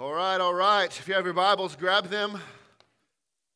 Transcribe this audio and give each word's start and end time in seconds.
All 0.00 0.12
right, 0.12 0.40
all 0.40 0.54
right. 0.54 0.86
If 0.96 1.08
you 1.08 1.14
have 1.14 1.24
your 1.24 1.34
Bibles, 1.34 1.74
grab 1.74 2.06
them. 2.06 2.40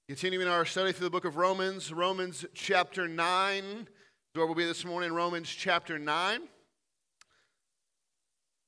Continuing 0.09 0.49
our 0.49 0.65
study 0.65 0.91
through 0.91 1.07
the 1.07 1.11
book 1.11 1.25
of 1.25 1.37
Romans, 1.37 1.93
Romans 1.93 2.45
chapter 2.53 3.07
9. 3.07 3.89
Where 4.35 4.47
we'll 4.47 4.57
be 4.57 4.65
this 4.65 4.85
morning, 4.85 5.13
Romans 5.13 5.49
chapter 5.49 6.01
9. 6.01 6.41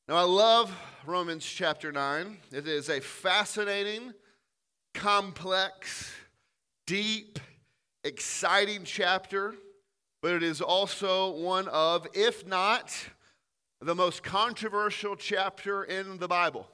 Now, 0.06 0.14
I 0.14 0.22
love 0.22 0.72
Romans 1.04 1.44
chapter 1.44 1.90
9. 1.90 2.36
It 2.52 2.68
is 2.68 2.88
a 2.88 3.00
fascinating, 3.00 4.14
complex, 4.94 6.12
deep, 6.86 7.40
exciting 8.04 8.84
chapter, 8.84 9.52
but 10.22 10.30
it 10.30 10.44
is 10.44 10.60
also 10.60 11.32
one 11.32 11.66
of, 11.66 12.06
if 12.14 12.46
not 12.46 12.94
the 13.80 13.96
most 13.96 14.22
controversial 14.22 15.16
chapter 15.16 15.82
in 15.82 16.18
the 16.18 16.28
Bible. 16.28 16.68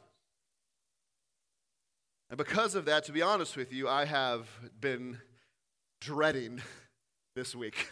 And 2.31 2.39
because 2.39 2.77
of 2.77 2.85
that, 2.85 3.05
to 3.05 3.13
be 3.13 3.23
honest 3.23 3.57
with 3.57 3.73
you, 3.73 3.89
I 3.89 4.05
have 4.05 4.49
been 4.81 5.19
dreading 6.01 6.63
this 7.35 7.57
week. 7.57 7.89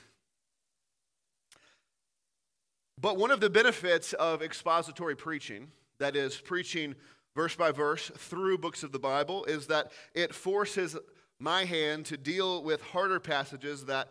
But 3.01 3.17
one 3.17 3.33
of 3.33 3.41
the 3.41 3.51
benefits 3.51 4.13
of 4.13 4.41
expository 4.43 5.17
preaching, 5.17 5.73
that 5.99 6.15
is, 6.15 6.37
preaching 6.37 6.95
verse 7.35 7.57
by 7.57 7.73
verse 7.73 8.13
through 8.17 8.59
books 8.59 8.85
of 8.85 8.93
the 8.93 8.99
Bible, 8.99 9.45
is 9.45 9.67
that 9.69 9.91
it 10.15 10.33
forces 10.33 10.97
my 11.41 11.65
hand 11.65 12.07
to 12.07 12.17
deal 12.17 12.63
with 12.63 12.81
harder 12.83 13.21
passages 13.21 13.85
that 13.87 14.09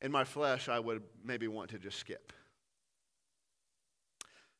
in 0.00 0.10
my 0.10 0.24
flesh 0.24 0.68
I 0.68 0.78
would 0.78 1.02
maybe 1.24 1.48
want 1.48 1.70
to 1.70 1.78
just 1.78 1.98
skip. 1.98 2.32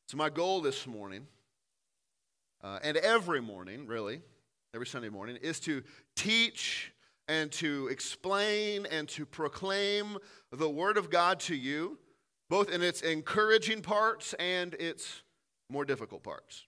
So, 0.07 0.17
my 0.17 0.29
goal 0.29 0.59
this 0.59 0.85
morning, 0.85 1.27
uh, 2.61 2.79
and 2.83 2.97
every 2.97 3.41
morning, 3.41 3.87
really, 3.87 4.21
every 4.73 4.87
Sunday 4.87 5.09
morning, 5.09 5.37
is 5.41 5.59
to 5.61 5.83
teach 6.15 6.93
and 7.27 7.51
to 7.51 7.87
explain 7.87 8.85
and 8.85 9.07
to 9.09 9.25
proclaim 9.25 10.17
the 10.51 10.69
Word 10.69 10.97
of 10.97 11.09
God 11.09 11.39
to 11.41 11.55
you, 11.55 11.97
both 12.49 12.71
in 12.71 12.81
its 12.81 13.01
encouraging 13.01 13.81
parts 13.81 14.33
and 14.39 14.73
its 14.75 15.23
more 15.69 15.85
difficult 15.85 16.23
parts. 16.23 16.65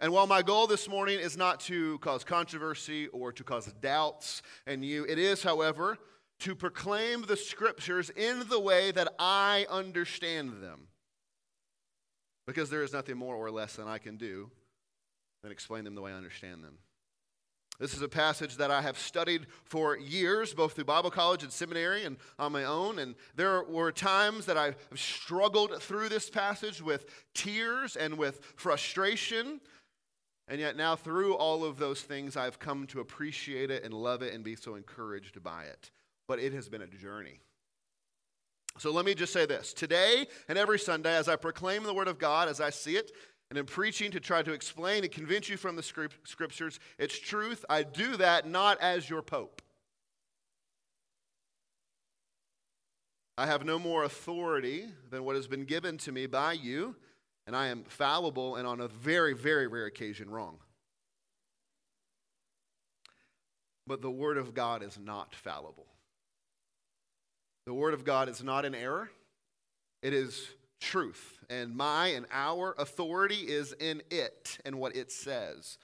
And 0.00 0.12
while 0.12 0.26
my 0.26 0.42
goal 0.42 0.66
this 0.66 0.88
morning 0.88 1.18
is 1.18 1.36
not 1.36 1.60
to 1.60 1.98
cause 2.00 2.22
controversy 2.22 3.06
or 3.08 3.32
to 3.32 3.44
cause 3.44 3.72
doubts 3.80 4.42
in 4.66 4.82
you, 4.82 5.04
it 5.08 5.18
is, 5.18 5.42
however, 5.42 5.98
to 6.40 6.54
proclaim 6.54 7.22
the 7.22 7.36
scriptures 7.36 8.10
in 8.10 8.46
the 8.48 8.60
way 8.60 8.90
that 8.90 9.08
I 9.18 9.66
understand 9.70 10.62
them. 10.62 10.88
Because 12.46 12.70
there 12.70 12.82
is 12.82 12.92
nothing 12.92 13.16
more 13.16 13.34
or 13.34 13.50
less 13.50 13.76
than 13.76 13.88
I 13.88 13.98
can 13.98 14.16
do 14.16 14.50
than 15.42 15.50
explain 15.50 15.84
them 15.84 15.94
the 15.94 16.02
way 16.02 16.12
I 16.12 16.16
understand 16.16 16.62
them. 16.62 16.78
This 17.78 17.94
is 17.94 18.02
a 18.02 18.08
passage 18.08 18.56
that 18.56 18.70
I 18.70 18.80
have 18.80 18.98
studied 18.98 19.46
for 19.64 19.98
years, 19.98 20.54
both 20.54 20.72
through 20.72 20.84
Bible 20.84 21.10
college 21.10 21.42
and 21.42 21.52
seminary 21.52 22.04
and 22.04 22.16
on 22.38 22.52
my 22.52 22.64
own. 22.64 22.98
And 22.98 23.14
there 23.34 23.62
were 23.64 23.92
times 23.92 24.46
that 24.46 24.56
I 24.56 24.66
have 24.66 24.76
struggled 24.94 25.82
through 25.82 26.08
this 26.08 26.30
passage 26.30 26.80
with 26.80 27.06
tears 27.34 27.96
and 27.96 28.16
with 28.16 28.40
frustration. 28.56 29.60
And 30.48 30.60
yet, 30.60 30.76
now 30.76 30.96
through 30.96 31.34
all 31.34 31.64
of 31.64 31.76
those 31.76 32.02
things, 32.02 32.36
I've 32.36 32.58
come 32.58 32.86
to 32.88 33.00
appreciate 33.00 33.70
it 33.70 33.84
and 33.84 33.92
love 33.92 34.22
it 34.22 34.32
and 34.32 34.42
be 34.42 34.56
so 34.56 34.74
encouraged 34.76 35.42
by 35.42 35.64
it. 35.64 35.90
But 36.28 36.38
it 36.38 36.52
has 36.54 36.68
been 36.68 36.82
a 36.82 36.86
journey. 36.86 37.40
So 38.78 38.92
let 38.92 39.04
me 39.04 39.14
just 39.14 39.32
say 39.32 39.46
this 39.46 39.72
today 39.72 40.26
and 40.48 40.58
every 40.58 40.78
Sunday, 40.78 41.16
as 41.16 41.28
I 41.28 41.36
proclaim 41.36 41.82
the 41.82 41.94
Word 41.94 42.08
of 42.08 42.18
God, 42.18 42.48
as 42.48 42.60
I 42.60 42.70
see 42.70 42.96
it, 42.96 43.10
and 43.50 43.58
in 43.58 43.64
preaching 43.64 44.10
to 44.10 44.20
try 44.20 44.42
to 44.42 44.52
explain 44.52 45.04
and 45.04 45.12
convince 45.12 45.48
you 45.48 45.56
from 45.56 45.76
the 45.76 45.82
scriptures 45.82 46.80
its 46.98 47.18
truth, 47.18 47.64
I 47.68 47.84
do 47.84 48.16
that 48.16 48.48
not 48.48 48.80
as 48.80 49.08
your 49.08 49.22
pope. 49.22 49.62
I 53.38 53.46
have 53.46 53.64
no 53.64 53.78
more 53.78 54.04
authority 54.04 54.86
than 55.10 55.24
what 55.24 55.36
has 55.36 55.46
been 55.46 55.64
given 55.64 55.98
to 55.98 56.12
me 56.12 56.26
by 56.26 56.54
you, 56.54 56.96
and 57.46 57.54
I 57.54 57.66
am 57.68 57.84
fallible 57.84 58.56
and 58.56 58.66
on 58.66 58.80
a 58.80 58.88
very, 58.88 59.34
very 59.34 59.66
rare 59.66 59.86
occasion 59.86 60.30
wrong. 60.30 60.56
But 63.86 64.00
the 64.00 64.10
Word 64.10 64.38
of 64.38 64.54
God 64.54 64.82
is 64.82 64.98
not 64.98 65.34
fallible. 65.34 65.86
The 67.66 67.74
Word 67.74 67.94
of 67.94 68.04
God 68.04 68.28
is 68.28 68.42
not 68.42 68.64
an 68.64 68.74
error, 68.74 69.10
it 70.02 70.12
is 70.12 70.48
truth. 70.86 71.38
And 71.50 71.76
my 71.76 72.08
and 72.08 72.26
our 72.32 72.74
authority 72.78 73.34
is 73.34 73.74
in 73.78 74.02
it 74.10 74.58
and 74.64 74.78
what 74.78 74.96
it 74.96 75.12
says. 75.12 75.78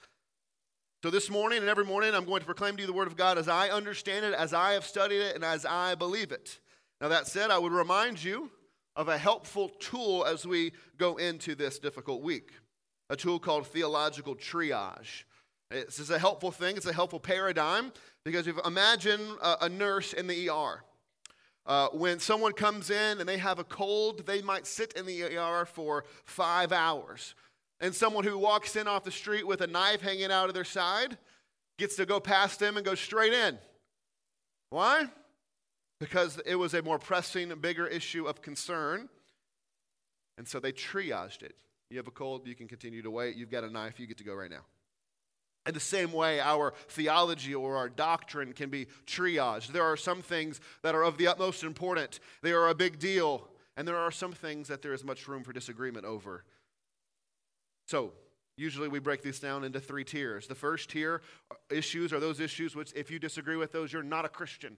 So 1.03 1.09
this 1.09 1.29
morning 1.29 1.59
and 1.59 1.67
every 1.67 1.83
morning, 1.83 2.15
I'm 2.15 2.23
going 2.25 2.39
to 2.39 2.45
proclaim 2.45 2.77
to 2.77 2.81
you 2.81 2.87
the 2.87 2.93
Word 2.93 3.07
of 3.07 3.17
God 3.17 3.37
as 3.37 3.49
I 3.49 3.67
understand 3.69 4.25
it, 4.25 4.33
as 4.33 4.53
I 4.53 4.71
have 4.71 4.85
studied 4.85 5.19
it, 5.19 5.35
and 5.35 5.43
as 5.43 5.65
I 5.65 5.95
believe 5.95 6.31
it. 6.31 6.59
Now, 7.01 7.09
that 7.09 7.27
said, 7.27 7.51
I 7.51 7.57
would 7.57 7.73
remind 7.73 8.23
you 8.23 8.49
of 8.95 9.09
a 9.09 9.17
helpful 9.17 9.69
tool 9.79 10.23
as 10.23 10.45
we 10.47 10.71
go 10.97 11.17
into 11.17 11.55
this 11.55 11.77
difficult 11.77 12.21
week 12.21 12.51
a 13.09 13.17
tool 13.17 13.37
called 13.37 13.67
theological 13.67 14.33
triage. 14.33 15.25
This 15.69 15.99
is 15.99 16.09
a 16.09 16.17
helpful 16.17 16.51
thing, 16.51 16.77
it's 16.77 16.85
a 16.85 16.93
helpful 16.93 17.19
paradigm 17.19 17.91
because 18.23 18.47
if 18.47 18.55
imagine 18.65 19.19
a, 19.41 19.57
a 19.61 19.69
nurse 19.69 20.13
in 20.13 20.27
the 20.27 20.49
ER. 20.49 20.83
Uh, 21.65 21.87
when 21.89 22.19
someone 22.19 22.51
comes 22.51 22.89
in 22.89 23.19
and 23.19 23.27
they 23.27 23.37
have 23.37 23.59
a 23.59 23.63
cold, 23.63 24.25
they 24.25 24.41
might 24.41 24.67
sit 24.67 24.93
in 24.93 25.05
the 25.05 25.23
ER 25.23 25.65
for 25.65 26.03
five 26.25 26.71
hours. 26.71 27.35
And 27.79 27.95
someone 27.95 28.23
who 28.23 28.37
walks 28.37 28.75
in 28.75 28.87
off 28.87 29.03
the 29.03 29.11
street 29.11 29.47
with 29.47 29.61
a 29.61 29.67
knife 29.67 30.01
hanging 30.01 30.31
out 30.31 30.49
of 30.49 30.53
their 30.53 30.63
side 30.65 31.17
gets 31.77 31.95
to 31.95 32.05
go 32.05 32.19
past 32.19 32.59
them 32.59 32.77
and 32.77 32.85
go 32.85 32.95
straight 32.95 33.33
in. 33.33 33.57
Why? 34.69 35.05
Because 35.99 36.39
it 36.45 36.55
was 36.55 36.73
a 36.73 36.81
more 36.81 36.99
pressing, 36.99 37.53
bigger 37.61 37.87
issue 37.87 38.25
of 38.25 38.41
concern. 38.41 39.09
And 40.37 40.47
so 40.47 40.59
they 40.59 40.71
triaged 40.71 41.43
it. 41.43 41.55
You 41.89 41.97
have 41.97 42.07
a 42.07 42.11
cold, 42.11 42.47
you 42.47 42.55
can 42.55 42.67
continue 42.67 43.01
to 43.03 43.11
wait. 43.11 43.35
You've 43.35 43.51
got 43.51 43.63
a 43.63 43.69
knife, 43.69 43.99
you 43.99 44.07
get 44.07 44.17
to 44.17 44.23
go 44.23 44.33
right 44.33 44.49
now. 44.49 44.65
In 45.65 45.73
the 45.73 45.79
same 45.79 46.11
way, 46.11 46.41
our 46.41 46.73
theology 46.89 47.55
or 47.55 47.77
our 47.77 47.87
doctrine 47.87 48.51
can 48.51 48.69
be 48.69 48.87
triaged. 49.07 49.67
There 49.67 49.83
are 49.83 49.95
some 49.95 50.21
things 50.21 50.59
that 50.81 50.93
are 50.93 51.03
of 51.03 51.17
the 51.17 51.27
utmost 51.27 51.63
importance, 51.63 52.19
they 52.41 52.51
are 52.51 52.67
a 52.67 52.75
big 52.75 52.99
deal, 52.99 53.47
and 53.77 53.87
there 53.87 53.97
are 53.97 54.11
some 54.11 54.33
things 54.33 54.67
that 54.67 54.81
there 54.81 54.93
is 54.93 55.03
much 55.03 55.27
room 55.27 55.43
for 55.43 55.53
disagreement 55.53 56.05
over. 56.05 56.43
So, 57.87 58.11
usually 58.57 58.87
we 58.87 58.99
break 58.99 59.21
these 59.21 59.39
down 59.39 59.63
into 59.63 59.79
three 59.79 60.03
tiers. 60.03 60.47
The 60.47 60.55
first 60.55 60.89
tier 60.89 61.21
issues 61.69 62.11
are 62.11 62.19
those 62.19 62.39
issues 62.39 62.75
which, 62.75 62.91
if 62.93 63.09
you 63.09 63.17
disagree 63.17 63.55
with 63.55 63.71
those, 63.71 63.91
you're 63.91 64.03
not 64.03 64.25
a 64.25 64.29
Christian. 64.29 64.77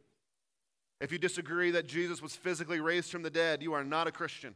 If 1.01 1.11
you 1.11 1.17
disagree 1.17 1.71
that 1.71 1.87
Jesus 1.87 2.21
was 2.21 2.35
physically 2.35 2.79
raised 2.79 3.11
from 3.11 3.23
the 3.23 3.29
dead, 3.29 3.61
you 3.61 3.73
are 3.73 3.83
not 3.83 4.07
a 4.07 4.11
Christian. 4.11 4.55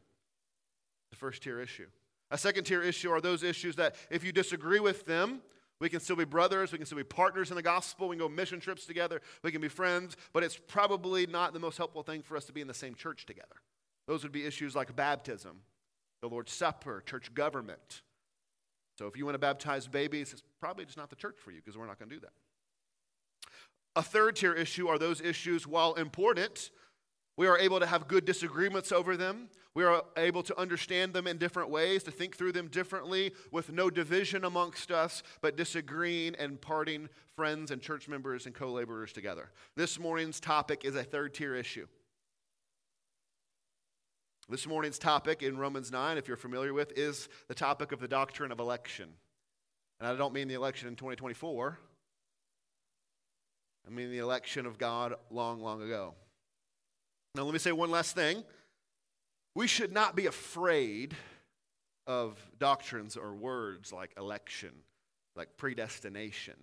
The 1.10 1.18
first 1.18 1.44
tier 1.44 1.60
issue. 1.60 1.88
A 2.32 2.38
second 2.38 2.66
tier 2.66 2.84
issue 2.84 3.10
are 3.10 3.20
those 3.20 3.44
issues 3.44 3.76
that, 3.78 3.96
if 4.10 4.24
you 4.24 4.32
disagree 4.32 4.80
with 4.80 5.06
them, 5.06 5.42
we 5.80 5.90
can 5.90 6.00
still 6.00 6.16
be 6.16 6.26
brothers. 6.26 6.72
We 6.72 6.78
can 6.78 6.86
still 6.86 6.98
be 6.98 7.04
partners 7.04 7.50
in 7.50 7.56
the 7.56 7.62
gospel. 7.62 8.10
We 8.10 8.18
can 8.18 8.26
go 8.26 8.30
mission 8.30 8.60
trips 8.60 8.86
together. 8.86 9.22
We 9.44 9.52
can 9.52 9.62
be 9.62 9.70
friends. 9.70 10.18
But 10.34 10.44
it's 10.44 10.58
probably 10.58 11.26
not 11.26 11.54
the 11.54 11.60
most 11.60 11.78
helpful 11.78 12.04
thing 12.04 12.22
for 12.22 12.36
us 12.36 12.46
to 12.46 12.54
be 12.54 12.62
in 12.62 12.68
the 12.68 12.74
same 12.74 12.96
church 12.96 13.26
together. 13.26 13.56
Those 14.08 14.24
would 14.24 14.32
be 14.32 14.46
issues 14.46 14.76
like 14.76 14.96
baptism, 14.96 15.62
the 16.22 16.28
Lord's 16.28 16.52
Supper, 16.52 17.02
church 17.06 17.34
government. 17.34 18.02
So 18.98 19.08
if 19.08 19.16
you 19.16 19.24
want 19.24 19.36
to 19.36 19.40
baptize 19.40 19.88
babies, 19.88 20.34
it's 20.34 20.44
probably 20.60 20.84
just 20.84 20.98
not 20.98 21.10
the 21.10 21.16
church 21.16 21.38
for 21.38 21.52
you 21.52 21.58
because 21.58 21.78
we're 21.78 21.88
not 21.88 22.00
going 22.00 22.10
to 22.10 22.16
do 22.16 22.22
that. 22.22 22.34
A 23.96 24.04
third 24.04 24.36
tier 24.36 24.54
issue 24.54 24.88
are 24.88 24.98
those 24.98 25.22
issues, 25.22 25.66
while 25.66 25.94
important, 25.94 26.72
we 27.40 27.48
are 27.48 27.58
able 27.58 27.80
to 27.80 27.86
have 27.86 28.10
good 28.10 28.26
disagreements 28.26 28.92
over 28.92 29.16
them. 29.16 29.48
We 29.74 29.86
are 29.86 30.04
able 30.18 30.44
to 30.44 30.60
understand 30.60 31.14
them 31.14 31.26
in 31.26 31.38
different 31.38 31.70
ways, 31.70 32.04
to 32.04 32.12
think 32.12 32.36
through 32.36 32.52
them 32.52 32.68
differently, 32.68 33.32
with 33.50 33.72
no 33.72 33.90
division 33.90 34.44
amongst 34.44 34.92
us, 34.92 35.24
but 35.40 35.56
disagreeing 35.56 36.36
and 36.36 36.60
parting 36.60 37.08
friends 37.38 37.72
and 37.72 37.82
church 37.82 38.10
members 38.10 38.46
and 38.46 38.54
co 38.54 38.74
laborers 38.74 39.14
together. 39.14 39.52
This 39.78 39.98
morning's 39.98 40.42
topic 40.42 40.84
is 40.84 40.98
a 40.98 41.04
third 41.06 41.34
tier 41.34 41.56
issue. 41.56 41.88
This 44.50 44.68
morning's 44.68 45.00
topic 45.00 45.42
in 45.42 45.58
Romans 45.58 45.94
9, 45.94 46.18
if 46.18 46.28
you're 46.28 46.36
familiar 46.36 46.74
with, 46.74 46.92
is 46.98 47.30
the 47.48 47.56
topic 47.56 47.94
of 47.94 48.02
the 48.02 48.08
doctrine 48.10 48.52
of 48.52 48.60
election. 48.60 49.14
And 50.02 50.10
I 50.10 50.16
don't 50.18 50.34
mean 50.34 50.50
the 50.50 50.56
election 50.56 50.90
in 50.90 50.98
2024, 50.98 51.80
I 53.88 53.90
mean 53.90 54.12
the 54.12 54.18
election 54.18 54.66
of 54.66 54.78
God 54.78 55.14
long, 55.32 55.62
long 55.62 55.82
ago. 55.82 56.16
Now, 57.36 57.44
let 57.44 57.54
me 57.54 57.60
say 57.60 57.72
one 57.72 57.92
last 57.92 58.16
thing. 58.16 58.44
We 59.56 59.68
should 59.68 59.92
not 59.92 60.16
be 60.16 60.26
afraid 60.26 61.16
of 62.08 62.40
doctrines 62.58 63.16
or 63.16 63.34
words 63.36 63.94
like 63.94 64.12
election, 64.18 64.72
like 65.36 65.58
predestination. 65.58 66.56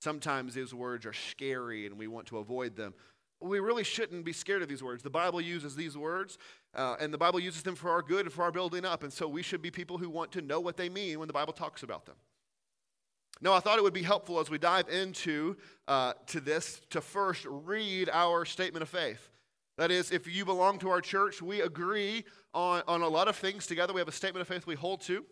Sometimes 0.00 0.54
these 0.54 0.74
words 0.74 1.06
are 1.06 1.12
scary 1.12 1.86
and 1.86 1.96
we 1.96 2.06
want 2.06 2.26
to 2.26 2.38
avoid 2.38 2.76
them. 2.76 2.94
We 3.40 3.60
really 3.60 3.84
shouldn't 3.84 4.24
be 4.24 4.32
scared 4.32 4.62
of 4.62 4.68
these 4.68 4.82
words. 4.82 5.02
The 5.02 5.10
Bible 5.10 5.40
uses 5.40 5.76
these 5.76 5.96
words, 5.96 6.38
uh, 6.74 6.96
and 7.00 7.14
the 7.14 7.18
Bible 7.18 7.40
uses 7.40 7.62
them 7.62 7.76
for 7.76 7.90
our 7.90 8.02
good 8.02 8.26
and 8.26 8.32
for 8.32 8.42
our 8.42 8.50
building 8.50 8.84
up. 8.84 9.04
And 9.04 9.12
so 9.12 9.28
we 9.28 9.42
should 9.42 9.62
be 9.62 9.70
people 9.70 9.96
who 9.96 10.10
want 10.10 10.32
to 10.32 10.42
know 10.42 10.60
what 10.60 10.76
they 10.76 10.88
mean 10.88 11.18
when 11.18 11.28
the 11.28 11.34
Bible 11.34 11.52
talks 11.52 11.82
about 11.82 12.04
them. 12.04 12.16
Now, 13.40 13.52
I 13.52 13.60
thought 13.60 13.78
it 13.78 13.82
would 13.82 13.94
be 13.94 14.02
helpful 14.02 14.40
as 14.40 14.50
we 14.50 14.58
dive 14.58 14.88
into 14.88 15.56
uh, 15.86 16.14
to 16.26 16.40
this 16.40 16.80
to 16.90 17.00
first 17.00 17.46
read 17.46 18.10
our 18.12 18.44
statement 18.44 18.82
of 18.82 18.88
faith. 18.88 19.30
That 19.78 19.92
is, 19.92 20.10
if 20.10 20.26
you 20.26 20.44
belong 20.44 20.80
to 20.80 20.90
our 20.90 21.00
church, 21.00 21.40
we 21.40 21.60
agree 21.60 22.24
on, 22.52 22.82
on 22.88 23.02
a 23.02 23.08
lot 23.08 23.28
of 23.28 23.36
things 23.36 23.64
together. 23.64 23.92
We 23.94 24.00
have 24.00 24.08
a 24.08 24.12
statement 24.12 24.40
of 24.40 24.48
faith 24.48 24.66
we 24.66 24.74
hold 24.74 25.00
to, 25.02 25.24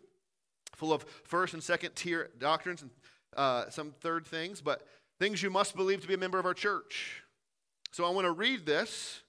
full 0.77 0.93
of 0.93 1.05
first 1.25 1.53
and 1.53 1.63
second 1.63 1.97
tier 1.97 2.31
doctrines 2.39 2.83
and 2.83 2.91
uh, 3.37 3.69
some 3.71 3.93
third 4.01 4.25
things, 4.25 4.61
but 4.61 4.87
things 5.19 5.43
you 5.43 5.51
must 5.51 5.75
believe 5.75 6.01
to 6.03 6.09
be 6.09 6.15
a 6.15 6.19
member 6.19 6.39
of 6.39 6.47
our 6.47 6.55
church. 6.55 7.25
So 7.91 8.05
I 8.05 8.11
want 8.11 8.27
to 8.27 8.33
read 8.33 8.65
this 8.65 9.23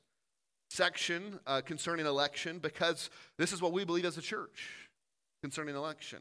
section 0.70 1.40
uh, 1.48 1.62
concerning 1.62 2.06
election 2.06 2.60
because 2.60 3.10
this 3.40 3.52
is 3.52 3.60
what 3.60 3.74
we 3.74 3.86
believe 3.86 4.06
as 4.06 4.20
a 4.20 4.22
church 4.22 4.88
concerning 5.42 5.76
election. 5.76 6.20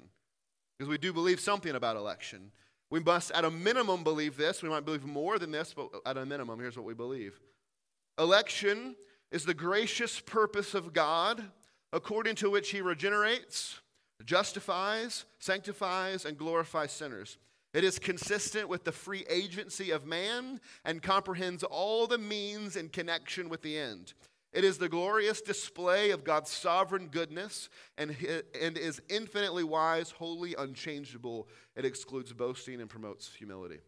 Because 0.78 0.88
we 0.88 0.96
do 0.96 1.12
believe 1.12 1.38
something 1.38 1.74
about 1.74 1.96
election. 1.96 2.50
We 2.90 3.00
must, 3.00 3.30
at 3.32 3.44
a 3.44 3.50
minimum, 3.50 4.04
believe 4.04 4.38
this. 4.38 4.62
We 4.62 4.70
might 4.70 4.86
believe 4.86 5.04
more 5.04 5.38
than 5.38 5.50
this, 5.50 5.74
but 5.74 5.90
at 6.06 6.16
a 6.16 6.24
minimum, 6.24 6.58
here's 6.60 6.78
what 6.78 6.86
we 6.86 6.94
believe 6.94 7.38
Election 8.18 8.96
is 9.30 9.44
the 9.44 9.54
gracious 9.54 10.20
purpose 10.20 10.74
of 10.74 10.92
God 10.92 11.42
according 11.92 12.34
to 12.36 12.50
which 12.50 12.70
He 12.70 12.80
regenerates, 12.80 13.80
justifies, 14.24 15.24
sanctifies, 15.38 16.24
and 16.24 16.38
glorifies 16.38 16.92
sinners. 16.92 17.38
It 17.74 17.84
is 17.84 17.98
consistent 17.98 18.68
with 18.68 18.84
the 18.84 18.92
free 18.92 19.26
agency 19.28 19.90
of 19.90 20.06
man 20.06 20.60
and 20.84 21.02
comprehends 21.02 21.62
all 21.62 22.06
the 22.06 22.18
means 22.18 22.76
in 22.76 22.88
connection 22.88 23.50
with 23.50 23.60
the 23.60 23.76
end. 23.76 24.14
It 24.54 24.64
is 24.64 24.78
the 24.78 24.88
glorious 24.88 25.42
display 25.42 26.10
of 26.10 26.24
God's 26.24 26.50
sovereign 26.50 27.08
goodness 27.08 27.68
and, 27.98 28.16
and 28.58 28.78
is 28.78 29.02
infinitely 29.10 29.64
wise, 29.64 30.10
holy, 30.10 30.54
unchangeable. 30.56 31.48
It 31.74 31.84
excludes 31.84 32.32
boasting 32.32 32.80
and 32.80 32.88
promotes 32.88 33.30
humility. 33.34 33.80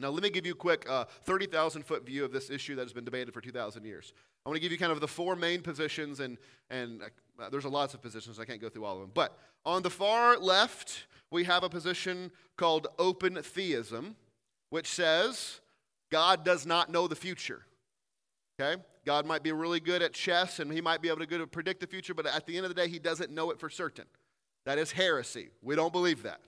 Now, 0.00 0.10
let 0.10 0.22
me 0.22 0.30
give 0.30 0.46
you 0.46 0.52
a 0.52 0.56
quick 0.56 0.88
uh, 0.88 1.04
30,000 1.24 1.82
foot 1.84 2.06
view 2.06 2.24
of 2.24 2.32
this 2.32 2.50
issue 2.50 2.74
that 2.76 2.82
has 2.82 2.92
been 2.92 3.04
debated 3.04 3.32
for 3.34 3.40
2,000 3.40 3.84
years. 3.84 4.12
I 4.44 4.48
want 4.48 4.56
to 4.56 4.60
give 4.60 4.72
you 4.72 4.78
kind 4.78 4.92
of 4.92 5.00
the 5.00 5.08
four 5.08 5.36
main 5.36 5.60
positions, 5.60 6.20
and, 6.20 6.38
and 6.70 7.02
uh, 7.40 7.50
there's 7.50 7.64
lots 7.64 7.94
of 7.94 8.02
positions. 8.02 8.38
I 8.38 8.44
can't 8.44 8.60
go 8.60 8.68
through 8.68 8.84
all 8.84 8.94
of 8.94 9.00
them. 9.00 9.10
But 9.12 9.36
on 9.64 9.82
the 9.82 9.90
far 9.90 10.38
left, 10.38 11.06
we 11.30 11.44
have 11.44 11.64
a 11.64 11.68
position 11.68 12.30
called 12.56 12.86
open 12.98 13.34
theism, 13.42 14.16
which 14.70 14.86
says 14.86 15.60
God 16.10 16.44
does 16.44 16.66
not 16.66 16.90
know 16.90 17.08
the 17.08 17.16
future. 17.16 17.62
Okay? 18.60 18.80
God 19.04 19.26
might 19.26 19.42
be 19.42 19.52
really 19.52 19.80
good 19.80 20.02
at 20.02 20.12
chess 20.12 20.58
and 20.58 20.72
he 20.72 20.80
might 20.80 21.00
be 21.00 21.08
able 21.08 21.24
to, 21.24 21.38
to 21.38 21.46
predict 21.46 21.80
the 21.80 21.86
future, 21.86 22.14
but 22.14 22.26
at 22.26 22.46
the 22.46 22.56
end 22.56 22.66
of 22.66 22.74
the 22.74 22.80
day, 22.80 22.88
he 22.88 22.98
doesn't 22.98 23.30
know 23.30 23.50
it 23.50 23.58
for 23.58 23.70
certain. 23.70 24.04
That 24.66 24.78
is 24.78 24.92
heresy. 24.92 25.48
We 25.62 25.76
don't 25.76 25.92
believe 25.92 26.22
that. 26.24 26.40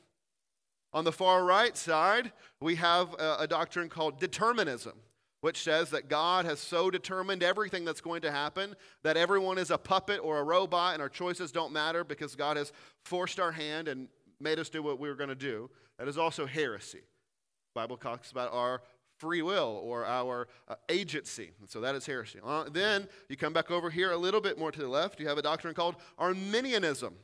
On 0.93 1.05
the 1.05 1.13
far 1.13 1.45
right 1.45 1.77
side, 1.77 2.33
we 2.61 2.75
have 2.77 3.15
a, 3.15 3.37
a 3.41 3.47
doctrine 3.47 3.89
called 3.89 4.19
determinism, 4.19 4.95
which 5.41 5.63
says 5.63 5.91
that 5.91 6.09
God 6.09 6.45
has 6.45 6.59
so 6.59 6.91
determined 6.91 7.43
everything 7.43 7.85
that's 7.85 8.01
going 8.01 8.23
to 8.23 8.31
happen 8.31 8.75
that 9.03 9.17
everyone 9.17 9.59
is 9.59 9.71
a 9.71 9.79
puppet 9.79 10.21
or 10.23 10.39
a 10.39 10.43
robot 10.43 10.95
and 10.95 11.03
our 11.03 11.09
choices 11.09 11.53
don't 11.53 11.73
matter 11.73 12.03
because 12.03 12.35
God 12.35 12.57
has 12.57 12.73
forced 13.05 13.39
our 13.39 13.53
hand 13.53 13.89
and 13.89 14.09
made 14.41 14.59
us 14.59 14.69
do 14.69 14.83
what 14.83 14.99
we 14.99 15.09
were 15.09 15.15
going 15.15 15.29
to 15.29 15.35
do. 15.35 15.71
That 15.99 16.09
is 16.09 16.19
also 16.19 16.47
heresy. 16.47 16.99
The 16.99 17.81
Bible 17.81 17.97
talks 17.97 18.33
about 18.33 18.53
our 18.53 18.83
free 19.19 19.43
will 19.43 19.81
or 19.85 20.07
our 20.07 20.49
uh, 20.67 20.75
agency. 20.89 21.51
And 21.61 21.69
so 21.69 21.81
that 21.83 21.95
is 21.95 22.07
heresy. 22.07 22.41
Uh, 22.45 22.65
then 22.73 23.07
you 23.29 23.37
come 23.37 23.53
back 23.53 23.71
over 23.71 23.91
here 23.91 24.13
a 24.13 24.17
little 24.17 24.41
bit 24.41 24.59
more 24.59 24.73
to 24.73 24.81
the 24.81 24.89
left. 24.89 25.21
You 25.21 25.29
have 25.29 25.39
a 25.39 25.43
doctrine 25.43 25.75
called 25.75 25.97
Arminianism, 26.19 27.15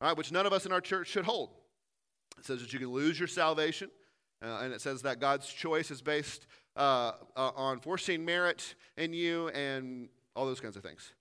right, 0.00 0.16
which 0.16 0.32
none 0.32 0.46
of 0.46 0.52
us 0.52 0.66
in 0.66 0.72
our 0.72 0.80
church 0.80 1.06
should 1.08 1.24
hold. 1.24 1.50
It 2.38 2.46
says 2.46 2.60
that 2.60 2.72
you 2.72 2.78
can 2.78 2.90
lose 2.90 3.18
your 3.18 3.28
salvation, 3.28 3.90
uh, 4.42 4.60
and 4.62 4.72
it 4.72 4.80
says 4.80 5.02
that 5.02 5.20
God's 5.20 5.46
choice 5.48 5.90
is 5.90 6.00
based 6.00 6.46
uh, 6.76 7.12
uh, 7.36 7.50
on 7.56 7.80
foreseen 7.80 8.24
merit 8.24 8.74
in 8.96 9.12
you 9.12 9.48
and 9.48 10.08
all 10.36 10.46
those 10.46 10.60
kinds 10.60 10.76
of 10.76 10.82
things. 10.82 11.12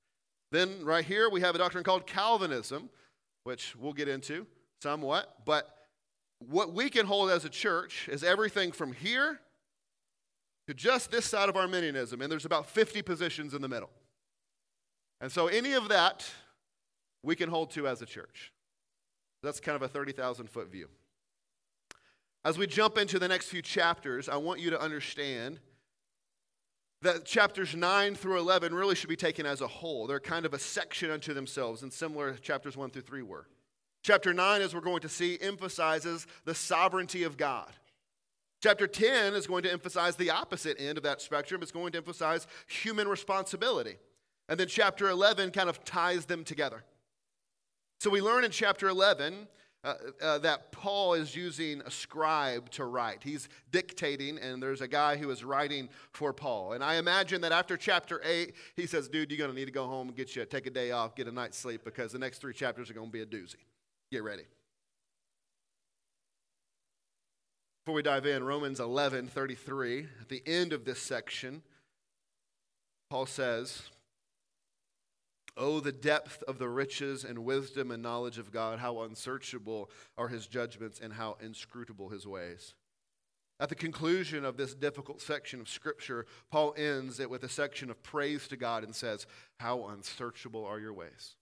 Then, 0.52 0.86
right 0.86 1.04
here, 1.04 1.30
we 1.30 1.42
have 1.42 1.56
a 1.56 1.58
doctrine 1.58 1.84
called 1.84 2.06
Calvinism, 2.06 2.90
which 3.44 3.76
we'll 3.76 3.94
get 3.94 4.08
into 4.08 4.46
somewhat. 4.82 5.46
But 5.46 5.76
what 6.40 6.74
we 6.74 6.90
can 6.90 7.06
hold 7.06 7.32
as 7.32 7.44
a 7.44 7.50
church 7.50 8.08
is 8.10 8.24
everything 8.24 8.72
from 8.72 8.94
here 8.94 9.40
to 10.68 10.74
just 10.74 11.12
this 11.12 11.26
side 11.26 11.50
of 11.50 11.56
Arminianism, 11.56 12.22
and 12.22 12.32
there's 12.32 12.46
about 12.46 12.68
50 12.68 13.02
positions 13.02 13.54
in 13.54 13.62
the 13.62 13.70
middle. 13.70 13.90
And 15.20 15.32
so 15.32 15.48
any 15.48 15.74
of 15.74 15.90
that 15.90 16.30
we 17.24 17.36
can 17.36 17.50
hold 17.50 17.72
to 17.72 17.88
as 17.88 18.02
a 18.02 18.06
church. 18.06 18.54
That's 19.44 19.60
kind 19.60 19.76
of 19.76 19.82
a 19.82 19.88
30,000 19.88 20.50
foot 20.50 20.72
view. 20.72 20.88
As 22.46 22.58
we 22.58 22.68
jump 22.68 22.98
into 22.98 23.20
the 23.20 23.28
next 23.28 23.48
few 23.48 23.62
chapters, 23.62 24.30
I 24.30 24.38
want 24.38 24.60
you 24.60 24.70
to 24.70 24.82
understand 24.82 25.60
that 27.02 27.26
chapters 27.26 27.76
9 27.76 28.16
through 28.16 28.40
11 28.40 28.74
really 28.74 28.96
should 28.96 29.10
be 29.10 29.16
taken 29.16 29.46
as 29.46 29.62
a 29.62 29.68
whole. 29.68 30.08
They're 30.08 30.20
kind 30.20 30.46
of 30.46 30.54
a 30.54 30.60
section 30.60 31.12
unto 31.12 31.34
themselves, 31.34 31.84
and 31.84 31.92
similar 31.92 32.34
chapters 32.34 32.76
1 32.76 32.90
through 32.90 33.04
3 33.04 33.22
were. 33.22 33.48
Chapter 34.04 34.34
9, 34.34 34.62
as 34.62 34.74
we're 34.74 34.82
going 34.82 35.02
to 35.02 35.10
see, 35.10 35.38
emphasizes 35.42 36.26
the 36.46 36.56
sovereignty 36.56 37.24
of 37.24 37.38
God. 37.38 37.72
Chapter 38.64 38.88
10 38.88 39.34
is 39.34 39.46
going 39.46 39.64
to 39.64 39.72
emphasize 39.72 40.16
the 40.16 40.32
opposite 40.32 40.80
end 40.80 40.98
of 40.98 41.04
that 41.04 41.22
spectrum. 41.22 41.62
It's 41.62 41.72
going 41.72 41.92
to 41.92 41.98
emphasize 42.00 42.48
human 42.66 43.08
responsibility. 43.08 43.98
And 44.50 44.60
then 44.60 44.68
chapter 44.68 45.10
11 45.10 45.52
kind 45.52 45.70
of 45.70 45.84
ties 45.84 46.26
them 46.26 46.44
together. 46.44 46.84
So 48.00 48.10
we 48.10 48.22
learn 48.22 48.44
in 48.44 48.52
chapter 48.52 48.88
11 48.88 49.48
uh, 49.88 49.96
uh, 50.22 50.38
that 50.40 50.74
Paul 50.74 51.14
is 51.14 51.34
using 51.34 51.82
a 51.86 51.92
scribe 51.92 52.70
to 52.72 52.84
write. 52.84 53.24
He's 53.24 53.48
dictating, 53.72 54.38
and 54.38 54.62
there's 54.62 54.82
a 54.82 54.88
guy 54.88 55.16
who 55.16 55.30
is 55.30 55.46
writing 55.46 55.88
for 56.12 56.34
Paul. 56.34 56.74
And 56.74 56.84
I 56.84 56.96
imagine 56.96 57.40
that 57.42 57.54
after 57.54 57.78
chapter 57.78 58.22
8, 58.22 58.54
he 58.76 58.86
says, 58.86 59.08
Dude, 59.08 59.32
you're 59.32 59.38
going 59.38 59.50
to 59.50 59.56
need 59.56 59.66
to 59.66 59.72
go 59.72 59.88
home 59.88 60.10
and 60.10 60.18
get 60.18 60.36
you, 60.36 60.44
take 60.44 60.68
a 60.68 60.72
day 60.72 60.92
off, 60.92 61.16
get 61.16 61.28
a 61.28 61.32
night's 61.32 61.58
sleep, 61.58 61.86
because 61.86 62.12
the 62.12 62.20
next 62.20 62.40
three 62.40 62.54
chapters 62.54 62.90
are 62.90 62.94
going 62.94 63.08
to 63.08 63.12
be 63.12 63.22
a 63.22 63.26
doozy. 63.26 63.56
Get 64.12 64.24
ready. 64.24 64.44
Before 67.86 67.96
we 67.96 68.02
dive 68.02 68.26
in, 68.26 68.44
Romans 68.44 68.82
11 68.82 69.28
33, 69.28 70.08
at 70.20 70.28
the 70.28 70.44
end 70.46 70.74
of 70.74 70.84
this 70.84 71.00
section, 71.02 71.62
Paul 73.10 73.26
says, 73.26 73.84
Oh, 75.58 75.80
the 75.80 75.92
depth 75.92 76.44
of 76.44 76.60
the 76.60 76.70
riches 76.70 77.24
and 77.24 77.40
wisdom 77.40 77.90
and 77.90 78.04
knowledge 78.04 78.38
of 78.38 78.52
God, 78.52 78.78
how 78.78 79.02
unsearchable 79.02 79.90
are 80.16 80.28
his 80.28 80.46
judgments 80.46 81.00
and 81.02 81.14
how 81.14 81.36
inscrutable 81.42 82.10
his 82.10 82.28
ways. 82.28 82.76
At 83.60 83.70
the 83.70 83.76
conclusion 83.76 84.46
of 84.46 84.56
this 84.56 84.76
difficult 84.76 85.20
section 85.20 85.60
of 85.60 85.68
Scripture, 85.68 86.28
Paul 86.52 86.76
ends 86.78 87.20
it 87.20 87.30
with 87.30 87.44
a 87.44 87.50
section 87.50 87.90
of 87.90 88.04
praise 88.04 88.48
to 88.50 88.58
God 88.58 88.84
and 88.84 88.94
says, 88.94 89.26
How 89.60 89.88
unsearchable 89.88 90.64
are 90.64 90.80
your 90.80 90.94
ways. 90.94 91.36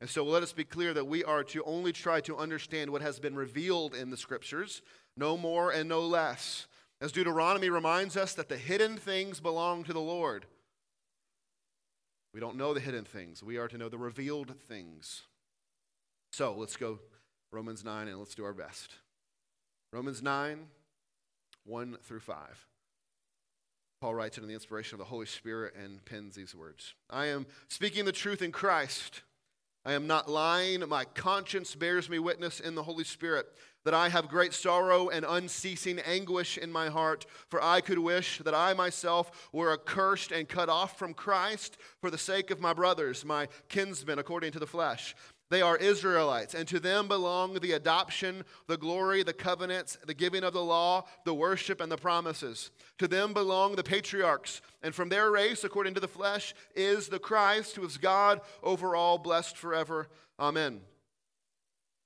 And 0.00 0.08
so 0.08 0.24
let 0.24 0.44
us 0.44 0.52
be 0.52 0.64
clear 0.64 0.94
that 0.94 1.06
we 1.06 1.24
are 1.24 1.42
to 1.44 1.64
only 1.64 1.92
try 1.92 2.20
to 2.20 2.36
understand 2.36 2.90
what 2.90 3.02
has 3.02 3.18
been 3.18 3.34
revealed 3.34 3.94
in 3.94 4.10
the 4.10 4.16
scriptures, 4.16 4.80
no 5.16 5.36
more 5.36 5.72
and 5.72 5.88
no 5.88 6.02
less. 6.02 6.68
As 7.00 7.10
Deuteronomy 7.10 7.68
reminds 7.68 8.16
us 8.16 8.34
that 8.34 8.48
the 8.48 8.56
hidden 8.56 8.96
things 8.96 9.40
belong 9.40 9.82
to 9.84 9.92
the 9.92 10.00
Lord. 10.00 10.46
We 12.34 12.40
don't 12.40 12.56
know 12.56 12.74
the 12.74 12.80
hidden 12.80 13.04
things, 13.04 13.42
we 13.42 13.56
are 13.56 13.68
to 13.68 13.78
know 13.78 13.88
the 13.88 13.96
revealed 13.96 14.54
things. 14.68 15.22
So 16.32 16.52
let's 16.58 16.76
go 16.76 16.98
Romans 17.52 17.84
9 17.84 18.08
and 18.08 18.18
let's 18.18 18.34
do 18.34 18.44
our 18.44 18.52
best. 18.52 18.90
Romans 19.92 20.20
9, 20.20 20.66
1 21.64 21.96
through 22.02 22.20
5. 22.20 22.66
Paul 24.00 24.16
writes 24.16 24.36
in 24.36 24.48
the 24.48 24.52
inspiration 24.52 24.96
of 24.96 24.98
the 24.98 25.04
Holy 25.04 25.26
Spirit 25.26 25.74
and 25.80 26.04
pens 26.04 26.34
these 26.34 26.54
words 26.54 26.94
I 27.08 27.26
am 27.26 27.46
speaking 27.68 28.04
the 28.04 28.12
truth 28.12 28.42
in 28.42 28.50
Christ. 28.50 29.22
I 29.86 29.92
am 29.92 30.06
not 30.06 30.28
lying. 30.28 30.86
My 30.88 31.04
conscience 31.04 31.74
bears 31.76 32.10
me 32.10 32.18
witness 32.18 32.58
in 32.58 32.74
the 32.74 32.82
Holy 32.82 33.04
Spirit 33.04 33.46
that 33.84 33.94
I 33.94 34.08
have 34.08 34.28
great 34.28 34.54
sorrow 34.54 35.08
and 35.08 35.24
unceasing 35.28 35.98
anguish 36.00 36.58
in 36.58 36.72
my 36.72 36.88
heart. 36.88 37.26
For 37.48 37.62
I 37.62 37.80
could 37.80 37.98
wish 37.98 38.38
that 38.38 38.54
I 38.54 38.74
myself 38.74 39.48
were 39.52 39.72
accursed 39.72 40.32
and 40.32 40.48
cut 40.48 40.68
off 40.68 40.98
from 40.98 41.14
Christ 41.14 41.76
for 42.00 42.10
the 42.10 42.18
sake 42.18 42.50
of 42.50 42.60
my 42.60 42.72
brothers, 42.72 43.24
my 43.24 43.48
kinsmen 43.68 44.18
according 44.18 44.52
to 44.52 44.58
the 44.58 44.66
flesh 44.66 45.14
they 45.50 45.62
are 45.62 45.76
Israelites, 45.76 46.54
and 46.54 46.66
to 46.68 46.80
them 46.80 47.06
belong 47.06 47.54
the 47.54 47.72
adoption, 47.72 48.44
the 48.66 48.76
glory, 48.76 49.22
the 49.22 49.32
covenants, 49.32 49.98
the 50.04 50.14
giving 50.14 50.42
of 50.42 50.52
the 50.52 50.64
law, 50.64 51.04
the 51.24 51.34
worship, 51.34 51.80
and 51.80 51.92
the 51.92 51.96
promises. 51.96 52.70
To 52.98 53.06
them 53.06 53.32
belong 53.32 53.76
the 53.76 53.84
patriarchs, 53.84 54.62
and 54.82 54.94
from 54.94 55.10
their 55.10 55.30
race, 55.30 55.62
according 55.62 55.94
to 55.94 56.00
the 56.00 56.08
flesh, 56.08 56.54
is 56.74 57.08
the 57.08 57.18
Christ, 57.18 57.76
who 57.76 57.84
is 57.84 57.98
God 57.98 58.40
over 58.62 58.96
all, 58.96 59.18
blessed 59.18 59.56
forever. 59.56 60.08
Amen. 60.40 60.80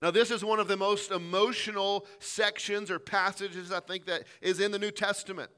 Now, 0.00 0.10
this 0.12 0.30
is 0.30 0.44
one 0.44 0.60
of 0.60 0.68
the 0.68 0.76
most 0.76 1.10
emotional 1.10 2.06
sections 2.20 2.90
or 2.90 2.98
passages 2.98 3.72
I 3.72 3.80
think 3.80 4.06
that 4.06 4.24
is 4.40 4.60
in 4.60 4.70
the 4.70 4.78
New 4.78 4.92
Testament. 4.92 5.50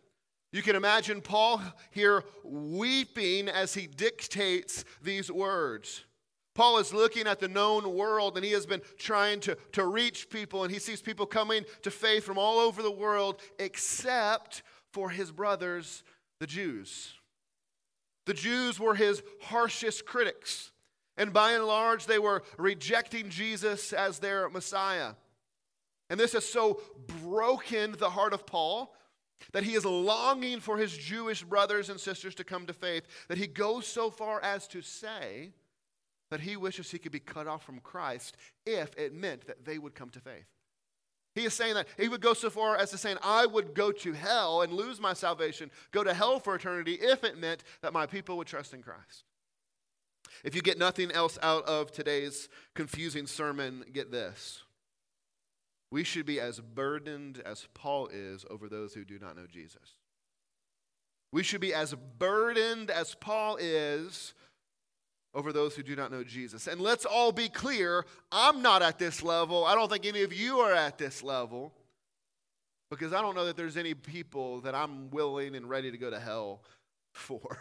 You 0.52 0.62
can 0.62 0.76
imagine 0.76 1.20
Paul 1.20 1.61
here 1.90 2.25
weeping 2.42 3.49
as 3.49 3.75
he 3.75 3.87
dictates 3.87 4.85
these 5.02 5.30
words. 5.30 6.04
Paul 6.54 6.78
is 6.78 6.92
looking 6.92 7.26
at 7.26 7.38
the 7.38 7.49
known 7.49 7.94
world 7.94 8.37
and 8.37 8.44
he 8.44 8.52
has 8.52 8.66
been 8.66 8.82
trying 8.99 9.40
to, 9.40 9.56
to 9.73 9.87
reach 9.87 10.28
people, 10.30 10.64
and 10.64 10.73
he 10.73 10.80
sees 10.80 11.00
people 11.00 11.26
coming 11.26 11.64
to 11.82 11.90
faith 11.90 12.25
from 12.25 12.38
all 12.38 12.59
over 12.59 12.82
the 12.82 12.90
world 12.90 13.40
except 13.59 14.62
for 14.92 15.11
his 15.11 15.30
brothers, 15.30 16.02
the 16.40 16.47
Jews. 16.47 17.14
The 18.26 18.35
Jews 18.35 18.80
were 18.80 18.94
his 18.94 19.23
harshest 19.42 20.04
critics, 20.04 20.70
and 21.21 21.35
by 21.35 21.53
and 21.53 21.67
large, 21.67 22.07
they 22.07 22.19
were 22.19 22.43
rejecting 22.57 23.29
Jesus 23.29 23.93
as 23.93 24.19
their 24.19 24.49
Messiah. 24.49 25.12
And 26.09 26.19
this 26.19 26.33
has 26.33 26.47
so 26.47 26.81
broken 27.23 27.93
the 27.93 28.09
heart 28.09 28.33
of 28.33 28.47
Paul 28.47 28.95
that 29.53 29.62
he 29.62 29.75
is 29.75 29.85
longing 29.85 30.61
for 30.61 30.79
his 30.79 30.97
Jewish 30.97 31.43
brothers 31.43 31.91
and 31.91 32.00
sisters 32.00 32.35
to 32.37 32.45
come 32.45 32.65
to 32.67 32.73
faith, 32.73 33.05
that 33.29 33.37
he 33.37 33.47
goes 33.47 33.87
so 33.87 34.11
far 34.11 34.43
as 34.43 34.67
to 34.69 34.81
say 34.81 35.50
that 36.31 36.41
he 36.41 36.57
wishes 36.57 36.91
he 36.91 36.99
could 36.99 37.12
be 37.12 37.21
cut 37.21 37.47
off 37.47 37.65
from 37.65 37.81
Christ 37.81 38.39
if 38.65 38.97
it 38.97 39.12
meant 39.12 39.47
that 39.47 39.67
they 39.67 39.77
would 39.77 39.95
come 39.95 40.09
to 40.11 40.21
faith. 40.21 40.47
He 41.35 41.45
is 41.45 41.53
saying 41.53 41.75
that 41.75 41.87
he 41.99 42.09
would 42.09 42.23
go 42.23 42.33
so 42.33 42.49
far 42.49 42.77
as 42.77 42.91
to 42.93 42.99
saying, 42.99 43.19
I 43.23 43.45
would 43.45 43.75
go 43.75 43.93
to 43.93 44.12
hell 44.15 44.62
and 44.62 44.73
lose 44.73 44.99
my 44.99 45.12
salvation, 45.12 45.71
go 45.93 46.03
to 46.03 46.15
hell 46.15 46.41
for 46.41 46.55
eternity, 46.55 46.95
if 46.95 47.25
it 47.25 47.39
meant 47.39 47.62
that 47.83 47.93
my 47.93 48.07
people 48.07 48.39
would 48.39 48.47
trust 48.47 48.73
in 48.73 48.83
Christ. 48.83 49.25
If 50.44 50.54
you 50.54 50.62
get 50.62 50.78
nothing 50.78 51.10
else 51.10 51.38
out 51.42 51.64
of 51.66 51.92
today's 51.92 52.49
confusing 52.75 53.26
sermon, 53.26 53.84
get 53.92 54.10
this. 54.10 54.62
We 55.90 56.04
should 56.04 56.26
be 56.26 56.40
as 56.40 56.60
burdened 56.60 57.42
as 57.44 57.66
Paul 57.75 58.08
is 58.12 58.44
over 58.49 58.68
those 58.68 58.94
who 58.94 59.04
do 59.04 59.18
not 59.18 59.37
know 59.37 59.46
Jesus. 59.46 59.96
We 61.32 61.42
should 61.42 61.60
be 61.60 61.75
as 61.75 61.94
burdened 62.18 62.90
as 62.90 63.14
Paul 63.14 63.56
is 63.60 64.34
over 65.34 65.52
those 65.52 65.76
who 65.76 65.82
do 65.82 65.94
not 65.94 66.10
know 66.10 66.25
Jesus. 66.25 66.66
And 66.66 66.80
let's 66.80 67.04
all 67.04 67.32
be 67.32 67.49
clear 67.49 68.04
I'm 68.32 68.62
not 68.62 68.82
at 68.82 68.99
this 68.99 69.22
level. 69.22 69.64
I 69.64 69.75
don't 69.75 69.90
think 69.90 70.06
any 70.06 70.22
of 70.22 70.32
you 70.32 70.58
are 70.58 70.72
at 70.72 70.99
this 70.99 71.22
level 71.22 71.72
because 72.90 73.12
I 73.12 73.20
don't 73.20 73.37
know 73.37 73.46
that 73.46 73.56
there's 73.56 73.76
any 73.76 73.94
people 73.94 74.60
that 74.62 74.75
I'm 74.75 75.10
willing 75.10 75.54
and 75.54 75.68
ready 75.68 75.90
to 75.90 75.99
go 75.99 76.10
to 76.10 76.18
hell 76.18 76.62
for. 77.12 77.58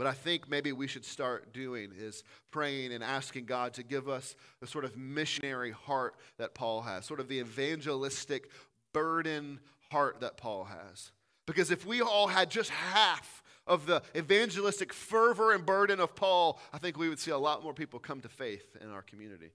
What 0.00 0.06
I 0.06 0.12
think 0.12 0.48
maybe 0.48 0.72
we 0.72 0.86
should 0.86 1.04
start 1.04 1.52
doing 1.52 1.90
is 1.94 2.24
praying 2.50 2.94
and 2.94 3.04
asking 3.04 3.44
God 3.44 3.74
to 3.74 3.82
give 3.82 4.08
us 4.08 4.34
the 4.58 4.66
sort 4.66 4.86
of 4.86 4.96
missionary 4.96 5.72
heart 5.72 6.14
that 6.38 6.54
Paul 6.54 6.80
has, 6.80 7.04
sort 7.04 7.20
of 7.20 7.28
the 7.28 7.38
evangelistic 7.38 8.48
burden 8.94 9.60
heart 9.90 10.20
that 10.22 10.38
Paul 10.38 10.64
has. 10.64 11.12
Because 11.46 11.70
if 11.70 11.84
we 11.84 12.00
all 12.00 12.28
had 12.28 12.50
just 12.50 12.70
half 12.70 13.42
of 13.66 13.84
the 13.84 14.02
evangelistic 14.16 14.94
fervor 14.94 15.52
and 15.52 15.66
burden 15.66 16.00
of 16.00 16.16
Paul, 16.16 16.58
I 16.72 16.78
think 16.78 16.96
we 16.96 17.10
would 17.10 17.18
see 17.18 17.32
a 17.32 17.36
lot 17.36 17.62
more 17.62 17.74
people 17.74 17.98
come 17.98 18.22
to 18.22 18.28
faith 18.30 18.78
in 18.80 18.88
our 18.88 19.02
community. 19.02 19.50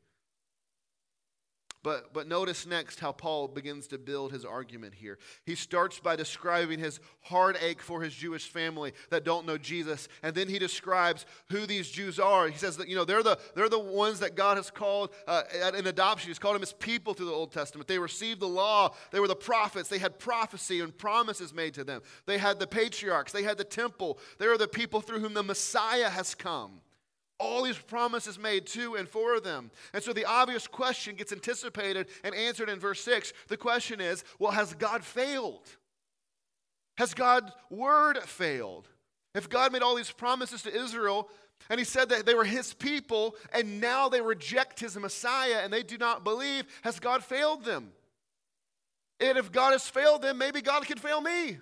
But, 1.85 2.13
but 2.13 2.27
notice 2.27 2.65
next 2.65 2.99
how 2.99 3.11
Paul 3.11 3.47
begins 3.47 3.85
to 3.89 3.99
build 3.99 4.31
his 4.31 4.43
argument 4.43 4.95
here. 4.95 5.19
He 5.45 5.53
starts 5.53 5.99
by 5.99 6.15
describing 6.15 6.79
his 6.79 6.99
heartache 7.21 7.79
for 7.79 8.01
his 8.01 8.11
Jewish 8.11 8.47
family 8.47 8.91
that 9.11 9.23
don't 9.23 9.45
know 9.45 9.59
Jesus, 9.59 10.07
and 10.23 10.33
then 10.33 10.49
he 10.49 10.57
describes 10.57 11.27
who 11.51 11.67
these 11.67 11.87
Jews 11.87 12.19
are. 12.19 12.47
He 12.47 12.57
says 12.57 12.77
that, 12.77 12.87
you 12.87 12.95
know, 12.95 13.05
they're 13.05 13.21
the, 13.21 13.37
they're 13.53 13.69
the 13.69 13.77
ones 13.77 14.17
that 14.21 14.33
God 14.33 14.57
has 14.57 14.71
called 14.71 15.11
uh, 15.27 15.43
in 15.77 15.85
adoption. 15.85 16.31
He's 16.31 16.39
called 16.39 16.55
them 16.55 16.63
as 16.63 16.73
people 16.73 17.13
through 17.13 17.27
the 17.27 17.33
Old 17.33 17.51
Testament. 17.51 17.87
They 17.87 17.99
received 17.99 18.39
the 18.39 18.47
law, 18.47 18.95
they 19.11 19.19
were 19.19 19.27
the 19.27 19.35
prophets, 19.35 19.87
they 19.87 19.99
had 19.99 20.17
prophecy 20.17 20.79
and 20.79 20.97
promises 20.97 21.53
made 21.53 21.75
to 21.75 21.83
them. 21.83 22.01
They 22.25 22.39
had 22.39 22.57
the 22.57 22.65
patriarchs, 22.65 23.31
they 23.31 23.43
had 23.43 23.59
the 23.59 23.63
temple. 23.63 24.17
They 24.39 24.47
are 24.47 24.57
the 24.57 24.67
people 24.67 25.01
through 25.01 25.19
whom 25.19 25.35
the 25.35 25.43
Messiah 25.43 26.09
has 26.09 26.33
come 26.33 26.81
all 27.39 27.63
these 27.63 27.77
promises 27.77 28.39
made 28.39 28.65
to 28.67 28.95
and 28.95 29.07
for 29.07 29.39
them. 29.39 29.71
And 29.93 30.03
so 30.03 30.13
the 30.13 30.25
obvious 30.25 30.67
question 30.67 31.15
gets 31.15 31.31
anticipated 31.31 32.07
and 32.23 32.33
answered 32.33 32.69
in 32.69 32.79
verse 32.79 33.01
6. 33.01 33.33
The 33.47 33.57
question 33.57 33.99
is 33.99 34.23
well, 34.39 34.51
has 34.51 34.73
God 34.73 35.03
failed? 35.03 35.67
Has 36.97 37.13
God's 37.13 37.51
word 37.69 38.19
failed? 38.19 38.87
If 39.33 39.49
God 39.49 39.73
made 39.73 39.81
all 39.81 39.95
these 39.95 40.11
promises 40.11 40.61
to 40.63 40.73
Israel, 40.73 41.29
and 41.69 41.79
he 41.79 41.83
said 41.83 42.09
that 42.09 42.25
they 42.25 42.35
were 42.35 42.45
his 42.45 42.73
people, 42.73 43.35
and 43.53 43.81
now 43.81 44.07
they 44.07 44.21
reject 44.21 44.79
his 44.79 44.97
Messiah 44.97 45.59
and 45.63 45.73
they 45.73 45.83
do 45.83 45.97
not 45.97 46.23
believe, 46.23 46.65
has 46.83 46.99
God 46.99 47.23
failed 47.23 47.65
them? 47.65 47.91
And 49.19 49.37
if 49.37 49.51
God 49.51 49.71
has 49.71 49.87
failed 49.87 50.21
them, 50.21 50.37
maybe 50.37 50.61
God 50.61 50.85
could 50.85 50.99
fail 50.99 51.21
me. 51.21 51.57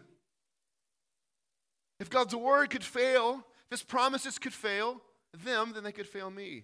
If 2.00 2.10
God's 2.10 2.36
word 2.36 2.70
could 2.70 2.84
fail, 2.84 3.44
if 3.72 3.80
his 3.80 3.84
promises 3.84 4.38
could 4.38 4.54
fail, 4.54 5.02
them, 5.44 5.72
then 5.74 5.84
they 5.84 5.92
could 5.92 6.08
fail 6.08 6.30
me. 6.30 6.64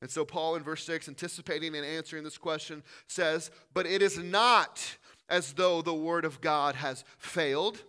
And 0.00 0.10
so, 0.10 0.24
Paul 0.24 0.56
in 0.56 0.64
verse 0.64 0.84
6, 0.84 1.08
anticipating 1.08 1.76
and 1.76 1.86
answering 1.86 2.24
this 2.24 2.38
question, 2.38 2.82
says, 3.06 3.50
But 3.72 3.86
it 3.86 4.02
is 4.02 4.18
not 4.18 4.96
as 5.28 5.52
though 5.52 5.80
the 5.80 5.94
word 5.94 6.24
of 6.24 6.40
God 6.40 6.74
has 6.74 7.04
failed. 7.18 7.82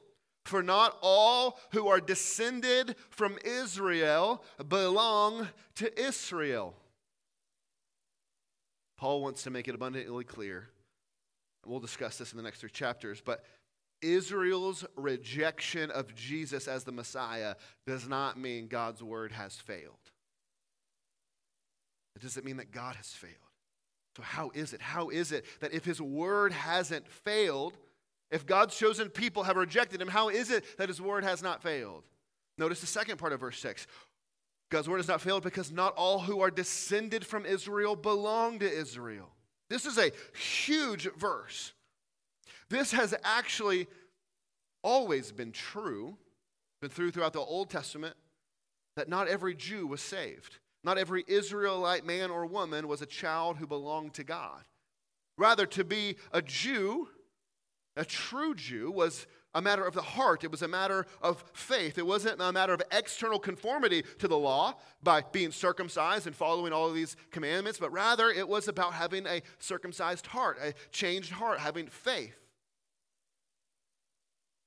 For 0.46 0.62
not 0.62 0.98
all 1.01 1.58
who 1.72 1.88
are 1.88 2.01
descended 2.01 2.96
from 3.10 3.38
Israel 3.46 4.43
belong 4.67 5.48
to 5.75 6.00
Israel. 6.00 6.75
Paul 8.98 9.22
wants 9.22 9.43
to 9.43 9.50
make 9.50 9.67
it 9.67 9.75
abundantly 9.75 10.25
clear. 10.25 10.70
We'll 11.65 11.79
discuss 11.79 12.17
this 12.17 12.32
in 12.32 12.38
the 12.38 12.43
next 12.43 12.60
three 12.60 12.70
chapters, 12.70 13.22
but 13.24 13.43
Israel's 14.01 14.86
rejection 14.98 15.89
of 15.91 16.13
Jesus 16.13 16.67
as 16.67 16.84
the 16.84 16.91
Messiah 16.91 17.55
does 17.88 18.08
not 18.08 18.38
mean 18.38 18.67
God's 18.67 19.01
word 19.01 19.32
has 19.32 19.55
failed. 19.55 20.02
It 22.15 22.22
doesn't 22.22 22.46
mean 22.46 22.58
that 22.58 22.72
God 22.72 22.96
has 22.96 23.08
failed. 23.08 23.34
So, 24.15 24.24
how 24.24 24.51
is 24.53 24.74
it? 24.74 24.82
How 24.82 25.10
is 25.10 25.32
it 25.32 25.46
that 25.60 25.74
if 25.74 25.86
his 25.86 26.00
word 26.00 26.51
hasn't 26.51 27.08
failed, 27.08 27.77
if 28.29 28.46
God's 28.46 28.75
chosen 28.75 29.10
people 29.10 29.43
have 29.43 29.58
rejected 29.58 30.01
him, 30.01 30.08
how 30.08 30.29
is 30.29 30.51
it 30.51 30.77
that 30.77 30.89
his 30.89 31.01
word 31.01 31.24
has 31.24 31.41
not 31.41 31.63
failed? 31.63 32.03
Notice 32.58 32.82
the 32.82 32.88
second 32.88 33.17
part 33.17 33.34
of 33.34 33.39
verse 33.39 33.60
6. 33.60 33.88
God's 34.70 34.89
word 34.89 34.98
has 34.98 35.08
not 35.08 35.22
failed 35.22 35.43
because 35.43 35.72
not 35.72 35.93
all 35.96 36.20
who 36.20 36.41
are 36.41 36.51
descended 36.51 37.25
from 37.25 37.46
Israel 37.46 37.96
belong 37.96 38.60
to 38.60 38.72
Israel. 38.72 39.29
This 39.70 39.86
is 39.86 39.98
a 39.98 40.12
huge 40.36 41.08
verse. 41.17 41.74
This 42.70 42.91
has 42.91 43.13
actually 43.24 43.88
always 44.84 45.32
been 45.32 45.51
true, 45.51 46.17
been 46.82 46.89
through 46.89 47.12
throughout 47.12 47.34
the 47.34 47.39
Old 47.39 47.70
Testament, 47.70 48.15
that 48.96 49.10
not 49.10 49.27
every 49.27 49.55
Jew 49.55 49.88
was 49.88 50.01
saved. 50.01 50.58
Not 50.83 50.97
every 50.97 51.23
Israelite 51.27 52.05
man 52.05 52.29
or 52.29 52.45
woman 52.45 52.87
was 52.87 53.01
a 53.01 53.05
child 53.05 53.57
who 53.57 53.67
belonged 53.67 54.13
to 54.15 54.23
God. 54.23 54.63
Rather, 55.37 55.65
to 55.65 55.83
be 55.83 56.17
a 56.31 56.41
Jew, 56.41 57.07
a 57.95 58.05
true 58.05 58.53
Jew, 58.53 58.91
was 58.91 59.25
a 59.55 59.61
matter 59.61 59.85
of 59.85 59.93
the 59.93 60.01
heart. 60.01 60.43
It 60.43 60.51
was 60.51 60.61
a 60.61 60.67
matter 60.67 61.05
of 61.21 61.43
faith. 61.53 61.97
It 61.97 62.05
wasn't 62.05 62.41
a 62.41 62.51
matter 62.51 62.73
of 62.73 62.81
external 62.91 63.39
conformity 63.39 64.03
to 64.19 64.27
the 64.27 64.37
law 64.37 64.75
by 65.01 65.21
being 65.31 65.51
circumcised 65.51 66.27
and 66.27 66.35
following 66.35 66.73
all 66.73 66.87
of 66.87 66.95
these 66.95 67.15
commandments, 67.31 67.79
but 67.79 67.91
rather 67.91 68.29
it 68.29 68.47
was 68.47 68.67
about 68.67 68.93
having 68.93 69.27
a 69.27 69.41
circumcised 69.59 70.27
heart, 70.27 70.57
a 70.61 70.73
changed 70.91 71.31
heart, 71.31 71.59
having 71.59 71.87
faith. 71.87 72.42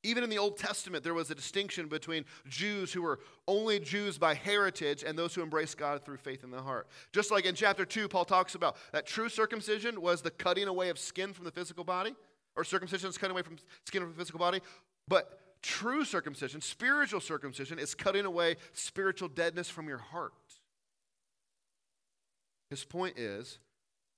Even 0.03 0.23
in 0.23 0.31
the 0.31 0.39
Old 0.39 0.57
Testament, 0.57 1.03
there 1.03 1.15
was 1.15 1.31
a 1.31 1.35
distinction 1.35 1.89
between 1.89 2.25
Jews 2.49 2.93
who 2.93 3.03
were 3.03 3.19
only 3.49 3.81
Jews 3.81 4.19
by 4.19 4.35
heritage 4.35 5.03
and 5.03 5.19
those 5.19 5.35
who 5.35 5.43
embraced 5.43 5.79
God 5.79 6.05
through 6.05 6.19
faith 6.19 6.45
in 6.45 6.51
the 6.51 6.63
heart. 6.63 6.87
Just 7.13 7.31
like 7.31 7.45
in 7.45 7.55
chapter 7.55 7.85
2, 7.85 8.09
Paul 8.09 8.25
talks 8.25 8.55
about 8.55 8.77
that 8.93 9.07
true 9.07 9.29
circumcision 9.29 10.01
was 10.01 10.23
the 10.23 10.31
cutting 10.31 10.69
away 10.69 10.91
of 10.91 10.99
skin 10.99 11.33
from 11.33 11.45
the 11.45 11.51
physical 11.51 11.83
body, 11.83 12.15
or 12.55 12.63
circumcision 12.63 13.11
is 13.11 13.19
cutting 13.19 13.35
away 13.35 13.43
from 13.43 13.57
skin 13.85 14.03
from 14.03 14.13
the 14.13 14.19
physical 14.19 14.39
body. 14.39 14.61
But 15.09 15.41
true 15.63 16.05
circumcision, 16.05 16.61
spiritual 16.61 17.21
circumcision, 17.21 17.79
is 17.79 17.95
cutting 17.95 18.27
away 18.27 18.57
spiritual 18.73 19.29
deadness 19.29 19.69
from 19.69 19.89
your 19.89 19.99
heart. 19.99 20.33
His 22.71 22.85
point 22.85 23.19
is 23.19 23.59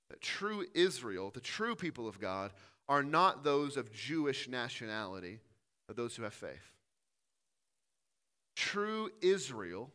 that 0.09 0.21
true 0.21 0.65
Israel, 0.73 1.31
the 1.33 1.39
true 1.39 1.75
people 1.75 2.07
of 2.07 2.19
God, 2.19 2.51
are 2.87 3.03
not 3.03 3.43
those 3.43 3.77
of 3.77 3.91
Jewish 3.91 4.47
nationality 4.47 5.39
of 5.89 5.95
those 5.95 6.15
who 6.15 6.23
have 6.23 6.33
faith. 6.33 6.71
True 8.55 9.09
Israel 9.21 9.91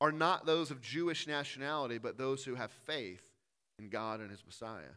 are 0.00 0.12
not 0.12 0.44
those 0.44 0.70
of 0.70 0.80
Jewish 0.80 1.26
nationality, 1.26 1.98
but 1.98 2.18
those 2.18 2.44
who 2.44 2.56
have 2.56 2.70
faith 2.70 3.22
in 3.78 3.88
God 3.88 4.20
and 4.20 4.30
his 4.30 4.44
Messiah. 4.44 4.96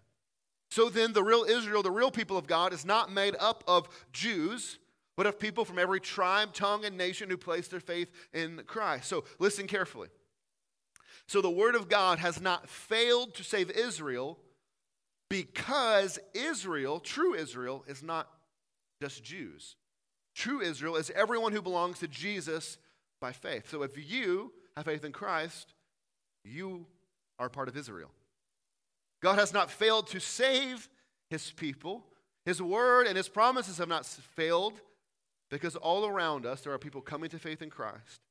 So 0.69 0.89
then, 0.89 1.13
the 1.13 1.23
real 1.23 1.43
Israel, 1.43 1.81
the 1.81 1.91
real 1.91 2.11
people 2.11 2.37
of 2.37 2.47
God, 2.47 2.73
is 2.73 2.83
not 2.83 3.11
made 3.11 3.35
up 3.39 3.63
of 3.67 3.87
Jews, 4.11 4.79
but 5.15 5.25
of 5.25 5.39
people 5.39 5.65
from 5.65 5.79
every 5.79 5.99
tribe, 5.99 6.53
tongue, 6.53 6.83
and 6.83 6.97
nation 6.97 7.29
who 7.29 7.37
place 7.37 7.67
their 7.67 7.79
faith 7.79 8.11
in 8.33 8.63
Christ. 8.67 9.07
So 9.07 9.23
listen 9.39 9.67
carefully. 9.67 10.09
So 11.27 11.41
the 11.41 11.49
word 11.49 11.75
of 11.75 11.89
God 11.89 12.19
has 12.19 12.41
not 12.41 12.69
failed 12.69 13.33
to 13.35 13.43
save 13.43 13.71
Israel 13.71 14.37
because 15.29 16.19
Israel, 16.33 16.99
true 16.99 17.33
Israel, 17.33 17.83
is 17.87 18.01
not 18.01 18.29
just 19.01 19.23
Jews. 19.23 19.75
True 20.37 20.61
Israel 20.61 20.97
is 20.97 21.11
everyone 21.15 21.51
who 21.51 21.63
belongs 21.63 21.97
to 21.99 22.07
Jesus 22.07 22.77
by 23.19 23.31
faith. 23.31 23.71
So 23.71 23.81
if 23.81 23.97
you 23.97 24.53
have 24.75 24.85
faith 24.85 25.03
in 25.03 25.11
Christ, 25.11 25.73
You 26.45 26.85
are 27.39 27.49
part 27.49 27.67
of 27.67 27.75
Israel. 27.75 28.11
God 29.21 29.39
has 29.39 29.51
not 29.51 29.71
failed 29.71 30.07
to 30.07 30.19
save 30.19 30.87
his 31.29 31.51
people. 31.51 32.05
His 32.45 32.61
word 32.61 33.07
and 33.07 33.17
his 33.17 33.27
promises 33.27 33.79
have 33.79 33.89
not 33.89 34.05
failed 34.05 34.79
because 35.49 35.75
all 35.75 36.05
around 36.05 36.45
us 36.45 36.61
there 36.61 36.71
are 36.71 36.77
people 36.77 37.01
coming 37.01 37.29
to 37.31 37.39
faith 37.39 37.61
in 37.61 37.69
Christ 37.69 38.21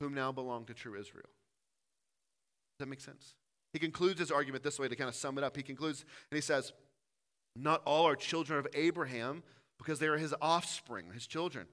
whom 0.00 0.14
now 0.14 0.30
belong 0.30 0.66
to 0.66 0.74
true 0.74 1.00
Israel. 1.00 1.24
Does 2.78 2.80
that 2.80 2.88
make 2.88 3.00
sense? 3.00 3.34
He 3.72 3.78
concludes 3.78 4.20
his 4.20 4.30
argument 4.30 4.62
this 4.62 4.78
way 4.78 4.86
to 4.86 4.94
kind 4.94 5.08
of 5.08 5.14
sum 5.14 5.38
it 5.38 5.44
up. 5.44 5.56
He 5.56 5.62
concludes 5.62 6.04
and 6.30 6.36
he 6.36 6.42
says, 6.42 6.72
Not 7.56 7.82
all 7.84 8.06
are 8.06 8.16
children 8.16 8.58
of 8.58 8.68
Abraham 8.74 9.42
because 9.78 9.98
they 9.98 10.06
are 10.06 10.18
his 10.18 10.34
offspring, 10.40 11.06
his 11.12 11.26
children. 11.26 11.66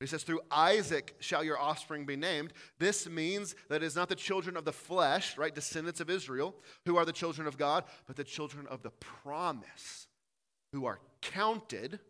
He 0.00 0.06
says, 0.06 0.22
Through 0.22 0.40
Isaac 0.50 1.14
shall 1.20 1.44
your 1.44 1.58
offspring 1.58 2.06
be 2.06 2.16
named. 2.16 2.52
This 2.78 3.08
means 3.08 3.54
that 3.68 3.82
it 3.82 3.86
is 3.86 3.96
not 3.96 4.08
the 4.08 4.14
children 4.14 4.56
of 4.56 4.64
the 4.64 4.72
flesh, 4.72 5.36
right, 5.36 5.54
descendants 5.54 6.00
of 6.00 6.08
Israel, 6.08 6.54
who 6.86 6.96
are 6.96 7.04
the 7.04 7.12
children 7.12 7.46
of 7.46 7.58
God, 7.58 7.84
but 8.06 8.16
the 8.16 8.24
children 8.24 8.66
of 8.66 8.82
the 8.82 8.90
promise, 8.90 10.08
who 10.72 10.86
are 10.86 11.00
counted 11.20 12.00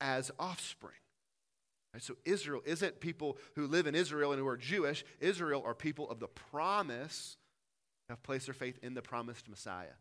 as 0.00 0.30
offspring. 0.38 0.92
Right, 1.94 2.02
so 2.02 2.16
Israel 2.26 2.60
isn't 2.66 3.00
people 3.00 3.38
who 3.54 3.66
live 3.66 3.86
in 3.86 3.94
Israel 3.94 4.32
and 4.32 4.40
who 4.40 4.46
are 4.46 4.58
Jewish. 4.58 5.04
Israel 5.20 5.62
are 5.64 5.74
people 5.74 6.10
of 6.10 6.20
the 6.20 6.28
promise 6.28 7.38
have 8.10 8.22
placed 8.22 8.46
their 8.46 8.54
faith 8.54 8.78
in 8.82 8.92
the 8.92 9.02
promised 9.02 9.48
Messiah. 9.48 9.96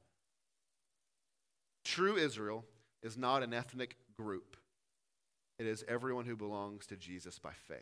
True 1.85 2.17
Israel 2.17 2.65
is 3.03 3.17
not 3.17 3.43
an 3.43 3.53
ethnic 3.53 3.95
group, 4.17 4.57
it 5.59 5.65
is 5.65 5.83
everyone 5.87 6.25
who 6.25 6.35
belongs 6.35 6.85
to 6.87 6.95
Jesus 6.95 7.39
by 7.39 7.53
faith. 7.67 7.79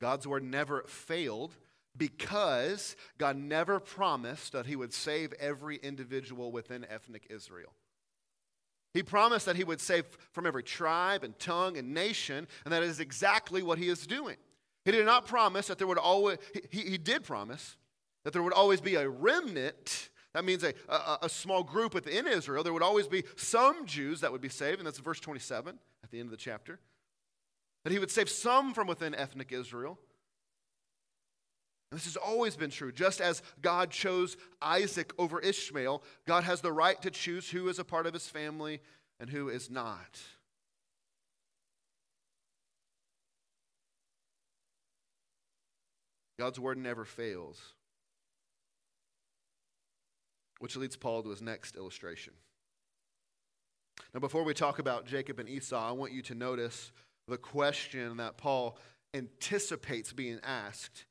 God's 0.00 0.26
word 0.26 0.44
never 0.44 0.84
failed 0.86 1.54
because 1.96 2.96
God 3.18 3.36
never 3.36 3.80
promised 3.80 4.52
that 4.52 4.66
he 4.66 4.76
would 4.76 4.92
save 4.92 5.32
every 5.34 5.76
individual 5.76 6.52
within 6.52 6.86
ethnic 6.88 7.26
Israel. 7.28 7.72
He 8.94 9.02
promised 9.02 9.46
that 9.46 9.56
he 9.56 9.64
would 9.64 9.80
save 9.80 10.06
from 10.32 10.46
every 10.46 10.62
tribe 10.62 11.24
and 11.24 11.38
tongue 11.38 11.76
and 11.76 11.92
nation, 11.92 12.46
and 12.64 12.72
that 12.72 12.82
is 12.82 13.00
exactly 13.00 13.62
what 13.62 13.78
he 13.78 13.88
is 13.88 14.06
doing. 14.06 14.36
He 14.84 14.92
did 14.92 15.04
not 15.04 15.26
promise 15.26 15.66
that 15.66 15.78
there 15.78 15.86
would 15.86 15.98
always, 15.98 16.38
he, 16.70 16.80
he 16.80 16.98
did 16.98 17.24
promise 17.24 17.76
that 18.24 18.32
there 18.32 18.42
would 18.42 18.52
always 18.52 18.80
be 18.80 18.94
a 18.94 19.08
remnant. 19.08 20.08
That 20.34 20.44
means 20.44 20.62
a, 20.62 20.74
a, 20.88 21.18
a, 21.22 21.28
small 21.28 21.62
group 21.62 21.94
within 21.94 22.26
Israel. 22.26 22.62
There 22.62 22.72
would 22.72 22.82
always 22.82 23.08
be 23.08 23.24
some 23.36 23.86
Jews 23.86 24.20
that 24.20 24.30
would 24.30 24.40
be 24.40 24.48
saved, 24.48 24.78
and 24.78 24.86
that's 24.86 24.98
verse 24.98 25.20
27 25.20 25.78
at 26.04 26.10
the 26.10 26.20
end 26.20 26.26
of 26.26 26.30
the 26.30 26.36
chapter. 26.36 26.78
That 27.84 27.92
he 27.92 27.98
would 27.98 28.10
save 28.10 28.28
some 28.28 28.74
from 28.74 28.86
within 28.86 29.14
ethnic 29.14 29.52
Israel. 29.52 29.98
And 31.90 31.98
this 31.98 32.04
has 32.04 32.16
always 32.16 32.56
been 32.56 32.70
true. 32.70 32.92
Just 32.92 33.20
as 33.20 33.42
God 33.62 33.90
chose 33.90 34.36
Isaac 34.60 35.14
over 35.18 35.40
Ishmael, 35.40 36.02
God 36.26 36.44
has 36.44 36.60
the 36.60 36.72
right 36.72 37.00
to 37.00 37.10
choose 37.10 37.48
who 37.48 37.68
is 37.68 37.78
a 37.78 37.84
part 37.84 38.06
of 38.06 38.12
his 38.12 38.28
family 38.28 38.80
and 39.18 39.30
who 39.30 39.48
is 39.48 39.70
not. 39.70 40.20
God's 46.38 46.60
word 46.60 46.78
never 46.78 47.04
fails. 47.04 47.58
Which 50.58 50.76
leads 50.76 50.96
Paul 50.96 51.22
to 51.22 51.30
his 51.30 51.42
next 51.42 51.76
illustration. 51.76 52.34
Now, 54.14 54.20
before 54.20 54.44
we 54.44 54.54
talk 54.54 54.78
about 54.78 55.06
Jacob 55.06 55.38
and 55.38 55.48
Esau, 55.48 55.88
I 55.88 55.92
want 55.92 56.12
you 56.12 56.22
to 56.22 56.34
notice 56.34 56.92
the 57.26 57.36
question 57.36 58.16
that 58.16 58.38
Paul 58.38 58.78
anticipates 59.14 60.12
being 60.12 60.40
asked. 60.42 61.04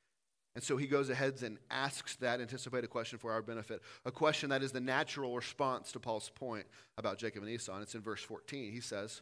And 0.55 0.63
so 0.63 0.75
he 0.75 0.87
goes 0.87 1.09
ahead 1.09 1.41
and 1.43 1.59
asks 1.69 2.15
that 2.15 2.41
anticipated 2.41 2.89
question 2.89 3.19
for 3.19 3.31
our 3.31 3.43
benefit, 3.43 3.81
a 4.05 4.11
question 4.11 4.49
that 4.49 4.63
is 4.63 4.71
the 4.71 4.79
natural 4.79 5.35
response 5.35 5.91
to 5.91 5.99
Paul's 5.99 6.29
point 6.29 6.65
about 6.97 7.19
Jacob 7.19 7.43
and 7.43 7.51
Esau. 7.51 7.73
And 7.73 7.83
it's 7.83 7.93
in 7.93 8.01
verse 8.01 8.23
14. 8.23 8.71
He 8.71 8.79
says, 8.79 9.21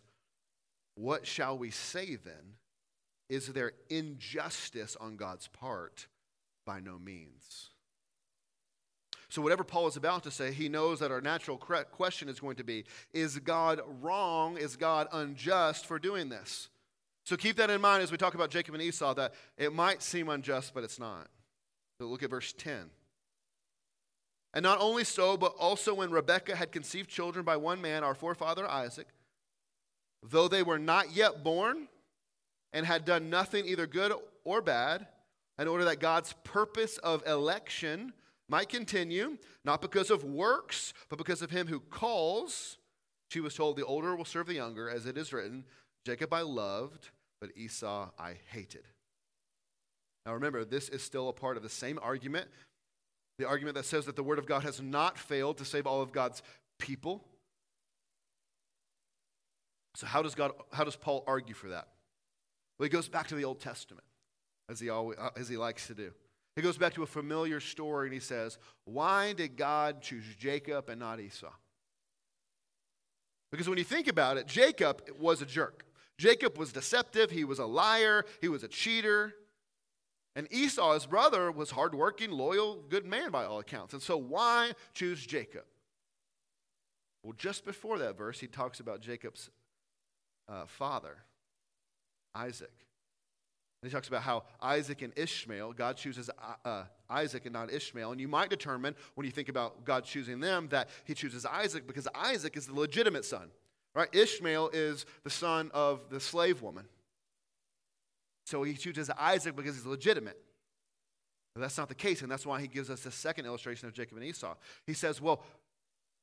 What 0.96 1.28
shall 1.28 1.58
we 1.58 1.72
say 1.72 2.16
then? 2.16 2.56
Is 3.30 3.48
there 3.48 3.74
injustice 3.90 4.96
on 4.96 5.18
God's 5.18 5.48
part? 5.50 6.08
By 6.66 6.80
no 6.80 6.98
means. 6.98 7.72
So, 9.30 9.42
whatever 9.42 9.64
Paul 9.64 9.88
is 9.88 9.98
about 9.98 10.24
to 10.24 10.32
say, 10.32 10.52
he 10.52 10.70
knows 10.70 11.00
that 11.00 11.12
our 11.12 11.22
natural 11.22 11.58
question 11.58 12.30
is 12.30 12.40
going 12.40 12.58
to 12.58 12.64
be 12.64 12.86
Is 13.14 13.40
God 13.40 13.82
wrong? 14.02 14.58
Is 14.58 14.76
God 14.76 15.08
unjust 15.12 15.86
for 15.86 16.00
doing 16.00 16.30
this? 16.30 16.70
So, 17.24 17.36
keep 17.36 17.58
that 17.58 17.70
in 17.70 17.82
mind 17.82 18.04
as 18.04 18.12
we 18.12 18.18
talk 18.18 18.36
about 18.36 18.52
Jacob 18.52 18.76
and 18.76 18.84
Esau, 18.84 19.14
that 19.16 19.34
it 19.58 19.74
might 19.74 20.04
seem 20.04 20.30
unjust, 20.30 20.74
but 20.74 20.84
it's 20.84 21.00
not. 21.00 21.28
So, 22.00 22.08
look 22.08 22.24
at 22.24 22.30
verse 22.30 22.54
10. 22.54 22.90
And 24.54 24.64
not 24.64 24.80
only 24.80 25.04
so, 25.04 25.36
but 25.36 25.54
also 25.60 25.96
when 25.96 26.12
Rebekah 26.12 26.56
had 26.56 26.72
conceived 26.72 27.10
children 27.10 27.44
by 27.44 27.58
one 27.58 27.82
man, 27.82 28.04
our 28.04 28.16
forefather 28.16 28.66
Isaac, 28.66 29.08
though 30.24 30.48
they 30.48 30.64
were 30.64 30.80
not 30.80 31.14
yet 31.14 31.44
born, 31.44 31.90
and 32.72 32.86
had 32.86 33.06
done 33.06 33.30
nothing 33.30 33.66
either 33.66 33.88
good 33.88 34.14
or 34.44 34.62
bad, 34.62 35.08
in 35.58 35.68
order 35.68 35.86
that 35.86 36.00
God's 36.00 36.34
purpose 36.44 36.98
of 37.00 37.26
election 37.26 38.14
might 38.50 38.70
continue, 38.70 39.38
not 39.64 39.82
because 39.82 40.10
of 40.10 40.24
works, 40.24 40.94
but 41.10 41.18
because 41.18 41.42
of 41.42 41.52
him 41.52 41.68
who 41.68 41.80
calls. 41.80 42.78
She 43.32 43.40
was 43.40 43.56
told, 43.56 43.76
The 43.76 43.86
older 43.86 44.16
will 44.16 44.26
serve 44.26 44.48
the 44.48 44.54
younger, 44.54 44.90
as 44.90 45.06
it 45.06 45.18
is 45.18 45.34
written, 45.34 45.66
Jacob 46.06 46.34
I 46.34 46.42
loved, 46.42 47.10
but 47.42 47.50
Esau 47.56 48.10
I 48.20 48.36
hated. 48.52 48.84
Now 50.26 50.34
remember, 50.34 50.66
this 50.66 50.90
is 50.90 51.04
still 51.04 51.30
a 51.30 51.34
part 51.34 51.58
of 51.58 51.64
the 51.64 51.70
same 51.70 52.00
argument 52.02 52.48
the 53.38 53.48
argument 53.48 53.76
that 53.76 53.86
says 53.86 54.06
that 54.06 54.16
the 54.16 54.24
Word 54.24 54.40
of 54.40 54.46
God 54.46 54.64
has 54.64 54.82
not 54.82 55.18
failed 55.18 55.58
to 55.58 55.66
save 55.66 55.86
all 55.86 56.02
of 56.02 56.12
God's 56.12 56.42
people. 56.80 57.24
So, 59.96 60.08
how 60.08 60.22
does, 60.22 60.36
God, 60.36 60.52
how 60.72 60.84
does 60.84 60.96
Paul 60.96 61.24
argue 61.28 61.56
for 61.56 61.70
that? 61.70 61.88
Well, 62.78 62.86
he 62.86 62.90
goes 62.90 63.08
back 63.08 63.28
to 63.30 63.36
the 63.36 63.46
Old 63.46 63.60
Testament, 63.60 64.06
as 64.70 64.80
he, 64.80 64.90
always, 64.90 65.18
uh, 65.20 65.30
as 65.38 65.48
he 65.50 65.58
likes 65.58 65.88
to 65.88 65.94
do. 65.94 66.12
He 66.56 66.62
goes 66.62 66.78
back 66.78 66.94
to 66.94 67.04
a 67.04 67.08
familiar 67.08 67.60
story 67.60 68.08
and 68.08 68.14
he 68.14 68.20
says, 68.20 68.58
Why 68.86 69.34
did 69.34 69.58
God 69.58 70.02
choose 70.02 70.24
Jacob 70.38 70.90
and 70.90 71.00
not 71.00 71.20
Esau? 71.20 71.52
Because 73.52 73.68
when 73.68 73.78
you 73.78 73.84
think 73.84 74.08
about 74.08 74.38
it, 74.38 74.48
Jacob 74.48 75.02
was 75.20 75.42
a 75.42 75.46
jerk. 75.46 75.86
Jacob 76.18 76.58
was 76.58 76.72
deceptive, 76.72 77.30
he 77.30 77.44
was 77.44 77.60
a 77.60 77.66
liar, 77.66 78.26
he 78.42 78.48
was 78.48 78.64
a 78.64 78.68
cheater. 78.68 79.34
And 80.38 80.48
Esau, 80.52 80.94
his 80.94 81.06
brother, 81.06 81.52
was 81.52 81.72
hardworking, 81.72 82.32
loyal, 82.32 82.82
good 82.90 83.06
man 83.06 83.32
by 83.32 83.46
all 83.46 83.60
accounts. 83.60 83.94
And 83.94 84.02
so, 84.02 84.18
why 84.18 84.74
choose 84.94 85.26
Jacob? 85.26 85.64
Well, 87.24 87.34
just 87.38 87.66
before 87.66 87.98
that 88.00 88.18
verse, 88.18 88.40
he 88.40 88.48
talks 88.48 88.80
about 88.80 89.02
Jacob's 89.02 89.50
uh, 90.50 90.66
father, 90.66 91.18
Isaac. 92.34 92.85
And 93.82 93.92
he 93.92 93.94
talks 93.94 94.08
about 94.08 94.24
how 94.24 94.44
Isaac 94.62 95.02
and 95.02 95.14
Ishmael, 95.16 95.74
God 95.74 95.98
chooses 95.98 96.30
uh, 96.30 96.68
uh, 96.68 96.84
Isaac 97.10 97.46
and 97.46 97.54
not 97.54 97.72
Ishmael. 97.72 98.12
And 98.12 98.20
you 98.20 98.28
might 98.28 98.50
determine, 98.50 98.96
when 99.16 99.26
you 99.26 99.32
think 99.32 99.50
about 99.50 99.86
God 99.86 100.06
choosing 100.06 100.40
them, 100.40 100.70
that 100.70 100.90
he 101.04 101.14
chooses 101.14 101.46
Isaac 101.46 101.86
because 101.86 102.08
Isaac 102.16 102.58
is 102.58 102.68
the 102.68 102.74
legitimate 102.74 103.26
son. 103.26 103.52
Right? 103.94 104.10
Ishmael 104.14 104.72
is 104.74 105.06
the 105.24 105.30
son 105.30 105.72
of 105.74 106.10
the 106.10 106.20
slave 106.20 106.62
woman. 106.62 106.86
So 108.46 108.64
he 108.64 108.74
chooses 108.74 109.10
Isaac 109.12 109.56
because 109.56 109.76
he's 109.76 109.86
legitimate. 109.86 110.38
But 111.54 111.62
that's 111.62 111.78
not 111.78 111.88
the 111.88 111.96
case, 111.96 112.22
and 112.22 112.30
that's 112.30 112.46
why 112.46 112.60
he 112.60 112.68
gives 112.68 112.90
us 112.90 113.02
the 113.02 113.12
second 113.12 113.46
illustration 113.46 113.88
of 113.88 113.94
Jacob 113.94 114.18
and 114.18 114.26
Esau. 114.26 114.56
He 114.86 114.94
says, 114.94 115.22
Well, 115.22 115.42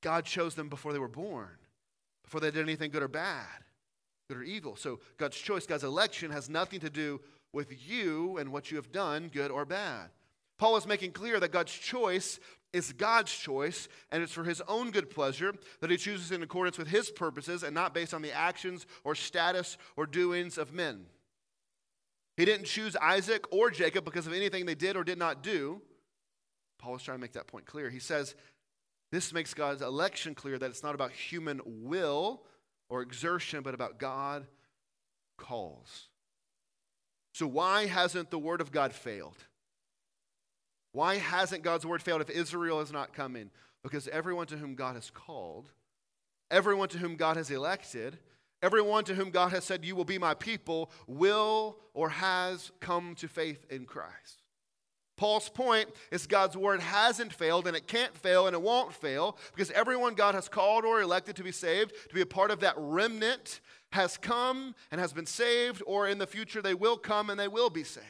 God 0.02 0.24
chose 0.24 0.54
them 0.54 0.68
before 0.68 0.92
they 0.92 0.98
were 0.98 1.08
born, 1.08 1.48
before 2.22 2.40
they 2.40 2.50
did 2.50 2.62
anything 2.62 2.90
good 2.90 3.02
or 3.02 3.08
bad 3.08 3.46
good 4.32 4.40
or 4.40 4.44
evil. 4.44 4.76
So 4.76 5.00
God's 5.18 5.36
choice, 5.36 5.66
God's 5.66 5.84
election 5.84 6.30
has 6.30 6.48
nothing 6.48 6.80
to 6.80 6.90
do 6.90 7.20
with 7.52 7.88
you 7.88 8.38
and 8.38 8.52
what 8.52 8.70
you 8.70 8.76
have 8.76 8.92
done, 8.92 9.28
good 9.28 9.50
or 9.50 9.64
bad. 9.64 10.10
Paul 10.58 10.76
is 10.76 10.86
making 10.86 11.12
clear 11.12 11.40
that 11.40 11.52
God's 11.52 11.72
choice 11.72 12.38
is 12.72 12.92
God's 12.92 13.32
choice, 13.32 13.88
and 14.10 14.22
it's 14.22 14.32
for 14.32 14.44
his 14.44 14.62
own 14.62 14.90
good 14.90 15.10
pleasure 15.10 15.54
that 15.80 15.90
he 15.90 15.96
chooses 15.96 16.32
in 16.32 16.42
accordance 16.42 16.78
with 16.78 16.88
his 16.88 17.10
purposes 17.10 17.62
and 17.62 17.74
not 17.74 17.92
based 17.92 18.14
on 18.14 18.22
the 18.22 18.32
actions 18.32 18.86
or 19.04 19.14
status 19.14 19.76
or 19.96 20.06
doings 20.06 20.56
of 20.56 20.72
men. 20.72 21.04
He 22.36 22.46
didn't 22.46 22.66
choose 22.66 22.96
Isaac 22.96 23.44
or 23.52 23.70
Jacob 23.70 24.04
because 24.04 24.26
of 24.26 24.32
anything 24.32 24.64
they 24.64 24.74
did 24.74 24.96
or 24.96 25.04
did 25.04 25.18
not 25.18 25.42
do. 25.42 25.82
Paul 26.78 26.96
is 26.96 27.02
trying 27.02 27.18
to 27.18 27.20
make 27.20 27.34
that 27.34 27.46
point 27.46 27.66
clear. 27.66 27.90
He 27.90 27.98
says 27.98 28.34
this 29.10 29.34
makes 29.34 29.52
God's 29.52 29.82
election 29.82 30.34
clear 30.34 30.58
that 30.58 30.70
it's 30.70 30.82
not 30.82 30.94
about 30.94 31.12
human 31.12 31.60
will 31.66 32.42
or 32.88 33.02
exertion, 33.02 33.62
but 33.62 33.74
about 33.74 33.98
God 33.98 34.46
calls. 35.36 36.08
So, 37.32 37.46
why 37.46 37.86
hasn't 37.86 38.30
the 38.30 38.38
word 38.38 38.60
of 38.60 38.72
God 38.72 38.92
failed? 38.92 39.36
Why 40.92 41.16
hasn't 41.16 41.62
God's 41.62 41.86
word 41.86 42.02
failed 42.02 42.20
if 42.20 42.30
Israel 42.30 42.80
has 42.80 42.92
not 42.92 43.14
come 43.14 43.34
in? 43.34 43.50
Because 43.82 44.06
everyone 44.08 44.46
to 44.48 44.58
whom 44.58 44.74
God 44.74 44.94
has 44.94 45.10
called, 45.10 45.70
everyone 46.50 46.88
to 46.90 46.98
whom 46.98 47.16
God 47.16 47.36
has 47.36 47.50
elected, 47.50 48.18
everyone 48.62 49.04
to 49.04 49.14
whom 49.14 49.30
God 49.30 49.52
has 49.52 49.64
said, 49.64 49.84
You 49.84 49.96
will 49.96 50.04
be 50.04 50.18
my 50.18 50.34
people, 50.34 50.90
will 51.06 51.78
or 51.94 52.10
has 52.10 52.70
come 52.80 53.14
to 53.16 53.28
faith 53.28 53.64
in 53.70 53.86
Christ. 53.86 54.42
Paul's 55.16 55.48
point 55.48 55.88
is 56.10 56.26
God's 56.26 56.56
word 56.56 56.80
hasn't 56.80 57.32
failed 57.32 57.66
and 57.66 57.76
it 57.76 57.86
can't 57.86 58.16
fail 58.16 58.46
and 58.46 58.54
it 58.54 58.62
won't 58.62 58.92
fail 58.92 59.36
because 59.54 59.70
everyone 59.70 60.14
God 60.14 60.34
has 60.34 60.48
called 60.48 60.84
or 60.84 61.00
elected 61.00 61.36
to 61.36 61.44
be 61.44 61.52
saved, 61.52 61.92
to 62.08 62.14
be 62.14 62.22
a 62.22 62.26
part 62.26 62.50
of 62.50 62.60
that 62.60 62.74
remnant, 62.76 63.60
has 63.92 64.16
come 64.18 64.74
and 64.90 65.00
has 65.00 65.12
been 65.12 65.26
saved, 65.26 65.82
or 65.86 66.08
in 66.08 66.18
the 66.18 66.26
future 66.26 66.60
they 66.60 66.74
will 66.74 66.96
come 66.96 67.30
and 67.30 67.38
they 67.38 67.48
will 67.48 67.70
be 67.70 67.84
saved. 67.84 68.06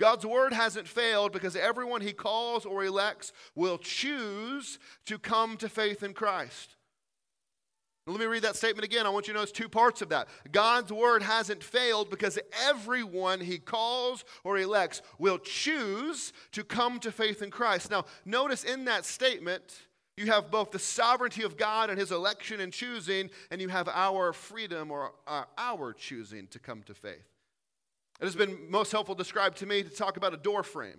God's 0.00 0.24
word 0.24 0.52
hasn't 0.52 0.86
failed 0.86 1.32
because 1.32 1.56
everyone 1.56 2.00
he 2.00 2.12
calls 2.12 2.64
or 2.64 2.84
elects 2.84 3.32
will 3.56 3.78
choose 3.78 4.78
to 5.06 5.18
come 5.18 5.56
to 5.56 5.68
faith 5.68 6.02
in 6.02 6.14
Christ. 6.14 6.76
Let 8.06 8.20
me 8.20 8.26
read 8.26 8.44
that 8.44 8.56
statement 8.56 8.86
again. 8.86 9.06
I 9.06 9.10
want 9.10 9.26
you 9.26 9.34
to 9.34 9.38
notice 9.38 9.52
two 9.52 9.68
parts 9.68 10.00
of 10.00 10.08
that. 10.08 10.28
God's 10.50 10.90
word 10.90 11.22
hasn't 11.22 11.62
failed 11.62 12.08
because 12.08 12.38
everyone 12.66 13.40
he 13.40 13.58
calls 13.58 14.24
or 14.44 14.56
elects 14.56 15.02
will 15.18 15.38
choose 15.38 16.32
to 16.52 16.64
come 16.64 17.00
to 17.00 17.12
faith 17.12 17.42
in 17.42 17.50
Christ. 17.50 17.90
Now, 17.90 18.06
notice 18.24 18.64
in 18.64 18.86
that 18.86 19.04
statement, 19.04 19.87
you 20.18 20.26
have 20.26 20.50
both 20.50 20.70
the 20.70 20.78
sovereignty 20.78 21.42
of 21.42 21.56
God 21.56 21.90
and 21.90 21.98
his 21.98 22.12
election 22.12 22.60
and 22.60 22.72
choosing, 22.72 23.30
and 23.50 23.60
you 23.60 23.68
have 23.68 23.88
our 23.88 24.32
freedom 24.32 24.90
or 24.90 25.12
uh, 25.26 25.44
our 25.56 25.92
choosing 25.92 26.46
to 26.48 26.58
come 26.58 26.82
to 26.84 26.94
faith. 26.94 27.26
It 28.20 28.24
has 28.24 28.34
been 28.34 28.70
most 28.70 28.90
helpful 28.90 29.14
described 29.14 29.58
to 29.58 29.66
me 29.66 29.82
to 29.82 29.90
talk 29.90 30.16
about 30.16 30.34
a 30.34 30.38
door 30.38 30.62
frame. 30.62 30.98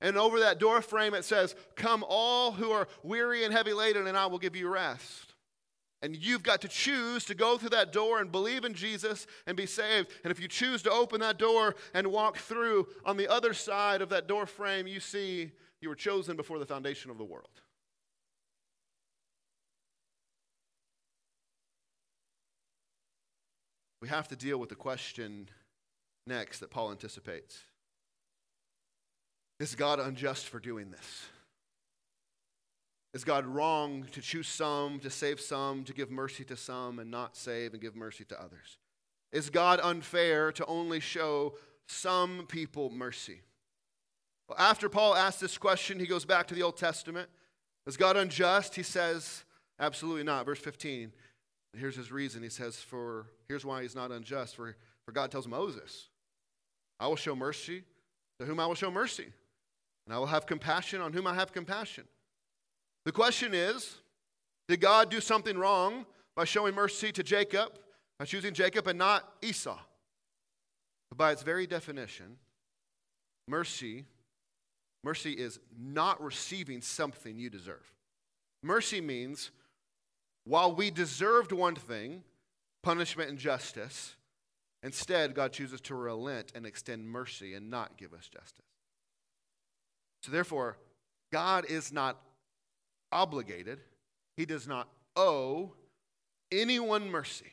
And 0.00 0.18
over 0.18 0.40
that 0.40 0.58
door 0.58 0.82
frame, 0.82 1.14
it 1.14 1.24
says, 1.24 1.54
Come 1.74 2.04
all 2.06 2.52
who 2.52 2.70
are 2.72 2.88
weary 3.02 3.44
and 3.44 3.54
heavy 3.54 3.72
laden, 3.72 4.06
and 4.06 4.16
I 4.16 4.26
will 4.26 4.38
give 4.38 4.56
you 4.56 4.68
rest. 4.68 5.34
And 6.02 6.14
you've 6.14 6.42
got 6.42 6.60
to 6.60 6.68
choose 6.68 7.24
to 7.24 7.34
go 7.34 7.56
through 7.56 7.70
that 7.70 7.92
door 7.92 8.20
and 8.20 8.30
believe 8.30 8.64
in 8.64 8.74
Jesus 8.74 9.26
and 9.46 9.56
be 9.56 9.64
saved. 9.64 10.10
And 10.24 10.30
if 10.30 10.38
you 10.38 10.48
choose 10.48 10.82
to 10.82 10.90
open 10.90 11.20
that 11.20 11.38
door 11.38 11.74
and 11.94 12.08
walk 12.08 12.36
through, 12.36 12.88
on 13.04 13.16
the 13.16 13.28
other 13.28 13.54
side 13.54 14.02
of 14.02 14.10
that 14.10 14.28
door 14.28 14.44
frame, 14.44 14.86
you 14.86 15.00
see 15.00 15.52
you 15.80 15.88
were 15.88 15.94
chosen 15.94 16.36
before 16.36 16.58
the 16.58 16.66
foundation 16.66 17.10
of 17.10 17.16
the 17.16 17.24
world. 17.24 17.48
We 24.06 24.10
have 24.10 24.28
to 24.28 24.36
deal 24.36 24.58
with 24.58 24.68
the 24.68 24.76
question 24.76 25.48
next 26.28 26.60
that 26.60 26.70
Paul 26.70 26.92
anticipates 26.92 27.58
Is 29.58 29.74
God 29.74 29.98
unjust 29.98 30.46
for 30.46 30.60
doing 30.60 30.92
this? 30.92 31.24
Is 33.14 33.24
God 33.24 33.46
wrong 33.46 34.06
to 34.12 34.20
choose 34.20 34.46
some, 34.46 35.00
to 35.00 35.10
save 35.10 35.40
some, 35.40 35.82
to 35.82 35.92
give 35.92 36.12
mercy 36.12 36.44
to 36.44 36.56
some, 36.56 37.00
and 37.00 37.10
not 37.10 37.36
save 37.36 37.72
and 37.72 37.82
give 37.82 37.96
mercy 37.96 38.24
to 38.26 38.40
others? 38.40 38.78
Is 39.32 39.50
God 39.50 39.80
unfair 39.82 40.52
to 40.52 40.64
only 40.66 41.00
show 41.00 41.54
some 41.88 42.46
people 42.46 42.90
mercy? 42.90 43.40
Well, 44.48 44.56
after 44.56 44.88
Paul 44.88 45.16
asks 45.16 45.40
this 45.40 45.58
question, 45.58 45.98
he 45.98 46.06
goes 46.06 46.24
back 46.24 46.46
to 46.46 46.54
the 46.54 46.62
Old 46.62 46.76
Testament. 46.76 47.28
Is 47.88 47.96
God 47.96 48.16
unjust? 48.16 48.76
He 48.76 48.84
says, 48.84 49.42
absolutely 49.80 50.22
not. 50.22 50.46
Verse 50.46 50.60
15. 50.60 51.10
Here's 51.76 51.96
his 51.96 52.10
reason. 52.10 52.42
He 52.42 52.48
says, 52.48 52.76
For 52.76 53.26
here's 53.48 53.64
why 53.64 53.82
he's 53.82 53.94
not 53.94 54.10
unjust. 54.10 54.56
For, 54.56 54.76
for 55.04 55.12
God 55.12 55.30
tells 55.30 55.46
Moses, 55.46 56.08
I 56.98 57.06
will 57.06 57.16
show 57.16 57.36
mercy 57.36 57.82
to 58.38 58.46
whom 58.46 58.60
I 58.60 58.66
will 58.66 58.74
show 58.74 58.90
mercy, 58.90 59.26
and 60.06 60.14
I 60.14 60.18
will 60.18 60.26
have 60.26 60.46
compassion 60.46 61.00
on 61.00 61.12
whom 61.12 61.26
I 61.26 61.34
have 61.34 61.52
compassion. 61.52 62.04
The 63.04 63.12
question 63.12 63.54
is 63.54 63.96
Did 64.68 64.80
God 64.80 65.10
do 65.10 65.20
something 65.20 65.56
wrong 65.56 66.06
by 66.34 66.44
showing 66.44 66.74
mercy 66.74 67.12
to 67.12 67.22
Jacob, 67.22 67.78
by 68.18 68.24
choosing 68.24 68.54
Jacob 68.54 68.86
and 68.86 68.98
not 68.98 69.32
Esau? 69.42 69.78
But 71.10 71.18
by 71.18 71.32
its 71.32 71.42
very 71.42 71.66
definition, 71.66 72.36
mercy, 73.46 74.04
mercy 75.04 75.32
is 75.32 75.60
not 75.78 76.22
receiving 76.22 76.80
something 76.80 77.38
you 77.38 77.48
deserve. 77.48 77.92
Mercy 78.62 79.00
means 79.00 79.52
while 80.46 80.72
we 80.72 80.90
deserved 80.90 81.50
one 81.50 81.74
thing, 81.74 82.22
punishment 82.82 83.28
and 83.28 83.38
justice, 83.38 84.14
instead 84.82 85.34
God 85.34 85.52
chooses 85.52 85.80
to 85.82 85.94
relent 85.96 86.52
and 86.54 86.64
extend 86.64 87.08
mercy 87.08 87.54
and 87.54 87.68
not 87.68 87.96
give 87.96 88.14
us 88.14 88.28
justice. 88.28 88.64
So 90.22 90.30
therefore, 90.30 90.78
God 91.32 91.64
is 91.68 91.92
not 91.92 92.20
obligated, 93.10 93.80
he 94.36 94.46
does 94.46 94.68
not 94.68 94.88
owe 95.16 95.72
anyone 96.52 97.10
mercy. 97.10 97.52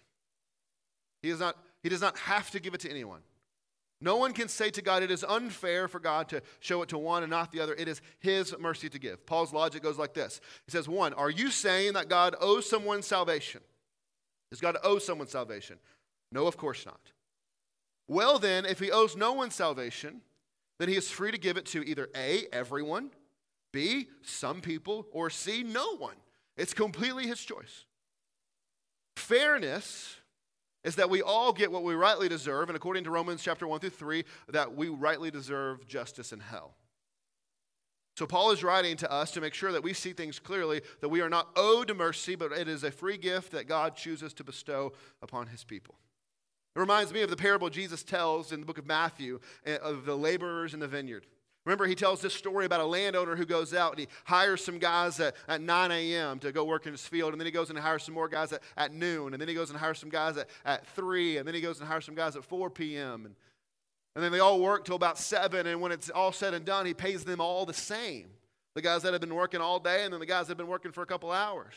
He, 1.22 1.30
is 1.30 1.40
not, 1.40 1.58
he 1.82 1.90
does 1.90 2.02
not 2.02 2.18
have 2.20 2.52
to 2.52 2.60
give 2.60 2.74
it 2.74 2.82
to 2.82 2.90
anyone. 2.90 3.22
No 4.04 4.18
one 4.18 4.34
can 4.34 4.50
say 4.50 4.70
to 4.72 4.82
God, 4.82 5.02
it 5.02 5.10
is 5.10 5.24
unfair 5.24 5.88
for 5.88 6.00
God 6.00 6.28
to 6.30 6.42
show 6.60 6.82
it 6.82 6.90
to 6.90 6.98
one 6.98 7.24
and 7.24 7.30
not 7.30 7.54
the 7.54 7.62
other. 7.62 7.74
It 7.74 7.88
is 7.88 8.02
His 8.20 8.54
mercy 8.60 8.90
to 8.90 9.00
give. 9.00 9.26
Paul's 9.26 9.54
logic 9.54 9.82
goes 9.82 9.98
like 9.98 10.14
this 10.14 10.42
He 10.66 10.72
says, 10.72 10.90
One, 10.90 11.14
are 11.14 11.30
you 11.30 11.50
saying 11.50 11.94
that 11.94 12.10
God 12.10 12.36
owes 12.42 12.70
someone 12.70 13.02
salvation? 13.02 13.62
Does 14.52 14.60
God 14.60 14.78
owe 14.84 15.00
someone 15.00 15.28
salvation? 15.28 15.80
No, 16.34 16.48
of 16.48 16.58
course 16.58 16.86
not. 16.86 17.00
Well, 18.10 18.40
then, 18.40 18.66
if 18.66 18.80
He 18.80 18.92
owes 18.92 19.16
no 19.16 19.32
one 19.32 19.52
salvation, 19.52 20.22
then 20.80 20.90
He 20.90 20.98
is 20.98 21.10
free 21.10 21.32
to 21.32 21.38
give 21.38 21.56
it 21.56 21.66
to 21.68 21.82
either 21.88 22.10
A, 22.14 22.48
everyone, 22.52 23.12
B, 23.72 24.10
some 24.22 24.60
people, 24.60 25.08
or 25.14 25.30
C, 25.30 25.64
no 25.64 25.96
one. 25.96 26.16
It's 26.58 26.74
completely 26.74 27.26
his 27.26 27.40
choice. 27.40 27.86
Fairness 29.16 30.18
is 30.84 30.96
that 30.96 31.10
we 31.10 31.22
all 31.22 31.54
get 31.54 31.72
what 31.72 31.84
we 31.84 31.96
rightly 31.96 32.28
deserve, 32.28 32.70
and 32.70 32.76
according 32.76 33.04
to 33.06 33.12
Romans 33.12 33.42
chapter 33.42 33.68
1 33.68 33.80
through 33.80 33.90
3, 33.90 34.24
that 34.50 34.76
we 34.76 34.90
rightly 34.90 35.32
deserve 35.32 35.88
justice 35.88 36.34
in 36.34 36.40
hell. 36.40 36.76
So 38.16 38.28
Paul 38.28 38.52
is 38.52 38.64
writing 38.64 38.96
to 38.98 39.12
us 39.12 39.32
to 39.32 39.42
make 39.42 39.56
sure 39.56 39.72
that 39.72 39.84
we 39.84 39.94
see 39.94 40.14
things 40.14 40.38
clearly, 40.38 40.82
that 41.02 41.10
we 41.10 41.22
are 41.22 41.30
not 41.30 41.50
owed 41.56 41.96
mercy, 41.98 42.36
but 42.36 42.52
it 42.52 42.68
is 42.68 42.84
a 42.84 42.92
free 42.92 43.18
gift 43.18 43.52
that 43.54 43.68
God 43.68 43.96
chooses 43.96 44.34
to 44.36 44.44
bestow 44.44 44.94
upon 45.22 45.48
his 45.48 45.64
people. 45.64 45.96
It 46.76 46.80
reminds 46.80 47.14
me 47.14 47.22
of 47.22 47.30
the 47.30 47.36
parable 47.36 47.70
Jesus 47.70 48.04
tells 48.04 48.52
in 48.52 48.60
the 48.60 48.66
book 48.66 48.78
of 48.78 48.86
Matthew 48.86 49.40
eh, 49.66 49.78
of 49.82 50.06
the 50.06 50.16
laborers 50.16 50.74
in 50.74 50.80
the 50.80 50.88
vineyard. 50.88 51.26
Remember, 51.66 51.86
he 51.86 51.96
tells 51.96 52.22
this 52.22 52.34
story 52.34 52.66
about 52.66 52.82
a 52.82 52.86
landowner 52.86 53.38
who 53.38 53.46
goes 53.46 53.74
out 53.74 53.92
and 53.92 54.02
he 54.02 54.08
hires 54.26 54.64
some 54.64 54.80
guys 54.80 55.20
at, 55.22 55.34
at 55.48 55.62
9 55.62 55.92
a.m. 55.92 56.40
to 56.40 56.52
go 56.52 56.66
work 56.66 56.86
in 56.86 56.92
his 56.92 57.08
field, 57.08 57.32
and 57.32 57.40
then 57.40 57.46
he 57.46 57.52
goes 57.52 57.70
and 57.70 57.80
hires 57.80 58.04
some 58.04 58.14
more 58.14 58.28
guys 58.28 58.52
at, 58.52 58.62
at 58.76 58.94
noon, 58.94 59.34
and 59.34 59.40
then 59.40 59.48
he 59.48 59.54
goes 59.54 59.70
and 59.70 59.80
hires 59.80 59.98
some 59.98 60.10
guys 60.10 60.36
at, 60.36 60.50
at 60.66 60.86
3, 60.88 61.38
and 61.38 61.48
then 61.48 61.56
he 61.56 61.62
goes 61.62 61.80
and 61.80 61.88
hires 61.88 62.06
some 62.06 62.16
guys 62.16 62.36
at 62.36 62.44
4 62.44 62.70
p.m. 62.70 63.26
And, 63.26 63.36
and 64.16 64.24
then 64.24 64.32
they 64.32 64.40
all 64.40 64.60
work 64.60 64.84
till 64.84 64.98
about 64.98 65.18
7, 65.18 65.66
and 65.66 65.80
when 65.80 65.94
it's 65.94 66.10
all 66.10 66.34
said 66.34 66.54
and 66.54 66.66
done, 66.66 66.86
he 66.86 66.94
pays 66.94 67.24
them 67.24 67.40
all 67.40 67.66
the 67.66 67.74
same. 67.74 68.28
The 68.76 68.82
guys 68.82 69.04
that 69.04 69.14
have 69.14 69.22
been 69.22 69.36
working 69.36 69.62
all 69.62 69.80
day, 69.80 70.04
and 70.04 70.12
then 70.12 70.20
the 70.20 70.26
guys 70.26 70.48
that 70.48 70.52
have 70.52 70.58
been 70.58 70.68
working 70.68 70.92
for 70.92 71.02
a 71.02 71.06
couple 71.06 71.32
hours. 71.32 71.76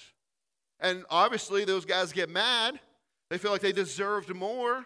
And 0.80 1.04
obviously, 1.10 1.64
those 1.64 1.84
guys 1.84 2.12
get 2.12 2.28
mad. 2.28 2.80
They 3.30 3.38
feel 3.38 3.52
like 3.52 3.60
they 3.60 3.72
deserved 3.72 4.34
more. 4.34 4.84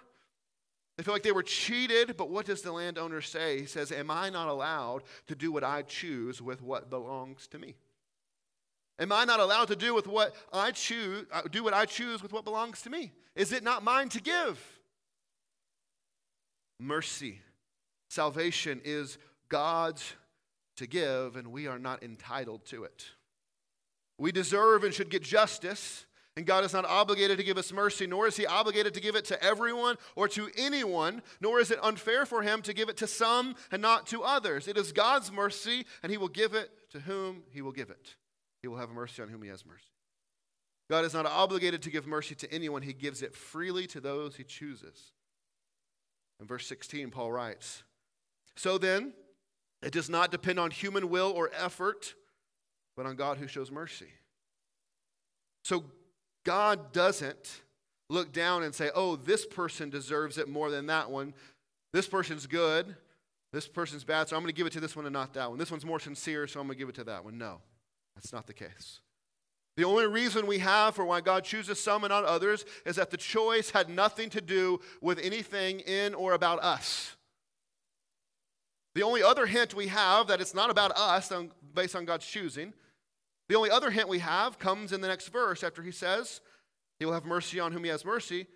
They 1.00 1.04
feel 1.04 1.14
like 1.14 1.22
they 1.22 1.32
were 1.32 1.42
cheated, 1.42 2.18
but 2.18 2.28
what 2.28 2.44
does 2.44 2.60
the 2.60 2.72
landowner 2.72 3.22
say? 3.22 3.60
He 3.60 3.64
says, 3.64 3.90
Am 3.90 4.10
I 4.10 4.28
not 4.28 4.48
allowed 4.48 5.02
to 5.28 5.34
do 5.34 5.50
what 5.50 5.64
I 5.64 5.80
choose 5.80 6.42
with 6.42 6.60
what 6.60 6.90
belongs 6.90 7.46
to 7.52 7.58
me? 7.58 7.74
Am 8.98 9.10
I 9.10 9.24
not 9.24 9.40
allowed 9.40 9.68
to 9.68 9.76
do 9.76 9.94
with 9.94 10.06
what 10.06 10.34
I 10.52 10.72
choose, 10.72 11.24
uh, 11.32 11.40
do 11.50 11.64
what 11.64 11.72
I 11.72 11.86
choose 11.86 12.22
with 12.22 12.34
what 12.34 12.44
belongs 12.44 12.82
to 12.82 12.90
me? 12.90 13.12
Is 13.34 13.50
it 13.50 13.64
not 13.64 13.82
mine 13.82 14.10
to 14.10 14.20
give? 14.20 14.62
Mercy. 16.78 17.40
Salvation 18.10 18.82
is 18.84 19.16
God's 19.48 20.12
to 20.76 20.86
give, 20.86 21.34
and 21.34 21.48
we 21.48 21.66
are 21.66 21.78
not 21.78 22.02
entitled 22.02 22.66
to 22.66 22.84
it. 22.84 23.06
We 24.18 24.32
deserve 24.32 24.84
and 24.84 24.92
should 24.92 25.08
get 25.08 25.22
justice, 25.22 26.04
and 26.36 26.46
God 26.46 26.64
is 26.64 26.72
not 26.72 26.84
obligated 26.84 27.38
to 27.38 27.44
give 27.44 27.58
us 27.58 27.72
mercy, 27.72 28.06
nor 28.06 28.26
is 28.26 28.36
He 28.36 28.46
obligated 28.46 28.94
to 28.94 29.00
give 29.00 29.16
it 29.16 29.24
to 29.26 29.42
everyone 29.42 29.96
or 30.14 30.28
to 30.28 30.48
anyone, 30.56 31.22
nor 31.40 31.60
is 31.60 31.70
it 31.70 31.78
unfair 31.82 32.24
for 32.24 32.42
Him 32.42 32.62
to 32.62 32.72
give 32.72 32.88
it 32.88 32.96
to 32.98 33.06
some 33.06 33.56
and 33.70 33.82
not 33.82 34.06
to 34.08 34.22
others. 34.22 34.68
It 34.68 34.76
is 34.76 34.92
God's 34.92 35.32
mercy, 35.32 35.86
and 36.02 36.12
He 36.12 36.18
will 36.18 36.28
give 36.28 36.54
it 36.54 36.70
to 36.90 37.00
whom 37.00 37.42
He 37.50 37.62
will 37.62 37.72
give 37.72 37.90
it. 37.90 38.14
He 38.62 38.68
will 38.68 38.76
have 38.76 38.90
mercy 38.90 39.22
on 39.22 39.28
whom 39.28 39.42
He 39.42 39.48
has 39.48 39.66
mercy. 39.66 39.84
God 40.88 41.04
is 41.04 41.14
not 41.14 41.26
obligated 41.26 41.82
to 41.82 41.90
give 41.90 42.06
mercy 42.06 42.34
to 42.36 42.52
anyone, 42.52 42.82
He 42.82 42.92
gives 42.92 43.22
it 43.22 43.34
freely 43.34 43.86
to 43.88 44.00
those 44.00 44.36
He 44.36 44.44
chooses. 44.44 45.12
In 46.40 46.46
verse 46.46 46.66
16, 46.66 47.10
Paul 47.10 47.32
writes 47.32 47.82
So 48.56 48.78
then, 48.78 49.12
it 49.82 49.92
does 49.92 50.10
not 50.10 50.30
depend 50.30 50.60
on 50.60 50.70
human 50.70 51.08
will 51.08 51.30
or 51.30 51.50
effort, 51.54 52.14
but 52.96 53.06
on 53.06 53.16
God 53.16 53.38
who 53.38 53.46
shows 53.46 53.70
mercy. 53.70 54.08
So 55.64 55.84
God 56.44 56.92
doesn't 56.92 57.62
look 58.08 58.32
down 58.32 58.62
and 58.62 58.74
say, 58.74 58.90
oh, 58.94 59.16
this 59.16 59.46
person 59.46 59.90
deserves 59.90 60.38
it 60.38 60.48
more 60.48 60.70
than 60.70 60.86
that 60.86 61.10
one. 61.10 61.34
This 61.92 62.08
person's 62.08 62.46
good. 62.46 62.96
This 63.52 63.66
person's 63.66 64.04
bad, 64.04 64.28
so 64.28 64.36
I'm 64.36 64.42
going 64.42 64.52
to 64.52 64.56
give 64.56 64.68
it 64.68 64.72
to 64.74 64.80
this 64.80 64.94
one 64.94 65.06
and 65.06 65.12
not 65.12 65.34
that 65.34 65.50
one. 65.50 65.58
This 65.58 65.72
one's 65.72 65.84
more 65.84 65.98
sincere, 65.98 66.46
so 66.46 66.60
I'm 66.60 66.66
going 66.66 66.76
to 66.76 66.78
give 66.78 66.88
it 66.88 66.94
to 66.96 67.04
that 67.04 67.24
one. 67.24 67.36
No, 67.36 67.58
that's 68.14 68.32
not 68.32 68.46
the 68.46 68.52
case. 68.52 69.00
The 69.76 69.84
only 69.84 70.06
reason 70.06 70.46
we 70.46 70.58
have 70.58 70.94
for 70.94 71.04
why 71.04 71.20
God 71.20 71.42
chooses 71.42 71.82
some 71.82 72.04
and 72.04 72.10
not 72.10 72.24
others 72.24 72.64
is 72.86 72.96
that 72.96 73.10
the 73.10 73.16
choice 73.16 73.70
had 73.70 73.88
nothing 73.88 74.30
to 74.30 74.40
do 74.40 74.80
with 75.00 75.18
anything 75.18 75.80
in 75.80 76.14
or 76.14 76.32
about 76.34 76.62
us. 76.62 77.16
The 78.94 79.02
only 79.02 79.22
other 79.22 79.46
hint 79.46 79.74
we 79.74 79.86
have 79.88 80.26
that 80.28 80.40
it's 80.40 80.54
not 80.54 80.70
about 80.70 80.92
us 80.96 81.32
based 81.74 81.96
on 81.96 82.04
God's 82.04 82.26
choosing, 82.26 82.72
the 83.50 83.56
only 83.56 83.70
other 83.70 83.90
hint 83.90 84.08
we 84.08 84.20
have 84.20 84.60
comes 84.60 84.92
in 84.92 85.00
the 85.00 85.08
next 85.08 85.26
verse 85.26 85.64
after 85.64 85.82
he 85.82 85.90
says, 85.90 86.40
He 87.00 87.04
will 87.04 87.14
have 87.14 87.24
mercy 87.24 87.58
on 87.58 87.72
whom 87.72 87.82
he 87.82 87.90
has 87.90 88.04
mercy. 88.04 88.46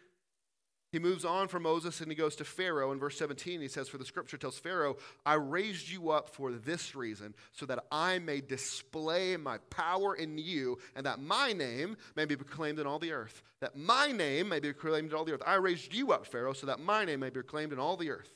He 0.92 1.00
moves 1.00 1.24
on 1.24 1.48
from 1.48 1.64
Moses 1.64 2.00
and 2.00 2.08
he 2.08 2.14
goes 2.14 2.36
to 2.36 2.44
Pharaoh. 2.44 2.92
In 2.92 3.00
verse 3.00 3.18
17, 3.18 3.60
he 3.60 3.66
says, 3.66 3.88
For 3.88 3.98
the 3.98 4.04
scripture 4.04 4.36
tells 4.36 4.56
Pharaoh, 4.56 4.96
I 5.26 5.34
raised 5.34 5.90
you 5.90 6.10
up 6.10 6.28
for 6.28 6.52
this 6.52 6.94
reason, 6.94 7.34
so 7.50 7.66
that 7.66 7.86
I 7.90 8.20
may 8.20 8.40
display 8.40 9.36
my 9.36 9.58
power 9.68 10.14
in 10.14 10.38
you, 10.38 10.78
and 10.94 11.04
that 11.06 11.18
my 11.18 11.52
name 11.52 11.96
may 12.14 12.24
be 12.24 12.36
proclaimed 12.36 12.78
in 12.78 12.86
all 12.86 13.00
the 13.00 13.10
earth. 13.10 13.42
That 13.60 13.74
my 13.74 14.12
name 14.12 14.48
may 14.48 14.60
be 14.60 14.72
proclaimed 14.72 15.10
in 15.10 15.16
all 15.16 15.24
the 15.24 15.32
earth. 15.32 15.42
I 15.44 15.56
raised 15.56 15.92
you 15.92 16.12
up, 16.12 16.24
Pharaoh, 16.24 16.52
so 16.52 16.68
that 16.68 16.78
my 16.78 17.04
name 17.04 17.18
may 17.18 17.30
be 17.30 17.42
proclaimed 17.42 17.72
in 17.72 17.80
all 17.80 17.96
the 17.96 18.10
earth. 18.10 18.32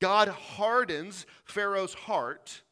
God 0.00 0.28
hardens 0.28 1.26
Pharaoh's 1.44 1.92
heart 1.92 2.62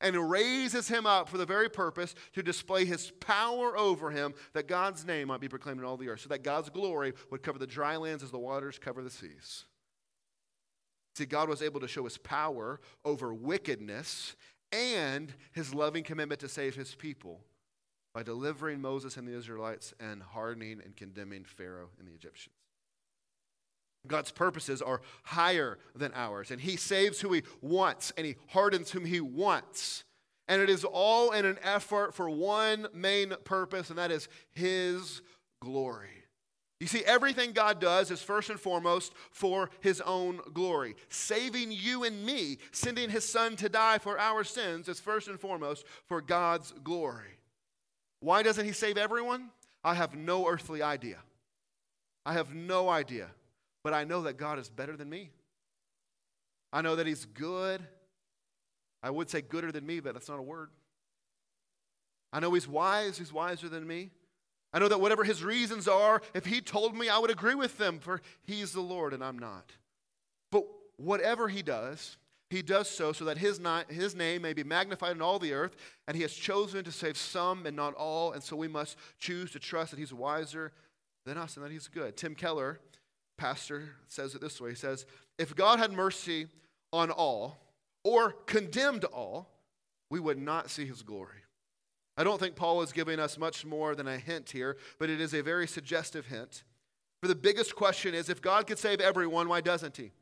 and 0.00 0.30
raises 0.30 0.88
him 0.88 1.06
up 1.06 1.28
for 1.28 1.38
the 1.38 1.46
very 1.46 1.68
purpose 1.68 2.14
to 2.34 2.42
display 2.42 2.84
his 2.84 3.10
power 3.20 3.76
over 3.76 4.10
him, 4.10 4.34
that 4.52 4.68
God's 4.68 5.06
name 5.06 5.28
might 5.28 5.40
be 5.40 5.48
proclaimed 5.48 5.80
in 5.80 5.84
all 5.84 5.96
the 5.96 6.08
earth, 6.08 6.20
so 6.20 6.28
that 6.28 6.42
God's 6.42 6.68
glory 6.68 7.12
would 7.30 7.42
cover 7.42 7.58
the 7.58 7.66
dry 7.66 7.96
lands 7.96 8.22
as 8.22 8.30
the 8.30 8.38
waters 8.38 8.78
cover 8.78 9.02
the 9.02 9.10
seas. 9.10 9.64
See, 11.14 11.24
God 11.24 11.48
was 11.48 11.62
able 11.62 11.80
to 11.80 11.88
show 11.88 12.04
his 12.04 12.18
power 12.18 12.78
over 13.04 13.32
wickedness 13.32 14.36
and 14.70 15.32
his 15.52 15.72
loving 15.72 16.04
commitment 16.04 16.40
to 16.40 16.48
save 16.48 16.74
his 16.74 16.94
people 16.94 17.40
by 18.12 18.22
delivering 18.22 18.80
Moses 18.80 19.16
and 19.16 19.26
the 19.26 19.36
Israelites 19.36 19.94
and 19.98 20.22
hardening 20.22 20.80
and 20.84 20.94
condemning 20.94 21.44
Pharaoh 21.44 21.90
and 21.98 22.06
the 22.06 22.12
Egyptians. 22.12 22.54
God's 24.08 24.30
purposes 24.30 24.80
are 24.82 25.00
higher 25.24 25.78
than 25.94 26.12
ours, 26.14 26.50
and 26.50 26.60
He 26.60 26.76
saves 26.76 27.20
who 27.20 27.32
He 27.32 27.42
wants, 27.60 28.12
and 28.16 28.26
He 28.26 28.36
hardens 28.48 28.90
whom 28.90 29.04
He 29.04 29.20
wants. 29.20 30.04
And 30.48 30.62
it 30.62 30.70
is 30.70 30.84
all 30.84 31.32
in 31.32 31.44
an 31.44 31.58
effort 31.62 32.14
for 32.14 32.30
one 32.30 32.86
main 32.94 33.34
purpose, 33.44 33.90
and 33.90 33.98
that 33.98 34.10
is 34.10 34.28
His 34.52 35.22
glory. 35.60 36.24
You 36.78 36.86
see, 36.86 37.02
everything 37.04 37.52
God 37.52 37.80
does 37.80 38.10
is 38.10 38.20
first 38.22 38.50
and 38.50 38.60
foremost 38.60 39.14
for 39.30 39.70
His 39.80 40.00
own 40.02 40.40
glory. 40.52 40.94
Saving 41.08 41.72
you 41.72 42.04
and 42.04 42.24
me, 42.24 42.58
sending 42.70 43.08
His 43.08 43.26
Son 43.26 43.56
to 43.56 43.68
die 43.68 43.98
for 43.98 44.18
our 44.18 44.44
sins, 44.44 44.88
is 44.88 45.00
first 45.00 45.28
and 45.28 45.40
foremost 45.40 45.86
for 46.06 46.20
God's 46.20 46.72
glory. 46.84 47.40
Why 48.20 48.42
doesn't 48.42 48.66
He 48.66 48.72
save 48.72 48.98
everyone? 48.98 49.50
I 49.82 49.94
have 49.94 50.14
no 50.14 50.48
earthly 50.48 50.82
idea. 50.82 51.18
I 52.26 52.34
have 52.34 52.54
no 52.54 52.88
idea. 52.88 53.28
But 53.86 53.94
I 53.94 54.02
know 54.02 54.22
that 54.22 54.36
God 54.36 54.58
is 54.58 54.68
better 54.68 54.96
than 54.96 55.08
me. 55.08 55.30
I 56.72 56.82
know 56.82 56.96
that 56.96 57.06
He's 57.06 57.24
good. 57.24 57.80
I 59.00 59.10
would 59.10 59.30
say 59.30 59.42
gooder 59.42 59.70
than 59.70 59.86
me, 59.86 60.00
but 60.00 60.14
that's 60.14 60.28
not 60.28 60.40
a 60.40 60.42
word. 60.42 60.70
I 62.32 62.40
know 62.40 62.52
He's 62.52 62.66
wise. 62.66 63.16
He's 63.16 63.32
wiser 63.32 63.68
than 63.68 63.86
me. 63.86 64.10
I 64.72 64.80
know 64.80 64.88
that 64.88 65.00
whatever 65.00 65.22
His 65.22 65.44
reasons 65.44 65.86
are, 65.86 66.20
if 66.34 66.46
He 66.46 66.60
told 66.60 66.96
me, 66.96 67.08
I 67.08 67.18
would 67.18 67.30
agree 67.30 67.54
with 67.54 67.78
them, 67.78 68.00
for 68.00 68.22
He's 68.42 68.72
the 68.72 68.80
Lord 68.80 69.14
and 69.14 69.22
I'm 69.22 69.38
not. 69.38 69.70
But 70.50 70.64
whatever 70.96 71.46
He 71.46 71.62
does, 71.62 72.16
He 72.50 72.62
does 72.62 72.90
so 72.90 73.12
so 73.12 73.24
that 73.26 73.38
His, 73.38 73.60
not, 73.60 73.92
his 73.92 74.16
name 74.16 74.42
may 74.42 74.52
be 74.52 74.64
magnified 74.64 75.14
in 75.14 75.22
all 75.22 75.38
the 75.38 75.52
earth, 75.52 75.76
and 76.08 76.16
He 76.16 76.22
has 76.22 76.32
chosen 76.32 76.82
to 76.82 76.90
save 76.90 77.16
some 77.16 77.66
and 77.66 77.76
not 77.76 77.94
all, 77.94 78.32
and 78.32 78.42
so 78.42 78.56
we 78.56 78.66
must 78.66 78.96
choose 79.20 79.52
to 79.52 79.60
trust 79.60 79.92
that 79.92 80.00
He's 80.00 80.12
wiser 80.12 80.72
than 81.24 81.38
us 81.38 81.56
and 81.56 81.64
that 81.64 81.70
He's 81.70 81.86
good. 81.86 82.16
Tim 82.16 82.34
Keller 82.34 82.80
pastor 83.36 83.90
says 84.08 84.34
it 84.34 84.40
this 84.40 84.60
way 84.60 84.70
He 84.70 84.76
says, 84.76 85.06
If 85.38 85.54
God 85.54 85.78
had 85.78 85.92
mercy 85.92 86.48
on 86.92 87.10
all 87.10 87.58
or 88.04 88.32
condemned 88.32 89.04
all, 89.04 89.50
we 90.10 90.20
would 90.20 90.38
not 90.38 90.70
see 90.70 90.86
his 90.86 91.02
glory. 91.02 91.42
I 92.16 92.24
don't 92.24 92.40
think 92.40 92.56
Paul 92.56 92.80
is 92.82 92.92
giving 92.92 93.20
us 93.20 93.36
much 93.36 93.64
more 93.64 93.94
than 93.94 94.08
a 94.08 94.18
hint 94.18 94.50
here, 94.50 94.76
but 94.98 95.10
it 95.10 95.20
is 95.20 95.34
a 95.34 95.42
very 95.42 95.66
suggestive 95.66 96.26
hint. 96.26 96.62
For 97.20 97.28
the 97.28 97.34
biggest 97.34 97.74
question 97.74 98.14
is 98.14 98.28
if 98.28 98.40
God 98.40 98.66
could 98.66 98.78
save 98.78 99.00
everyone, 99.00 99.48
why 99.48 99.60
doesn't 99.60 99.96
he? 99.96 100.12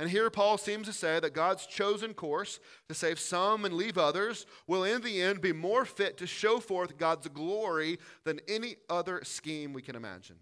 And 0.00 0.08
here 0.08 0.30
Paul 0.30 0.58
seems 0.58 0.86
to 0.86 0.92
say 0.92 1.18
that 1.18 1.34
God's 1.34 1.66
chosen 1.66 2.14
course 2.14 2.60
to 2.88 2.94
save 2.94 3.18
some 3.18 3.64
and 3.64 3.74
leave 3.74 3.98
others 3.98 4.46
will 4.68 4.84
in 4.84 5.02
the 5.02 5.20
end 5.20 5.40
be 5.40 5.52
more 5.52 5.84
fit 5.84 6.16
to 6.18 6.26
show 6.26 6.60
forth 6.60 6.96
God's 6.96 7.26
glory 7.28 7.98
than 8.24 8.40
any 8.46 8.76
other 8.88 9.20
scheme 9.24 9.72
we 9.72 9.82
can 9.82 9.96
imagine. 9.96 10.36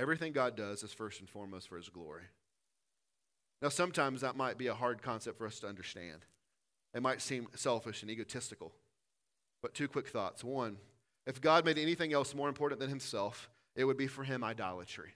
Everything 0.00 0.32
God 0.32 0.56
does 0.56 0.82
is 0.82 0.94
first 0.94 1.20
and 1.20 1.28
foremost 1.28 1.68
for 1.68 1.76
his 1.76 1.90
glory. 1.90 2.22
Now, 3.60 3.68
sometimes 3.68 4.22
that 4.22 4.34
might 4.34 4.56
be 4.56 4.68
a 4.68 4.74
hard 4.74 5.02
concept 5.02 5.36
for 5.36 5.46
us 5.46 5.60
to 5.60 5.66
understand. 5.66 6.24
It 6.94 7.02
might 7.02 7.20
seem 7.20 7.48
selfish 7.54 8.00
and 8.00 8.10
egotistical. 8.10 8.72
But 9.62 9.74
two 9.74 9.88
quick 9.88 10.08
thoughts. 10.08 10.42
One, 10.42 10.78
if 11.26 11.42
God 11.42 11.66
made 11.66 11.76
anything 11.76 12.14
else 12.14 12.34
more 12.34 12.48
important 12.48 12.80
than 12.80 12.88
himself, 12.88 13.50
it 13.76 13.84
would 13.84 13.98
be 13.98 14.06
for 14.06 14.24
him 14.24 14.42
idolatry. 14.42 15.10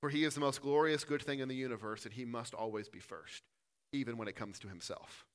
For 0.00 0.08
he 0.08 0.22
is 0.22 0.34
the 0.34 0.40
most 0.40 0.62
glorious 0.62 1.02
good 1.02 1.22
thing 1.22 1.40
in 1.40 1.48
the 1.48 1.56
universe, 1.56 2.04
and 2.04 2.14
he 2.14 2.24
must 2.24 2.54
always 2.54 2.88
be 2.88 3.00
first, 3.00 3.42
even 3.92 4.16
when 4.16 4.28
it 4.28 4.36
comes 4.36 4.60
to 4.60 4.68
himself. 4.68 5.26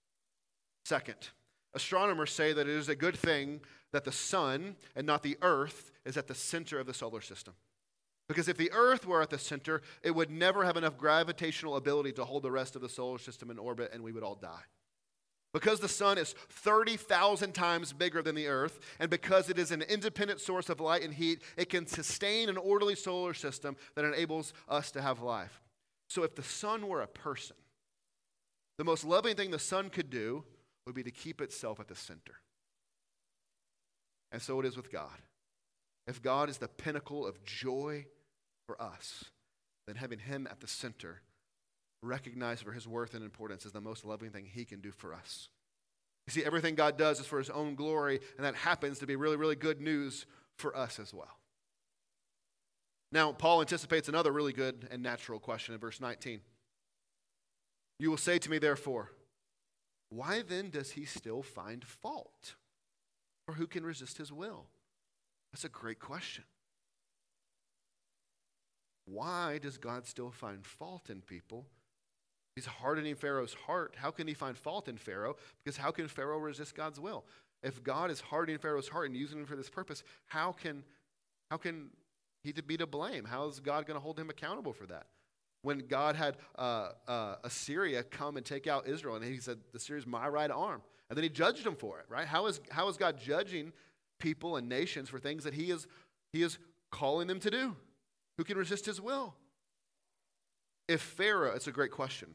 Second, 0.86 1.30
astronomers 1.74 2.32
say 2.32 2.54
that 2.54 2.70
it 2.70 2.76
is 2.76 2.88
a 2.88 2.96
good 2.96 3.18
thing 3.18 3.60
that 3.92 4.06
the 4.06 4.14
sun 4.14 4.78
and 4.96 5.06
not 5.06 5.24
the 5.24 5.38
earth 5.42 5.92
is 6.06 6.16
at 6.16 6.28
the 6.28 6.36
center 6.36 6.80
of 6.80 6.88
the 6.88 6.94
solar 6.94 7.20
system. 7.20 7.54
Because 8.28 8.48
if 8.48 8.58
the 8.58 8.72
Earth 8.72 9.06
were 9.06 9.22
at 9.22 9.30
the 9.30 9.38
center, 9.38 9.82
it 10.02 10.16
would 10.16 10.32
never 10.32 10.64
have 10.64 10.78
enough 10.78 10.98
gravitational 10.98 11.76
ability 11.76 12.14
to 12.14 12.26
hold 12.26 12.44
the 12.44 12.52
rest 12.52 12.76
of 12.76 12.82
the 12.82 12.90
solar 12.90 13.18
system 13.18 13.52
in 13.52 13.60
orbit 13.60 13.92
and 13.94 14.04
we 14.04 14.12
would 14.12 14.24
all 14.24 14.36
die. 14.36 14.64
Because 15.54 15.80
the 15.80 15.90
sun 15.90 16.18
is 16.18 16.34
30,000 16.50 17.54
times 17.54 17.94
bigger 17.94 18.24
than 18.24 18.34
the 18.34 18.48
earth, 18.48 18.80
and 19.00 19.10
because 19.10 19.50
it 19.50 19.60
is 19.60 19.72
an 19.72 19.84
independent 19.84 20.40
source 20.40 20.68
of 20.68 20.80
light 20.80 21.04
and 21.04 21.14
heat, 21.14 21.44
it 21.58 21.70
can 21.70 21.86
sustain 21.86 22.50
an 22.50 22.58
orderly 22.58 22.96
solar 22.96 23.36
system 23.36 23.76
that 23.96 24.04
enables 24.04 24.54
us 24.68 24.90
to 24.92 25.02
have 25.02 25.22
life. 25.22 25.62
So, 26.10 26.24
if 26.24 26.34
the 26.34 26.42
sun 26.42 26.88
were 26.88 27.02
a 27.02 27.08
person, 27.08 27.56
the 28.78 28.84
most 28.84 29.04
loving 29.04 29.36
thing 29.36 29.52
the 29.52 29.60
sun 29.60 29.90
could 29.90 30.10
do 30.10 30.44
would 30.86 30.96
be 30.96 31.04
to 31.04 31.12
keep 31.12 31.42
itself 31.42 31.80
at 31.80 31.88
the 31.88 31.96
center. 31.96 32.36
And 34.32 34.42
so 34.42 34.60
it 34.60 34.66
is 34.66 34.76
with 34.76 34.92
God. 34.92 35.22
If 36.08 36.22
God 36.22 36.50
is 36.50 36.58
the 36.58 36.68
pinnacle 36.68 37.26
of 37.26 37.44
joy 37.44 38.06
for 38.68 38.82
us, 38.82 39.26
then 39.88 39.96
having 39.96 40.20
Him 40.20 40.48
at 40.50 40.60
the 40.60 40.68
center, 40.68 41.22
recognized 42.02 42.64
for 42.64 42.72
His 42.72 42.88
worth 42.88 43.14
and 43.14 43.24
importance, 43.24 43.66
is 43.66 43.72
the 43.72 43.82
most 43.82 44.06
loving 44.06 44.32
thing 44.32 44.46
He 44.46 44.66
can 44.66 44.82
do 44.82 44.92
for 44.92 45.14
us. 45.14 45.50
You 46.28 46.32
see, 46.32 46.46
everything 46.46 46.76
God 46.76 46.98
does 46.98 47.20
is 47.20 47.26
for 47.26 47.40
His 47.40 47.50
own 47.50 47.76
glory, 47.76 48.20
and 48.38 48.46
that 48.46 48.56
happens 48.56 49.00
to 49.00 49.08
be 49.08 49.16
really, 49.16 49.38
really 49.38 49.56
good 49.56 49.82
news 49.82 50.26
for 50.58 50.76
us 50.76 51.00
as 51.00 51.14
well. 51.14 51.38
Now, 53.12 53.32
Paul 53.32 53.62
anticipates 53.62 54.10
another 54.10 54.32
really 54.32 54.54
good 54.54 54.88
and 54.90 55.04
natural 55.04 55.40
question 55.40 55.74
in 55.74 55.80
verse 55.80 56.02
19. 56.02 56.42
You 58.00 58.10
will 58.10 58.18
say 58.18 58.40
to 58.40 58.50
me, 58.50 58.58
therefore, 58.58 59.12
why 60.10 60.42
then 60.42 60.70
does 60.70 60.92
he 60.92 61.06
still 61.06 61.44
find 61.44 61.86
fault? 61.86 62.56
Or 63.48 63.54
who 63.54 63.68
can 63.68 63.86
resist 63.86 64.18
his 64.18 64.32
will? 64.32 64.66
That's 65.54 65.66
a 65.66 65.70
great 65.70 66.00
question. 66.00 66.44
Why 69.06 69.60
does 69.60 69.78
God 69.78 70.08
still 70.08 70.32
find 70.32 70.66
fault 70.66 71.10
in 71.10 71.22
people? 71.22 71.68
He's 72.56 72.66
hardening 72.66 73.16
Pharaoh's 73.16 73.54
heart. 73.54 73.96
How 73.98 74.12
can 74.12 74.28
he 74.28 74.34
find 74.34 74.58
fault 74.58 74.88
in 74.88 74.98
Pharaoh? 74.98 75.36
Because 75.64 75.78
how 75.78 75.92
can 75.92 76.08
Pharaoh 76.08 76.40
resist 76.40 76.76
God's 76.76 77.00
will? 77.00 77.26
If 77.62 77.84
God 77.84 78.12
is 78.12 78.20
hardening 78.20 78.58
Pharaoh's 78.58 78.88
heart 78.88 79.08
and 79.08 79.16
using 79.16 79.40
him 79.40 79.46
for 79.46 79.56
this 79.56 79.70
purpose, 79.70 80.04
how 80.26 80.52
can, 80.52 80.84
how 81.50 81.58
can 81.58 81.90
he 82.44 82.52
be 82.52 82.78
to 82.78 82.88
blame? 82.88 83.26
How 83.26 83.48
is 83.48 83.60
God 83.60 83.86
going 83.86 83.96
to 83.96 84.02
hold 84.02 84.20
him 84.20 84.30
accountable 84.30 84.74
for 84.74 84.86
that? 84.88 85.08
When 85.62 85.80
God 85.88 86.16
had 86.16 86.38
uh, 86.58 86.90
uh, 87.08 87.36
Assyria 87.44 88.04
come 88.04 88.38
and 88.38 88.46
take 88.46 88.68
out 88.68 88.88
Israel, 88.88 89.16
and 89.16 89.24
he 89.24 89.38
said, 89.38 89.60
The 89.72 89.96
is 89.96 90.06
my 90.06 90.28
right 90.28 90.52
arm. 90.52 90.82
And 91.10 91.18
then 91.18 91.24
he 91.24 91.30
judged 91.30 91.66
him 91.66 91.76
for 91.76 92.00
it, 92.00 92.06
right? 92.10 92.28
How 92.28 92.48
is, 92.48 92.60
how 92.70 92.90
is 92.90 92.98
God 92.98 93.18
judging 93.18 93.72
people 94.24 94.56
and 94.56 94.70
nations 94.70 95.10
for 95.10 95.20
things 95.20 95.44
that 95.44 95.54
he 95.54 95.70
is, 95.70 95.86
he 96.32 96.42
is 96.42 96.58
calling 96.92 97.28
them 97.28 97.42
to 97.42 97.52
do. 97.52 97.76
Who 98.38 98.46
can 98.46 98.58
resist 98.58 98.86
his 98.86 99.02
will? 99.02 99.36
If 100.88 101.02
Pharaoh, 101.02 101.54
it's 101.54 101.68
a 101.68 101.72
great 101.72 101.92
question. 101.92 102.30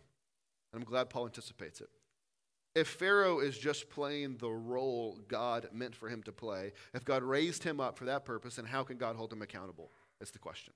and 0.72 0.82
I'm 0.82 0.88
glad 0.88 1.08
Paul 1.08 1.24
anticipates 1.24 1.80
it. 1.80 1.88
If 2.74 2.88
Pharaoh 2.88 3.40
is 3.40 3.58
just 3.58 3.88
playing 3.88 4.36
the 4.36 4.50
role 4.50 5.18
God 5.28 5.68
meant 5.72 5.96
for 5.96 6.08
him 6.08 6.22
to 6.24 6.32
play, 6.32 6.72
if 6.92 7.04
God 7.04 7.22
raised 7.22 7.64
him 7.64 7.80
up 7.80 7.96
for 7.96 8.04
that 8.04 8.26
purpose, 8.26 8.56
then 8.56 8.66
how 8.66 8.84
can 8.84 8.98
God 8.98 9.16
hold 9.16 9.32
him 9.32 9.42
accountable? 9.42 9.90
That's 10.20 10.30
the 10.30 10.38
question. 10.38 10.74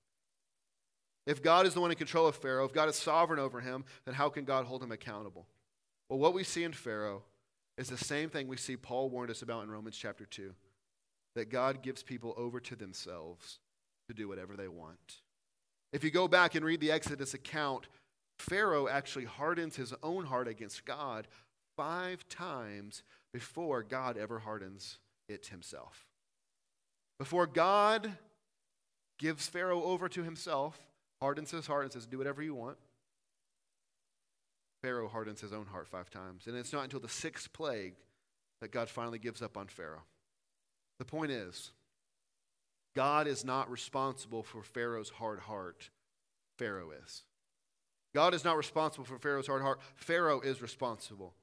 If 1.26 1.42
God 1.42 1.66
is 1.66 1.74
the 1.74 1.80
one 1.80 1.90
in 1.90 1.96
control 1.96 2.26
of 2.26 2.34
Pharaoh, 2.34 2.64
if 2.64 2.72
God 2.72 2.88
is 2.88 2.96
sovereign 2.96 3.38
over 3.38 3.60
him, 3.60 3.84
then 4.06 4.14
how 4.14 4.30
can 4.30 4.44
God 4.44 4.64
hold 4.64 4.82
him 4.82 4.90
accountable? 4.90 5.46
Well, 6.08 6.18
what 6.18 6.34
we 6.34 6.42
see 6.42 6.64
in 6.64 6.72
Pharaoh 6.72 7.22
is 7.76 7.88
the 7.88 7.98
same 7.98 8.30
thing 8.30 8.48
we 8.48 8.56
see 8.56 8.76
Paul 8.76 9.10
warned 9.10 9.30
us 9.30 9.42
about 9.42 9.62
in 9.62 9.70
Romans 9.70 9.96
chapter 9.96 10.24
2 10.24 10.54
that 11.34 11.50
God 11.50 11.82
gives 11.82 12.02
people 12.02 12.34
over 12.36 12.60
to 12.60 12.76
themselves 12.76 13.58
to 14.08 14.14
do 14.14 14.28
whatever 14.28 14.56
they 14.56 14.68
want. 14.68 15.20
If 15.92 16.04
you 16.04 16.10
go 16.10 16.28
back 16.28 16.54
and 16.54 16.64
read 16.64 16.80
the 16.80 16.90
Exodus 16.90 17.34
account, 17.34 17.88
Pharaoh 18.38 18.88
actually 18.88 19.24
hardens 19.24 19.76
his 19.76 19.94
own 20.02 20.24
heart 20.24 20.48
against 20.48 20.84
God 20.84 21.28
five 21.76 22.28
times 22.28 23.02
before 23.32 23.82
God 23.82 24.16
ever 24.16 24.40
hardens 24.40 24.98
it 25.28 25.46
himself. 25.46 26.06
Before 27.18 27.46
God 27.46 28.12
gives 29.18 29.46
Pharaoh 29.46 29.82
over 29.84 30.08
to 30.08 30.22
himself, 30.22 30.78
hardens 31.20 31.50
his 31.50 31.66
heart, 31.66 31.84
and 31.84 31.92
says, 31.92 32.06
Do 32.06 32.18
whatever 32.18 32.42
you 32.42 32.54
want. 32.54 32.78
Pharaoh 34.82 35.08
hardens 35.08 35.40
his 35.40 35.52
own 35.52 35.66
heart 35.66 35.86
five 35.86 36.10
times. 36.10 36.46
And 36.46 36.56
it's 36.56 36.72
not 36.72 36.84
until 36.84 36.98
the 36.98 37.08
sixth 37.08 37.52
plague 37.52 37.94
that 38.60 38.72
God 38.72 38.88
finally 38.88 39.20
gives 39.20 39.40
up 39.40 39.56
on 39.56 39.68
Pharaoh. 39.68 40.02
The 41.02 41.06
point 41.06 41.32
is, 41.32 41.72
God 42.94 43.26
is 43.26 43.44
not 43.44 43.68
responsible 43.68 44.44
for 44.44 44.62
Pharaoh's 44.62 45.10
hard 45.10 45.40
heart. 45.40 45.90
Pharaoh 46.58 46.92
is. 46.92 47.24
God 48.14 48.34
is 48.34 48.44
not 48.44 48.56
responsible 48.56 49.04
for 49.04 49.18
Pharaoh's 49.18 49.48
hard 49.48 49.62
heart. 49.62 49.80
Pharaoh 49.96 50.38
is 50.38 50.62
responsible. 50.62 51.34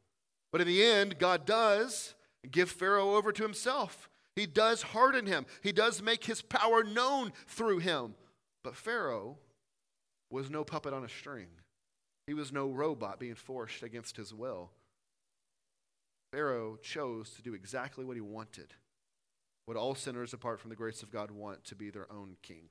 But 0.53 0.61
in 0.61 0.67
the 0.67 0.81
end, 0.81 1.19
God 1.19 1.45
does 1.45 2.15
give 2.49 2.69
Pharaoh 2.69 3.15
over 3.15 3.33
to 3.33 3.43
himself. 3.43 4.09
He 4.33 4.45
does 4.45 4.81
harden 4.81 5.25
him, 5.25 5.45
he 5.61 5.73
does 5.73 6.01
make 6.01 6.23
his 6.23 6.41
power 6.41 6.81
known 6.81 7.33
through 7.45 7.79
him. 7.79 8.15
But 8.63 8.77
Pharaoh 8.77 9.39
was 10.31 10.49
no 10.49 10.63
puppet 10.63 10.93
on 10.93 11.03
a 11.03 11.09
string, 11.09 11.47
he 12.27 12.33
was 12.33 12.53
no 12.53 12.69
robot 12.69 13.19
being 13.19 13.35
forced 13.35 13.83
against 13.83 14.15
his 14.15 14.33
will. 14.33 14.71
Pharaoh 16.31 16.77
chose 16.81 17.31
to 17.31 17.41
do 17.41 17.53
exactly 17.53 18.05
what 18.05 18.15
he 18.15 18.21
wanted, 18.21 18.73
what 19.69 19.77
all 19.77 19.93
sinners, 19.93 20.33
apart 20.33 20.59
from 20.59 20.71
the 20.71 20.75
grace 20.75 21.03
of 21.03 21.11
God, 21.11 21.29
want 21.29 21.63
to 21.65 21.75
be 21.75 21.91
their 21.91 22.11
own 22.11 22.37
king. 22.41 22.69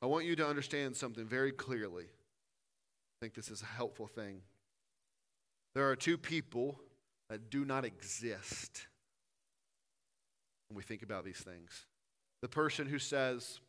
I 0.00 0.06
want 0.06 0.24
you 0.24 0.34
to 0.36 0.48
understand 0.48 0.96
something 0.96 1.26
very 1.26 1.52
clearly. 1.52 2.04
I 2.04 3.16
think 3.20 3.34
this 3.34 3.50
is 3.50 3.60
a 3.60 3.66
helpful 3.66 4.06
thing. 4.06 4.40
There 5.74 5.90
are 5.90 5.94
two 5.94 6.16
people 6.16 6.80
that 7.28 7.50
do 7.50 7.66
not 7.66 7.84
exist 7.84 8.86
when 10.70 10.76
we 10.78 10.82
think 10.82 11.02
about 11.02 11.26
these 11.26 11.40
things. 11.40 11.84
The 12.40 12.48
person 12.48 12.86
who 12.86 12.98
says, 12.98 13.60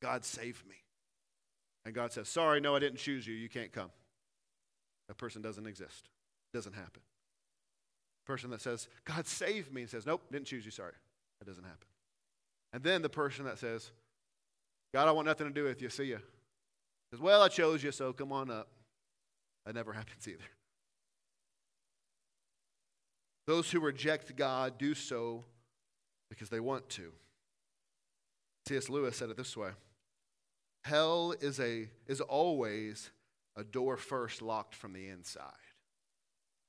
God 0.00 0.24
save 0.24 0.64
me. 0.66 0.76
And 1.84 1.94
God 1.94 2.14
says, 2.14 2.30
Sorry, 2.30 2.62
no, 2.62 2.74
I 2.74 2.78
didn't 2.78 2.98
choose 2.98 3.26
you. 3.26 3.34
You 3.34 3.50
can't 3.50 3.72
come. 3.72 3.90
That 5.08 5.18
person 5.18 5.42
doesn't 5.42 5.66
exist. 5.66 6.08
Doesn't 6.54 6.76
happen. 6.76 7.02
Person 8.24 8.50
that 8.50 8.60
says, 8.60 8.88
God 9.04 9.26
save 9.26 9.72
me, 9.72 9.82
and 9.82 9.90
says, 9.90 10.06
Nope, 10.06 10.22
didn't 10.30 10.46
choose 10.46 10.64
you. 10.64 10.70
Sorry. 10.70 10.92
That 11.38 11.46
doesn't 11.46 11.64
happen. 11.64 11.86
And 12.72 12.82
then 12.82 13.02
the 13.02 13.08
person 13.08 13.44
that 13.46 13.58
says, 13.58 13.90
God, 14.94 15.08
I 15.08 15.12
want 15.12 15.26
nothing 15.26 15.46
to 15.48 15.52
do 15.52 15.64
with 15.64 15.82
you. 15.82 15.88
See 15.88 16.04
you. 16.04 16.20
Says, 17.10 17.20
Well, 17.20 17.42
I 17.42 17.48
chose 17.48 17.82
you, 17.82 17.92
so 17.92 18.12
come 18.12 18.32
on 18.32 18.50
up. 18.50 18.68
That 19.66 19.74
never 19.74 19.92
happens 19.92 20.26
either. 20.28 20.44
Those 23.46 23.70
who 23.70 23.80
reject 23.80 24.36
God 24.36 24.78
do 24.78 24.94
so 24.94 25.44
because 26.30 26.48
they 26.48 26.60
want 26.60 26.88
to. 26.90 27.12
C.S. 28.68 28.88
Lewis 28.88 29.16
said 29.16 29.30
it 29.30 29.36
this 29.36 29.56
way 29.56 29.70
Hell 30.84 31.34
is, 31.40 31.60
a, 31.60 31.88
is 32.06 32.20
always 32.20 33.10
a 33.56 33.64
door 33.64 33.96
first 33.96 34.42
locked 34.42 34.74
from 34.74 34.92
the 34.92 35.08
inside. 35.08 35.52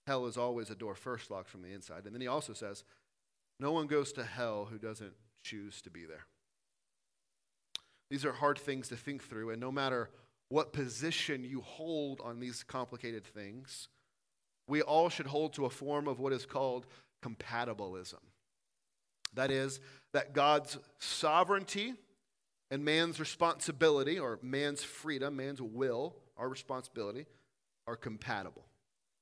Hell 0.05 0.25
is 0.25 0.37
always 0.37 0.69
a 0.69 0.75
door 0.75 0.95
first 0.95 1.31
locked 1.31 1.49
from 1.49 1.61
the 1.61 1.73
inside. 1.73 2.05
And 2.05 2.13
then 2.13 2.21
he 2.21 2.27
also 2.27 2.53
says, 2.53 2.83
No 3.59 3.71
one 3.71 3.87
goes 3.87 4.11
to 4.13 4.23
hell 4.23 4.67
who 4.69 4.77
doesn't 4.77 5.13
choose 5.43 5.81
to 5.81 5.89
be 5.89 6.05
there. 6.05 6.25
These 8.09 8.25
are 8.25 8.33
hard 8.33 8.59
things 8.59 8.89
to 8.89 8.95
think 8.95 9.23
through, 9.23 9.49
and 9.49 9.59
no 9.59 9.71
matter 9.71 10.09
what 10.49 10.73
position 10.73 11.43
you 11.43 11.61
hold 11.61 12.21
on 12.23 12.39
these 12.39 12.63
complicated 12.63 13.25
things, 13.25 13.87
we 14.67 14.81
all 14.81 15.09
should 15.09 15.25
hold 15.25 15.53
to 15.53 15.65
a 15.65 15.69
form 15.69 16.07
of 16.07 16.19
what 16.19 16.33
is 16.33 16.45
called 16.45 16.85
compatibilism. 17.23 18.19
That 19.33 19.49
is, 19.49 19.79
that 20.11 20.33
God's 20.33 20.77
sovereignty 20.99 21.95
and 22.69 22.85
man's 22.85 23.19
responsibility, 23.19 24.19
or 24.19 24.37
man's 24.41 24.83
freedom, 24.83 25.35
man's 25.35 25.61
will, 25.61 26.15
our 26.37 26.47
responsibility, 26.47 27.25
are 27.87 27.95
compatible. 27.95 28.65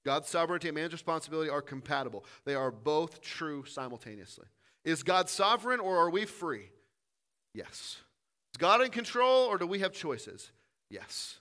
God's 0.05 0.29
sovereignty 0.29 0.67
and 0.67 0.75
man's 0.75 0.93
responsibility 0.93 1.49
are 1.49 1.61
compatible. 1.61 2.25
They 2.45 2.55
are 2.55 2.71
both 2.71 3.21
true 3.21 3.65
simultaneously. 3.65 4.47
Is 4.83 5.03
God 5.03 5.29
sovereign 5.29 5.79
or 5.79 5.97
are 5.97 6.09
we 6.09 6.25
free? 6.25 6.71
Yes. 7.53 7.97
Is 8.53 8.57
God 8.57 8.81
in 8.81 8.89
control 8.89 9.45
or 9.45 9.57
do 9.57 9.67
we 9.67 9.79
have 9.79 9.93
choices? 9.93 10.51
Yes. 10.89 11.39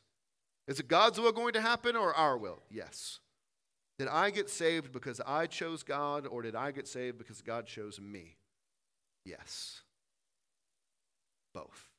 Is 0.68 0.79
it 0.79 0.88
God's 0.88 1.18
will 1.18 1.33
going 1.33 1.55
to 1.55 1.61
happen 1.61 1.96
or 1.96 2.14
our 2.14 2.37
will? 2.37 2.62
Yes. 2.70 3.20
Did 3.99 4.09
I 4.09 4.31
get 4.31 4.49
saved 4.49 4.92
because 4.92 5.20
I 5.27 5.46
chose 5.46 5.83
God, 5.83 6.27
or 6.27 6.40
did 6.40 6.55
I 6.55 6.70
get 6.70 6.88
saved 6.88 7.18
because 7.18 7.42
God 7.42 7.66
chose 7.66 8.01
me? 8.01 8.37
Yes. 9.27 9.83
Both. 11.53 11.90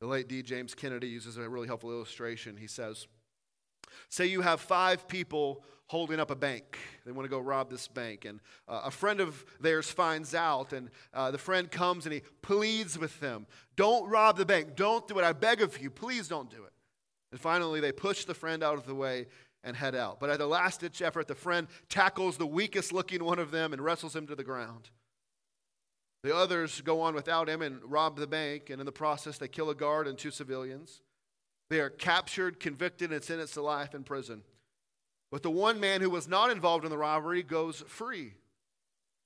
The 0.00 0.08
late 0.08 0.26
D. 0.26 0.42
James 0.42 0.74
Kennedy 0.74 1.06
uses 1.06 1.36
a 1.36 1.48
really 1.48 1.68
helpful 1.68 1.92
illustration. 1.92 2.56
He 2.56 2.66
says, 2.66 3.06
Say 4.08 4.26
you 4.26 4.40
have 4.40 4.60
five 4.60 5.08
people 5.08 5.64
holding 5.86 6.18
up 6.18 6.30
a 6.30 6.36
bank. 6.36 6.78
They 7.04 7.12
want 7.12 7.24
to 7.26 7.30
go 7.30 7.38
rob 7.38 7.70
this 7.70 7.88
bank. 7.88 8.24
And 8.24 8.40
uh, 8.66 8.82
a 8.84 8.90
friend 8.90 9.20
of 9.20 9.44
theirs 9.60 9.90
finds 9.90 10.34
out, 10.34 10.72
and 10.72 10.90
uh, 11.12 11.30
the 11.30 11.38
friend 11.38 11.70
comes 11.70 12.06
and 12.06 12.14
he 12.14 12.22
pleads 12.42 12.98
with 12.98 13.18
them 13.20 13.46
Don't 13.76 14.08
rob 14.08 14.36
the 14.36 14.46
bank. 14.46 14.76
Don't 14.76 15.06
do 15.06 15.18
it. 15.18 15.24
I 15.24 15.32
beg 15.32 15.60
of 15.60 15.80
you. 15.80 15.90
Please 15.90 16.28
don't 16.28 16.50
do 16.50 16.64
it. 16.64 16.72
And 17.32 17.40
finally, 17.40 17.80
they 17.80 17.92
push 17.92 18.24
the 18.24 18.34
friend 18.34 18.62
out 18.62 18.74
of 18.74 18.86
the 18.86 18.94
way 18.94 19.26
and 19.64 19.76
head 19.76 19.94
out. 19.94 20.20
But 20.20 20.30
at 20.30 20.38
the 20.38 20.46
last 20.46 20.80
ditch 20.80 21.02
effort, 21.02 21.26
the 21.26 21.34
friend 21.34 21.66
tackles 21.88 22.36
the 22.36 22.46
weakest 22.46 22.92
looking 22.92 23.24
one 23.24 23.38
of 23.38 23.50
them 23.50 23.72
and 23.72 23.82
wrestles 23.82 24.14
him 24.14 24.26
to 24.26 24.34
the 24.34 24.44
ground. 24.44 24.90
The 26.22 26.34
others 26.34 26.80
go 26.80 27.00
on 27.02 27.14
without 27.14 27.48
him 27.48 27.60
and 27.60 27.80
rob 27.84 28.16
the 28.16 28.26
bank, 28.26 28.70
and 28.70 28.80
in 28.80 28.86
the 28.86 28.92
process, 28.92 29.36
they 29.36 29.48
kill 29.48 29.68
a 29.68 29.74
guard 29.74 30.06
and 30.06 30.16
two 30.16 30.30
civilians. 30.30 31.02
They 31.70 31.80
are 31.80 31.90
captured, 31.90 32.60
convicted, 32.60 33.12
and 33.12 33.22
sentenced 33.22 33.54
to 33.54 33.62
life 33.62 33.94
in 33.94 34.04
prison. 34.04 34.42
But 35.30 35.42
the 35.42 35.50
one 35.50 35.80
man 35.80 36.00
who 36.00 36.10
was 36.10 36.28
not 36.28 36.50
involved 36.50 36.84
in 36.84 36.90
the 36.90 36.98
robbery 36.98 37.42
goes 37.42 37.82
free. 37.88 38.34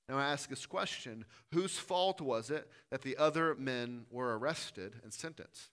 Now 0.08 0.16
I 0.16 0.32
ask 0.32 0.48
this 0.48 0.64
question 0.64 1.24
whose 1.52 1.78
fault 1.78 2.20
was 2.20 2.50
it 2.50 2.70
that 2.90 3.02
the 3.02 3.16
other 3.16 3.54
men 3.56 4.06
were 4.10 4.38
arrested 4.38 4.94
and 5.02 5.12
sentenced? 5.12 5.70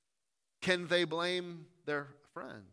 Can 0.62 0.88
they 0.88 1.06
blame 1.06 1.68
their 1.86 2.08
friend? 2.34 2.66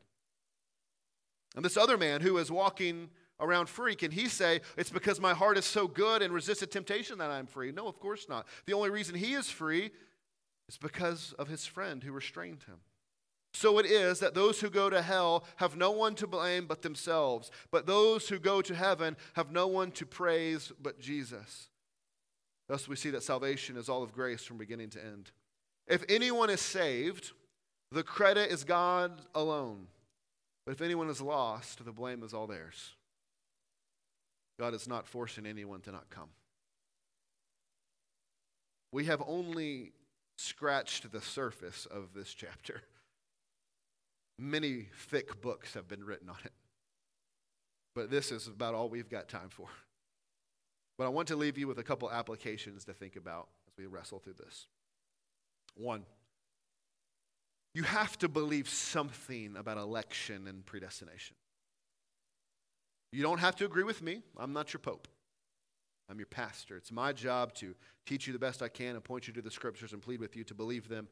And 1.55 1.65
this 1.65 1.77
other 1.77 1.99
man 1.99 2.21
who 2.21 2.39
is 2.39 2.51
walking 2.51 3.11
around 3.39 3.69
free, 3.69 3.95
can 3.95 4.11
he 4.11 4.29
say, 4.29 4.61
It's 4.77 4.91
because 4.91 5.21
my 5.21 5.35
heart 5.35 5.59
is 5.59 5.65
so 5.65 5.87
good 5.87 6.23
and 6.23 6.33
resisted 6.33 6.71
temptation 6.71 7.19
that 7.19 7.31
I'm 7.31 7.47
free? 7.47 7.71
No, 7.71 7.87
of 7.87 8.01
course 8.01 8.27
not. 8.29 8.47
The 8.67 8.73
only 8.73 8.91
reason 8.91 9.15
he 9.15 9.35
is 9.35 9.51
free 9.51 9.91
is 10.69 10.79
because 10.79 11.35
of 11.39 11.49
his 11.49 11.67
friend 11.67 12.03
who 12.03 12.13
restrained 12.13 12.65
him. 12.65 12.79
So 13.55 13.79
it 13.79 13.87
is 13.87 14.21
that 14.21 14.35
those 14.35 14.61
who 14.61 14.71
go 14.71 14.89
to 14.89 15.03
hell 15.03 15.45
have 15.57 15.77
no 15.77 15.91
one 15.91 16.15
to 16.17 16.27
blame 16.27 16.67
but 16.67 16.83
themselves, 16.83 17.51
but 17.71 17.87
those 17.87 18.29
who 18.29 18.39
go 18.39 18.63
to 18.63 18.75
heaven 18.75 19.17
have 19.35 19.51
no 19.51 19.67
one 19.67 19.91
to 19.93 20.07
praise 20.07 20.73
but 20.81 20.99
Jesus. 20.99 21.69
Thus, 22.69 22.89
we 22.89 22.97
see 22.97 23.11
that 23.11 23.23
salvation 23.23 23.77
is 23.77 23.89
all 23.89 24.03
of 24.03 24.15
grace 24.15 24.45
from 24.45 24.57
beginning 24.57 24.91
to 24.91 25.05
end. 25.05 25.31
If 25.87 26.05
anyone 26.09 26.49
is 26.49 26.61
saved, 26.61 27.33
the 27.91 28.03
credit 28.03 28.51
is 28.51 28.65
God 28.65 29.21
alone. 29.35 29.89
But 30.65 30.73
if 30.73 30.81
anyone 30.81 31.11
is 31.11 31.21
lost, 31.21 31.85
the 31.85 31.93
blame 31.93 32.23
is 32.23 32.33
all 32.33 32.47
theirs. 32.47 32.95
God 34.59 34.75
is 34.75 34.89
not 34.89 35.07
forcing 35.07 35.45
anyone 35.45 35.81
to 35.83 35.93
not 35.93 36.09
come. 36.09 36.29
We 38.93 39.07
have 39.07 39.23
only 39.27 39.93
scratched 40.37 41.11
the 41.11 41.21
surface 41.21 41.87
of 41.87 42.15
this 42.15 42.33
chapter. 42.35 42.83
Many 44.43 44.89
thick 45.09 45.41
books 45.41 45.75
have 45.75 45.87
been 45.87 46.05
written 46.05 46.29
on 46.29 46.39
it. 46.45 46.51
But 47.95 48.11
this 48.11 48.33
is 48.33 48.49
about 48.49 48.75
all 48.75 48.89
we've 48.89 49.09
got 49.09 49.29
time 49.29 49.51
for. 49.51 49.69
But 50.99 51.05
I 51.05 51.11
want 51.11 51.29
to 51.29 51.37
leave 51.37 51.57
you 51.57 51.69
with 51.69 51.79
a 51.79 51.85
couple 51.85 52.11
applications 52.11 52.85
to 52.87 52.93
think 52.93 53.15
about 53.15 53.47
as 53.69 53.79
we 53.79 53.87
wrestle 53.87 54.19
through 54.19 54.35
this. 54.45 54.67
One, 55.77 56.03
you 57.73 57.85
have 57.85 58.19
to 58.19 58.29
believe 58.29 58.69
something 58.69 59.55
about 59.57 59.79
election 59.79 60.49
and 60.49 60.67
predestination. 60.67 61.37
You 63.13 63.23
don't 63.23 63.39
have 63.39 63.55
to 63.57 63.65
agree 63.65 63.85
with 63.85 64.03
me. 64.03 64.23
I'm 64.37 64.53
not 64.53 64.73
your 64.73 64.81
pope. 64.81 65.07
I'm 66.11 66.19
your 66.19 66.27
pastor. 66.27 66.77
It's 66.77 66.91
my 66.91 67.13
job 67.13 67.55
to 67.55 67.77
teach 68.07 68.27
you 68.27 68.33
the 68.33 68.41
best 68.41 68.61
I 68.61 68.69
can 68.69 68.97
and 68.97 69.05
point 69.05 69.29
you 69.29 69.35
to 69.35 69.43
the 69.43 69.53
scriptures 69.53 69.93
and 69.93 70.03
plead 70.03 70.19
with 70.19 70.35
you 70.35 70.43
to 70.45 70.55
believe 70.55 70.89
them. 70.89 71.07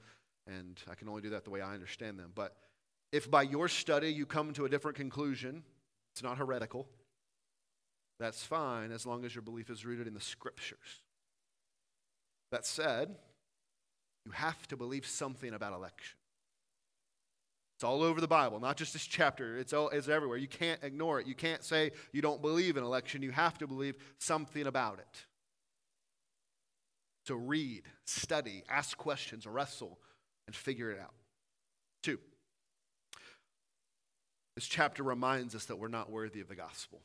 And 0.48 0.80
I 0.90 0.96
can 0.96 1.08
only 1.08 1.22
do 1.22 1.30
that 1.30 1.44
the 1.44 1.50
way 1.50 1.60
I 1.60 1.74
understand 1.74 2.18
them. 2.18 2.32
But 2.34 2.56
if 3.12 3.30
by 3.30 3.42
your 3.42 3.68
study 3.68 4.12
you 4.12 4.26
come 4.26 4.52
to 4.54 4.64
a 4.64 4.68
different 4.68 4.96
conclusion, 4.96 5.62
it's 6.12 6.22
not 6.22 6.38
heretical. 6.38 6.86
That's 8.18 8.42
fine 8.42 8.92
as 8.92 9.06
long 9.06 9.24
as 9.24 9.34
your 9.34 9.42
belief 9.42 9.70
is 9.70 9.84
rooted 9.84 10.06
in 10.06 10.14
the 10.14 10.20
scriptures. 10.20 11.02
That 12.52 12.66
said, 12.66 13.16
you 14.26 14.32
have 14.32 14.68
to 14.68 14.76
believe 14.76 15.06
something 15.06 15.54
about 15.54 15.72
election. 15.72 16.16
It's 17.76 17.84
all 17.84 18.02
over 18.02 18.20
the 18.20 18.28
Bible, 18.28 18.60
not 18.60 18.76
just 18.76 18.92
this 18.92 19.06
chapter. 19.06 19.56
It's, 19.56 19.72
all, 19.72 19.88
it's 19.88 20.08
everywhere. 20.08 20.36
You 20.36 20.48
can't 20.48 20.80
ignore 20.82 21.18
it. 21.18 21.26
You 21.26 21.34
can't 21.34 21.64
say 21.64 21.92
you 22.12 22.20
don't 22.20 22.42
believe 22.42 22.76
in 22.76 22.84
election. 22.84 23.22
You 23.22 23.30
have 23.30 23.56
to 23.58 23.66
believe 23.66 23.94
something 24.18 24.66
about 24.66 24.98
it. 24.98 25.24
So 27.26 27.36
read, 27.36 27.84
study, 28.04 28.64
ask 28.68 28.98
questions, 28.98 29.46
wrestle, 29.46 29.98
and 30.46 30.54
figure 30.54 30.90
it 30.90 31.00
out. 31.00 31.14
Two, 32.02 32.18
this 34.60 34.68
chapter 34.68 35.02
reminds 35.02 35.54
us 35.54 35.64
that 35.64 35.76
we're 35.76 35.88
not 35.88 36.10
worthy 36.10 36.42
of 36.42 36.48
the 36.48 36.54
gospel. 36.54 37.00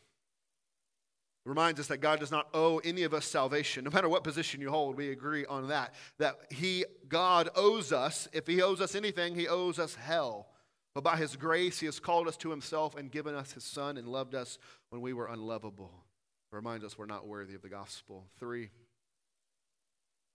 It 1.46 1.48
reminds 1.48 1.80
us 1.80 1.88
that 1.88 2.00
God 2.00 2.20
does 2.20 2.30
not 2.30 2.50
owe 2.54 2.80
any 2.80 3.04
of 3.04 3.14
us 3.14 3.24
salvation. 3.24 3.86
No 3.86 3.92
matter 3.92 4.10
what 4.10 4.26
position 4.26 4.60
you 4.60 4.70
hold, 4.70 4.98
we 4.98 5.10
agree 5.10 5.46
on 5.46 5.70
that. 5.70 5.94
That 6.18 6.36
He, 6.52 6.84
God, 7.08 7.48
owes 7.56 7.94
us, 7.94 8.28
if 8.34 8.46
He 8.46 8.62
owes 8.62 8.82
us 8.82 8.94
anything, 8.94 9.36
He 9.36 9.48
owes 9.48 9.80
us 9.80 9.96
hell. 9.96 10.50
But 10.94 11.06
by 11.06 11.16
His 11.16 11.38
grace, 11.38 11.80
He 11.80 11.86
has 11.86 11.98
called 11.98 12.28
us 12.28 12.36
to 12.38 12.50
Himself 12.50 12.98
and 12.98 13.10
given 13.10 13.34
us 13.36 13.54
His 13.54 13.64
Son 13.64 13.96
and 13.96 14.10
loved 14.10 14.36
us 14.36 14.58
when 14.90 15.00
we 15.00 15.14
were 15.14 15.28
unlovable. 15.28 15.94
It 16.52 16.56
reminds 16.58 16.84
us 16.84 16.98
we're 16.98 17.06
not 17.06 17.26
worthy 17.26 17.56
of 17.56 17.62
the 17.62 17.70
gospel. 17.70 18.26
Three, 18.38 18.70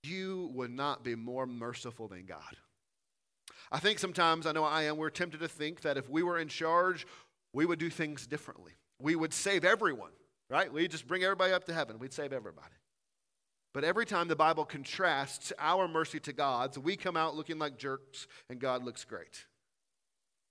you 0.04 0.50
would 0.54 0.70
not 0.70 1.04
be 1.04 1.16
more 1.16 1.44
merciful 1.44 2.08
than 2.08 2.24
God. 2.24 2.56
I 3.72 3.78
think 3.78 3.98
sometimes, 3.98 4.46
I 4.46 4.52
know 4.52 4.64
I 4.64 4.84
am, 4.84 4.96
we're 4.96 5.10
tempted 5.10 5.40
to 5.40 5.48
think 5.48 5.82
that 5.82 5.96
if 5.96 6.08
we 6.08 6.22
were 6.22 6.38
in 6.38 6.48
charge, 6.48 7.06
we 7.52 7.66
would 7.66 7.78
do 7.78 7.90
things 7.90 8.26
differently. 8.26 8.72
We 9.00 9.16
would 9.16 9.32
save 9.32 9.64
everyone, 9.64 10.10
right? 10.48 10.72
We'd 10.72 10.90
just 10.90 11.06
bring 11.06 11.22
everybody 11.22 11.52
up 11.52 11.64
to 11.64 11.74
heaven. 11.74 11.98
We'd 11.98 12.12
save 12.12 12.32
everybody. 12.32 12.74
But 13.72 13.84
every 13.84 14.04
time 14.04 14.26
the 14.26 14.36
Bible 14.36 14.64
contrasts 14.64 15.52
our 15.58 15.86
mercy 15.86 16.18
to 16.20 16.32
God's, 16.32 16.78
we 16.78 16.96
come 16.96 17.16
out 17.16 17.36
looking 17.36 17.58
like 17.58 17.78
jerks 17.78 18.26
and 18.48 18.58
God 18.58 18.82
looks 18.82 19.04
great. 19.04 19.46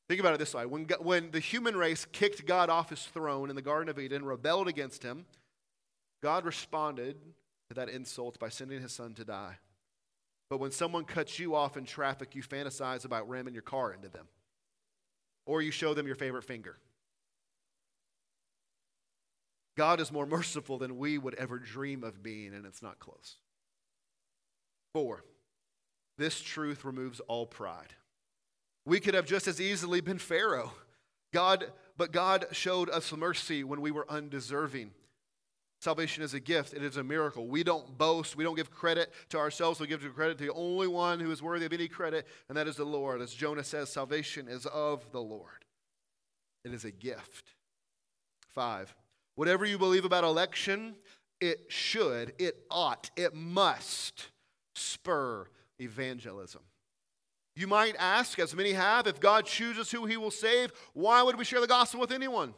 Think 0.08 0.22
about 0.22 0.34
it 0.34 0.40
this 0.40 0.54
way 0.54 0.66
when, 0.66 0.88
when 1.02 1.32
the 1.32 1.40
human 1.40 1.76
race 1.76 2.06
kicked 2.12 2.46
God 2.46 2.70
off 2.70 2.90
his 2.90 3.04
throne 3.04 3.50
in 3.50 3.56
the 3.56 3.62
Garden 3.62 3.90
of 3.90 4.00
Eden, 4.00 4.24
rebelled 4.24 4.68
against 4.68 5.04
him, 5.04 5.26
God 6.24 6.46
responded 6.46 7.18
to 7.68 7.76
that 7.76 7.90
insult 7.90 8.40
by 8.40 8.50
sending 8.50 8.82
his 8.82 8.92
son 8.94 9.14
to 9.16 9.26
die. 9.26 9.58
But 10.50 10.60
when 10.60 10.72
someone 10.72 11.06
cuts 11.06 11.38
you 11.38 11.56
off 11.56 11.78
in 11.78 11.86
traffic, 11.86 12.36
you 12.36 12.42
fantasize 12.42 13.06
about 13.06 13.30
ramming 13.30 13.54
your 13.54 13.64
car 13.64 13.94
into 13.94 14.10
them. 14.10 14.28
Or 15.46 15.62
you 15.62 15.72
show 15.72 15.94
them 15.94 16.08
your 16.08 16.16
favorite 16.16 16.44
finger. 16.44 16.78
God 19.78 20.00
is 20.02 20.12
more 20.12 20.26
merciful 20.28 20.78
than 20.78 20.98
we 20.98 21.18
would 21.18 21.36
ever 21.36 21.60
dream 21.60 22.04
of 22.04 22.24
being, 22.24 22.54
and 22.54 22.66
it's 22.66 22.82
not 22.82 23.00
close. 23.00 23.38
Four, 24.94 25.24
this 26.18 26.42
truth 26.42 26.84
removes 26.84 27.20
all 27.22 27.46
pride. 27.46 27.94
We 28.86 29.00
could 29.00 29.14
have 29.14 29.26
just 29.26 29.48
as 29.48 29.62
easily 29.62 30.02
been 30.02 30.18
Pharaoh. 30.18 30.74
God, 31.32 31.72
but 31.96 32.12
God 32.12 32.48
showed 32.52 32.90
us 32.90 33.16
mercy 33.16 33.64
when 33.64 33.82
we 33.82 33.92
were 33.92 34.10
undeserving. 34.10 34.92
Salvation 35.82 36.24
is 36.24 36.34
a 36.34 36.42
gift, 36.42 36.74
it 36.74 36.84
is 36.84 36.98
a 36.98 37.04
miracle. 37.04 37.48
We 37.48 37.64
don't 37.64 37.98
boast, 37.98 38.36
we 38.36 38.44
don't 38.44 38.56
give 38.56 38.70
credit 38.70 39.14
to 39.30 39.38
ourselves, 39.38 39.80
we 39.80 39.88
give 39.88 40.02
credit 40.14 40.38
to 40.38 40.44
the 40.44 40.54
only 40.54 40.88
one 40.88 41.22
who 41.22 41.32
is 41.32 41.42
worthy 41.42 41.66
of 41.66 41.72
any 41.72 41.88
credit, 41.88 42.28
and 42.50 42.58
that 42.58 42.68
is 42.68 42.76
the 42.76 42.84
Lord. 42.84 43.22
As 43.22 43.34
Jonah 43.34 43.64
says, 43.64 43.90
salvation 43.90 44.50
is 44.50 44.66
of 44.66 45.10
the 45.14 45.22
Lord, 45.22 45.66
it 46.66 46.74
is 46.74 46.84
a 46.84 46.92
gift. 46.92 47.54
Five, 48.50 48.94
whatever 49.36 49.64
you 49.64 49.78
believe 49.78 50.04
about 50.04 50.26
election, 50.26 50.96
it 51.40 51.68
should, 51.70 52.34
it 52.38 52.58
ought, 52.70 53.10
it 53.16 53.34
must 53.34 54.32
spur 54.76 55.48
evangelism. 55.80 56.62
You 57.56 57.68
might 57.68 57.96
ask, 57.98 58.38
as 58.40 58.54
many 58.54 58.74
have, 58.74 59.08
if 59.08 59.22
God 59.22 59.46
chooses 59.46 59.92
who 59.92 60.06
he 60.06 60.18
will 60.18 60.32
save, 60.32 60.74
why 60.94 61.24
would 61.24 61.38
we 61.38 61.46
share 61.46 61.62
the 61.62 61.68
gospel 61.68 62.02
with 62.02 62.12
anyone? 62.12 62.54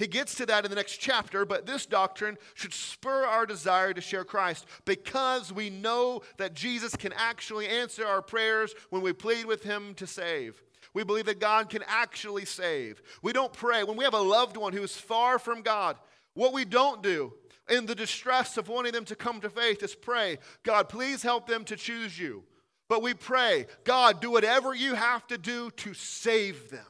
He 0.00 0.06
gets 0.06 0.34
to 0.36 0.46
that 0.46 0.64
in 0.64 0.70
the 0.70 0.76
next 0.76 0.96
chapter, 0.96 1.44
but 1.44 1.66
this 1.66 1.84
doctrine 1.84 2.38
should 2.54 2.72
spur 2.72 3.26
our 3.26 3.44
desire 3.44 3.92
to 3.92 4.00
share 4.00 4.24
Christ 4.24 4.64
because 4.86 5.52
we 5.52 5.68
know 5.68 6.22
that 6.38 6.54
Jesus 6.54 6.96
can 6.96 7.12
actually 7.12 7.68
answer 7.68 8.06
our 8.06 8.22
prayers 8.22 8.74
when 8.88 9.02
we 9.02 9.12
plead 9.12 9.44
with 9.44 9.62
Him 9.62 9.92
to 9.96 10.06
save. 10.06 10.62
We 10.94 11.04
believe 11.04 11.26
that 11.26 11.38
God 11.38 11.68
can 11.68 11.84
actually 11.86 12.46
save. 12.46 13.02
We 13.22 13.34
don't 13.34 13.52
pray 13.52 13.84
when 13.84 13.98
we 13.98 14.04
have 14.04 14.14
a 14.14 14.20
loved 14.20 14.56
one 14.56 14.72
who 14.72 14.82
is 14.82 14.96
far 14.96 15.38
from 15.38 15.60
God. 15.60 15.98
What 16.32 16.54
we 16.54 16.64
don't 16.64 17.02
do 17.02 17.34
in 17.68 17.84
the 17.84 17.94
distress 17.94 18.56
of 18.56 18.70
wanting 18.70 18.92
them 18.92 19.04
to 19.04 19.14
come 19.14 19.38
to 19.42 19.50
faith 19.50 19.82
is 19.82 19.94
pray, 19.94 20.38
God, 20.62 20.88
please 20.88 21.22
help 21.22 21.46
them 21.46 21.62
to 21.66 21.76
choose 21.76 22.18
you. 22.18 22.44
But 22.88 23.02
we 23.02 23.12
pray, 23.12 23.66
God, 23.84 24.22
do 24.22 24.30
whatever 24.30 24.74
you 24.74 24.94
have 24.94 25.26
to 25.26 25.36
do 25.36 25.70
to 25.72 25.92
save 25.92 26.70
them. 26.70 26.86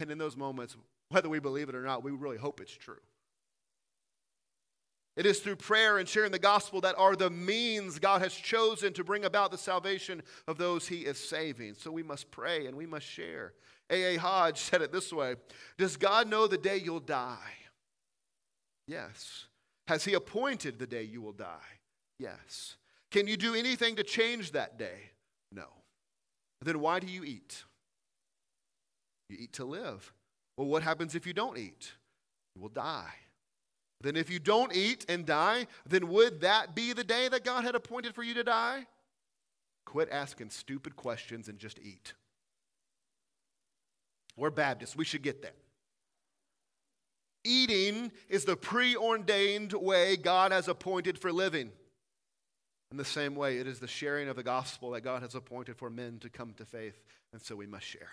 And 0.00 0.10
in 0.10 0.16
those 0.16 0.38
moments, 0.38 0.74
whether 1.12 1.28
we 1.28 1.38
believe 1.38 1.68
it 1.68 1.74
or 1.74 1.82
not, 1.82 2.02
we 2.02 2.10
really 2.10 2.38
hope 2.38 2.60
it's 2.60 2.72
true. 2.72 3.00
It 5.14 5.26
is 5.26 5.40
through 5.40 5.56
prayer 5.56 5.98
and 5.98 6.08
sharing 6.08 6.32
the 6.32 6.38
gospel 6.38 6.80
that 6.80 6.94
are 6.96 7.14
the 7.14 7.28
means 7.28 7.98
God 7.98 8.22
has 8.22 8.32
chosen 8.32 8.94
to 8.94 9.04
bring 9.04 9.26
about 9.26 9.50
the 9.50 9.58
salvation 9.58 10.22
of 10.48 10.56
those 10.56 10.88
he 10.88 11.00
is 11.00 11.18
saving. 11.18 11.74
So 11.74 11.92
we 11.92 12.02
must 12.02 12.30
pray 12.30 12.66
and 12.66 12.76
we 12.76 12.86
must 12.86 13.04
share. 13.04 13.52
A.A. 13.90 14.16
Hodge 14.16 14.58
said 14.58 14.80
it 14.80 14.90
this 14.90 15.12
way 15.12 15.36
Does 15.76 15.98
God 15.98 16.28
know 16.28 16.46
the 16.46 16.56
day 16.56 16.78
you'll 16.78 17.00
die? 17.00 17.36
Yes. 18.88 19.46
Has 19.86 20.04
he 20.04 20.14
appointed 20.14 20.78
the 20.78 20.86
day 20.86 21.02
you 21.02 21.20
will 21.20 21.32
die? 21.32 21.80
Yes. 22.18 22.76
Can 23.10 23.26
you 23.26 23.36
do 23.36 23.54
anything 23.54 23.96
to 23.96 24.02
change 24.02 24.52
that 24.52 24.78
day? 24.78 25.10
No. 25.50 25.66
Then 26.62 26.80
why 26.80 27.00
do 27.00 27.06
you 27.06 27.24
eat? 27.24 27.64
You 29.28 29.36
eat 29.40 29.52
to 29.54 29.64
live. 29.64 30.12
Well, 30.56 30.68
what 30.68 30.82
happens 30.82 31.14
if 31.14 31.26
you 31.26 31.32
don't 31.32 31.58
eat? 31.58 31.92
You 32.54 32.62
will 32.62 32.68
die. 32.68 33.14
Then, 34.00 34.16
if 34.16 34.30
you 34.30 34.40
don't 34.40 34.74
eat 34.74 35.06
and 35.08 35.24
die, 35.24 35.68
then 35.88 36.08
would 36.08 36.40
that 36.40 36.74
be 36.74 36.92
the 36.92 37.04
day 37.04 37.28
that 37.28 37.44
God 37.44 37.64
had 37.64 37.76
appointed 37.76 38.14
for 38.14 38.22
you 38.22 38.34
to 38.34 38.42
die? 38.42 38.86
Quit 39.84 40.08
asking 40.10 40.50
stupid 40.50 40.96
questions 40.96 41.48
and 41.48 41.58
just 41.58 41.78
eat. 41.78 42.14
We're 44.36 44.50
Baptists, 44.50 44.96
we 44.96 45.04
should 45.04 45.22
get 45.22 45.42
that. 45.42 45.54
Eating 47.44 48.12
is 48.28 48.44
the 48.44 48.56
preordained 48.56 49.72
way 49.72 50.16
God 50.16 50.52
has 50.52 50.68
appointed 50.68 51.18
for 51.18 51.32
living. 51.32 51.70
In 52.90 52.96
the 52.96 53.04
same 53.04 53.34
way, 53.34 53.58
it 53.58 53.66
is 53.66 53.78
the 53.78 53.88
sharing 53.88 54.28
of 54.28 54.36
the 54.36 54.42
gospel 54.42 54.90
that 54.92 55.00
God 55.00 55.22
has 55.22 55.34
appointed 55.34 55.76
for 55.76 55.90
men 55.90 56.18
to 56.20 56.28
come 56.28 56.54
to 56.54 56.64
faith, 56.64 57.02
and 57.32 57.40
so 57.40 57.56
we 57.56 57.66
must 57.66 57.86
share. 57.86 58.10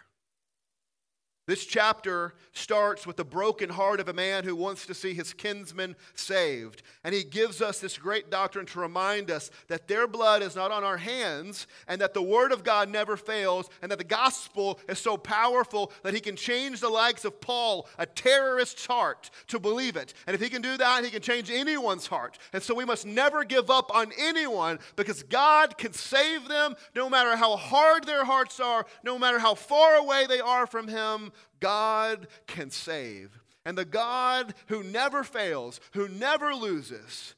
This 1.50 1.66
chapter 1.66 2.36
starts 2.52 3.08
with 3.08 3.16
the 3.16 3.26
broken 3.26 3.72
heart 3.72 4.00
of 4.00 4.08
a 4.08 4.14
man 4.14 4.44
who 4.44 4.56
wants 4.56 4.86
to 4.86 4.94
see 4.94 5.16
his 5.16 5.34
kinsmen 5.34 5.96
saved. 6.14 6.84
And 7.04 7.16
he 7.16 7.24
gives 7.24 7.60
us 7.60 7.80
this 7.80 7.98
great 7.98 8.30
doctrine 8.30 8.68
to 8.68 8.80
remind 8.80 9.32
us 9.32 9.50
that 9.68 9.88
their 9.88 10.06
blood 10.06 10.44
is 10.44 10.56
not 10.56 10.70
on 10.70 10.84
our 10.84 10.98
hands, 10.98 11.66
and 11.88 12.00
that 12.02 12.14
the 12.14 12.22
word 12.22 12.52
of 12.52 12.64
God 12.64 12.88
never 12.88 13.18
fails, 13.18 13.68
and 13.82 13.92
that 13.92 13.98
the 13.98 14.04
gospel 14.04 14.80
is 14.88 15.00
so 15.00 15.18
powerful 15.18 15.92
that 16.04 16.14
he 16.14 16.20
can 16.20 16.36
change 16.36 16.82
the 16.82 16.90
likes 16.90 17.26
of 17.26 17.42
Paul, 17.42 17.90
a 17.98 18.06
terrorist's 18.06 18.86
heart, 18.86 19.32
to 19.48 19.58
believe 19.58 19.96
it. 19.96 20.14
And 20.28 20.36
if 20.36 20.42
he 20.42 20.50
can 20.50 20.62
do 20.62 20.78
that, 20.78 21.04
he 21.04 21.10
can 21.10 21.24
change 21.24 21.50
anyone's 21.50 22.06
heart. 22.06 22.38
And 22.54 22.62
so 22.62 22.76
we 22.76 22.86
must 22.86 23.08
never 23.08 23.44
give 23.44 23.72
up 23.72 23.90
on 23.96 24.12
anyone 24.20 24.78
because 24.96 25.24
God 25.24 25.80
can 25.80 25.94
save 25.94 26.48
them 26.48 26.76
no 26.94 27.10
matter 27.10 27.36
how 27.36 27.58
hard 27.58 28.04
their 28.04 28.24
hearts 28.24 28.60
are, 28.60 28.86
no 29.04 29.18
matter 29.18 29.40
how 29.40 29.56
far 29.56 29.96
away 29.96 30.28
they 30.28 30.42
are 30.42 30.68
from 30.68 30.88
him. 30.88 31.32
God 31.60 32.28
can 32.48 32.70
save. 32.70 33.40
And 33.66 33.78
the 33.78 33.86
God 33.86 34.54
who 34.68 34.84
never 34.84 35.24
fails, 35.24 35.80
who 35.94 36.08
never 36.08 36.54
loses, 36.56 37.36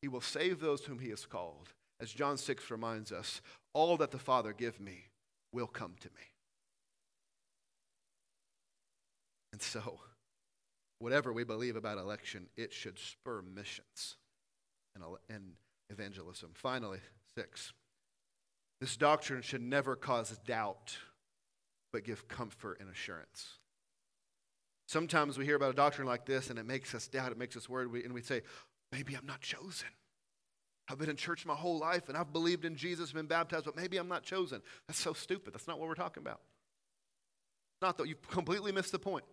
he 0.00 0.08
will 0.08 0.20
save 0.20 0.60
those 0.60 0.84
whom 0.84 0.98
he 0.98 1.10
has 1.10 1.26
called. 1.26 1.68
As 2.00 2.12
John 2.12 2.36
6 2.36 2.70
reminds 2.70 3.12
us, 3.12 3.40
all 3.72 3.96
that 3.98 4.10
the 4.10 4.18
Father 4.18 4.52
give 4.52 4.80
me 4.80 5.06
will 5.52 5.66
come 5.66 5.94
to 6.00 6.08
me. 6.08 6.22
And 9.52 9.62
so, 9.62 10.00
whatever 10.98 11.32
we 11.32 11.44
believe 11.44 11.76
about 11.76 11.98
election, 11.98 12.48
it 12.56 12.72
should 12.72 12.98
spur 12.98 13.42
missions 13.42 14.16
and, 14.94 15.04
and 15.28 15.52
evangelism. 15.90 16.50
Finally, 16.54 17.00
six, 17.36 17.72
this 18.80 18.96
doctrine 18.96 19.42
should 19.42 19.62
never 19.62 19.94
cause 19.94 20.36
doubt 20.44 20.96
but 21.92 22.04
give 22.04 22.26
comfort 22.28 22.78
and 22.80 22.88
assurance. 22.90 23.58
Sometimes 24.86 25.38
we 25.38 25.44
hear 25.44 25.56
about 25.56 25.70
a 25.70 25.74
doctrine 25.74 26.06
like 26.06 26.26
this 26.26 26.50
and 26.50 26.58
it 26.58 26.66
makes 26.66 26.94
us 26.94 27.06
doubt, 27.08 27.32
it 27.32 27.38
makes 27.38 27.56
us 27.56 27.68
worried, 27.68 28.04
and 28.04 28.12
we 28.12 28.22
say, 28.22 28.42
maybe 28.90 29.14
I'm 29.14 29.26
not 29.26 29.40
chosen. 29.40 29.88
I've 30.88 30.98
been 30.98 31.10
in 31.10 31.16
church 31.16 31.46
my 31.46 31.54
whole 31.54 31.78
life 31.78 32.08
and 32.08 32.16
I've 32.16 32.32
believed 32.32 32.64
in 32.64 32.76
Jesus, 32.76 33.12
been 33.12 33.26
baptized, 33.26 33.64
but 33.64 33.76
maybe 33.76 33.96
I'm 33.96 34.08
not 34.08 34.22
chosen. 34.22 34.60
That's 34.86 34.98
so 34.98 35.12
stupid. 35.12 35.54
That's 35.54 35.68
not 35.68 35.78
what 35.78 35.88
we're 35.88 35.94
talking 35.94 36.22
about. 36.22 36.40
Not 37.80 37.96
that 37.98 38.08
you've 38.08 38.28
completely 38.28 38.72
missed 38.72 38.92
the 38.92 38.98
point. 38.98 39.24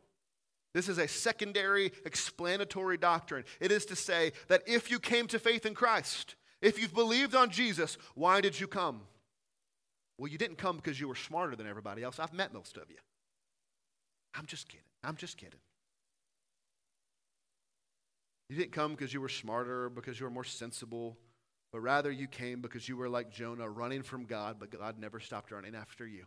This 0.74 0.88
is 0.88 1.00
a 1.00 1.08
secondary 1.08 1.92
explanatory 2.06 2.98
doctrine. 2.98 3.44
It 3.60 3.72
is 3.72 3.86
to 3.88 3.96
say 3.96 4.34
that 4.48 4.62
if 4.68 4.92
you 4.92 5.00
came 5.00 5.28
to 5.28 5.40
faith 5.40 5.66
in 5.66 5.74
Christ, 5.74 6.36
if 6.62 6.80
you've 6.80 6.94
believed 6.94 7.36
on 7.36 7.50
Jesus, 7.50 7.98
why 8.14 8.42
did 8.42 8.60
you 8.60 8.68
come? 8.68 9.02
Well, 10.20 10.30
you 10.30 10.38
didn't 10.38 10.58
come 10.58 10.76
because 10.76 11.00
you 11.00 11.08
were 11.08 11.16
smarter 11.16 11.56
than 11.56 11.66
everybody 11.66 12.04
else. 12.04 12.20
I've 12.20 12.34
met 12.34 12.54
most 12.54 12.76
of 12.76 12.90
you. 12.90 12.98
I'm 14.36 14.46
just 14.46 14.68
kidding. 14.68 14.86
I'm 15.02 15.16
just 15.16 15.38
kidding. 15.38 15.62
You 18.50 18.58
didn't 18.58 18.74
come 18.74 18.92
because 18.92 19.14
you 19.14 19.22
were 19.22 19.30
smarter, 19.30 19.90
because 19.90 20.20
you 20.20 20.26
were 20.26 20.32
more 20.32 20.44
sensible, 20.44 21.18
but 21.72 21.80
rather 21.80 22.12
you 22.12 22.28
came 22.28 22.60
because 22.60 22.90
you 22.90 22.98
were 22.98 23.08
like 23.08 23.32
Jonah, 23.32 23.70
running 23.70 24.04
from 24.04 24.26
God, 24.26 24.58
but 24.60 24.72
God 24.72 25.00
never 25.00 25.22
stopped 25.22 25.52
running 25.52 25.74
after 25.74 26.06
you. 26.06 26.26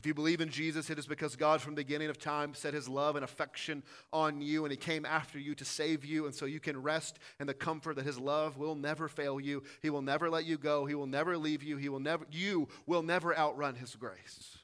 If 0.00 0.06
you 0.06 0.14
believe 0.14 0.40
in 0.40 0.48
Jesus, 0.48 0.88
it 0.88 0.98
is 0.98 1.06
because 1.06 1.36
God, 1.36 1.60
from 1.60 1.74
the 1.74 1.82
beginning 1.82 2.08
of 2.08 2.18
time, 2.18 2.54
set 2.54 2.72
his 2.72 2.88
love 2.88 3.16
and 3.16 3.22
affection 3.22 3.82
on 4.14 4.40
you, 4.40 4.64
and 4.64 4.72
he 4.72 4.76
came 4.78 5.04
after 5.04 5.38
you 5.38 5.54
to 5.56 5.64
save 5.66 6.06
you. 6.06 6.24
And 6.24 6.34
so 6.34 6.46
you 6.46 6.58
can 6.58 6.80
rest 6.80 7.18
in 7.38 7.46
the 7.46 7.52
comfort 7.52 7.96
that 7.96 8.06
his 8.06 8.18
love 8.18 8.56
will 8.56 8.74
never 8.74 9.08
fail 9.08 9.38
you. 9.38 9.62
He 9.82 9.90
will 9.90 10.00
never 10.00 10.30
let 10.30 10.46
you 10.46 10.56
go. 10.56 10.86
He 10.86 10.94
will 10.94 11.06
never 11.06 11.36
leave 11.36 11.62
you. 11.62 11.76
He 11.76 11.90
will 11.90 12.00
never, 12.00 12.24
you 12.30 12.68
will 12.86 13.02
never 13.02 13.36
outrun 13.36 13.74
his 13.74 13.94
grace. 13.94 14.56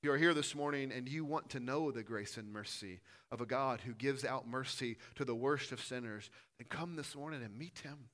If 0.00 0.02
you 0.02 0.10
are 0.10 0.18
here 0.18 0.34
this 0.34 0.56
morning 0.56 0.90
and 0.90 1.08
you 1.08 1.24
want 1.24 1.48
to 1.50 1.60
know 1.60 1.92
the 1.92 2.02
grace 2.02 2.38
and 2.38 2.52
mercy 2.52 2.98
of 3.30 3.40
a 3.40 3.46
God 3.46 3.82
who 3.82 3.94
gives 3.94 4.24
out 4.24 4.48
mercy 4.48 4.96
to 5.14 5.24
the 5.24 5.36
worst 5.36 5.70
of 5.70 5.80
sinners, 5.80 6.28
then 6.58 6.66
come 6.68 6.96
this 6.96 7.14
morning 7.14 7.44
and 7.44 7.56
meet 7.56 7.78
him. 7.84 8.08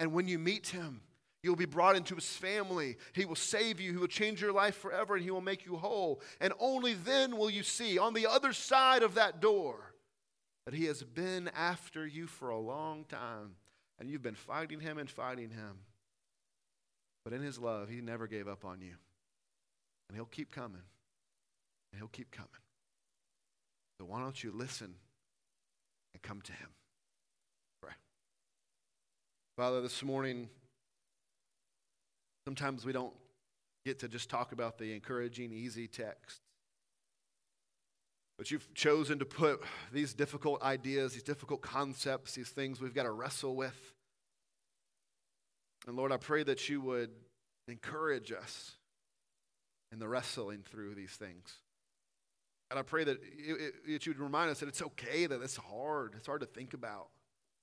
And 0.00 0.12
when 0.12 0.26
you 0.26 0.40
meet 0.40 0.70
him, 0.70 1.02
You'll 1.42 1.56
be 1.56 1.64
brought 1.64 1.96
into 1.96 2.14
his 2.14 2.28
family. 2.28 2.96
He 3.14 3.24
will 3.24 3.34
save 3.34 3.80
you. 3.80 3.90
He 3.90 3.98
will 3.98 4.06
change 4.06 4.40
your 4.40 4.52
life 4.52 4.76
forever 4.76 5.16
and 5.16 5.24
he 5.24 5.30
will 5.30 5.40
make 5.40 5.66
you 5.66 5.76
whole. 5.76 6.20
And 6.40 6.52
only 6.60 6.94
then 6.94 7.36
will 7.36 7.50
you 7.50 7.64
see 7.64 7.98
on 7.98 8.14
the 8.14 8.26
other 8.26 8.52
side 8.52 9.02
of 9.02 9.14
that 9.14 9.40
door 9.40 9.94
that 10.66 10.74
he 10.74 10.84
has 10.84 11.02
been 11.02 11.50
after 11.56 12.06
you 12.06 12.28
for 12.28 12.50
a 12.50 12.58
long 12.58 13.04
time 13.04 13.56
and 13.98 14.08
you've 14.08 14.22
been 14.22 14.36
fighting 14.36 14.78
him 14.78 14.98
and 14.98 15.10
fighting 15.10 15.50
him. 15.50 15.78
But 17.24 17.32
in 17.32 17.42
his 17.42 17.58
love, 17.58 17.88
he 17.88 18.00
never 18.00 18.26
gave 18.26 18.46
up 18.46 18.64
on 18.64 18.80
you. 18.80 18.94
And 20.08 20.16
he'll 20.16 20.24
keep 20.26 20.50
coming. 20.52 20.82
And 21.92 22.00
he'll 22.00 22.08
keep 22.08 22.30
coming. 22.30 22.50
So 23.98 24.06
why 24.06 24.20
don't 24.20 24.42
you 24.42 24.52
listen 24.52 24.94
and 26.14 26.22
come 26.22 26.40
to 26.42 26.52
him? 26.52 26.68
Pray. 27.80 27.92
Father, 29.56 29.80
this 29.80 30.02
morning, 30.02 30.48
Sometimes 32.46 32.84
we 32.84 32.92
don't 32.92 33.14
get 33.84 34.00
to 34.00 34.08
just 34.08 34.28
talk 34.30 34.52
about 34.52 34.78
the 34.78 34.94
encouraging, 34.94 35.52
easy 35.52 35.86
texts. 35.86 36.40
But 38.38 38.50
you've 38.50 38.72
chosen 38.74 39.18
to 39.20 39.24
put 39.24 39.62
these 39.92 40.14
difficult 40.14 40.62
ideas, 40.62 41.12
these 41.12 41.22
difficult 41.22 41.60
concepts, 41.60 42.34
these 42.34 42.48
things 42.48 42.80
we've 42.80 42.94
got 42.94 43.04
to 43.04 43.12
wrestle 43.12 43.54
with. 43.54 43.94
And 45.86 45.96
Lord, 45.96 46.12
I 46.12 46.16
pray 46.16 46.42
that 46.44 46.68
you 46.68 46.80
would 46.80 47.10
encourage 47.68 48.32
us 48.32 48.72
in 49.92 49.98
the 49.98 50.08
wrestling 50.08 50.64
through 50.64 50.94
these 50.94 51.12
things. 51.12 51.58
And 52.70 52.78
I 52.78 52.82
pray 52.82 53.04
that, 53.04 53.18
that 53.86 54.06
you 54.06 54.12
would 54.12 54.18
remind 54.20 54.50
us 54.50 54.60
that 54.60 54.68
it's 54.68 54.82
okay 54.82 55.26
that 55.26 55.42
it's 55.42 55.56
hard. 55.56 56.14
It's 56.16 56.26
hard 56.26 56.40
to 56.40 56.46
think 56.46 56.72
about, 56.72 57.08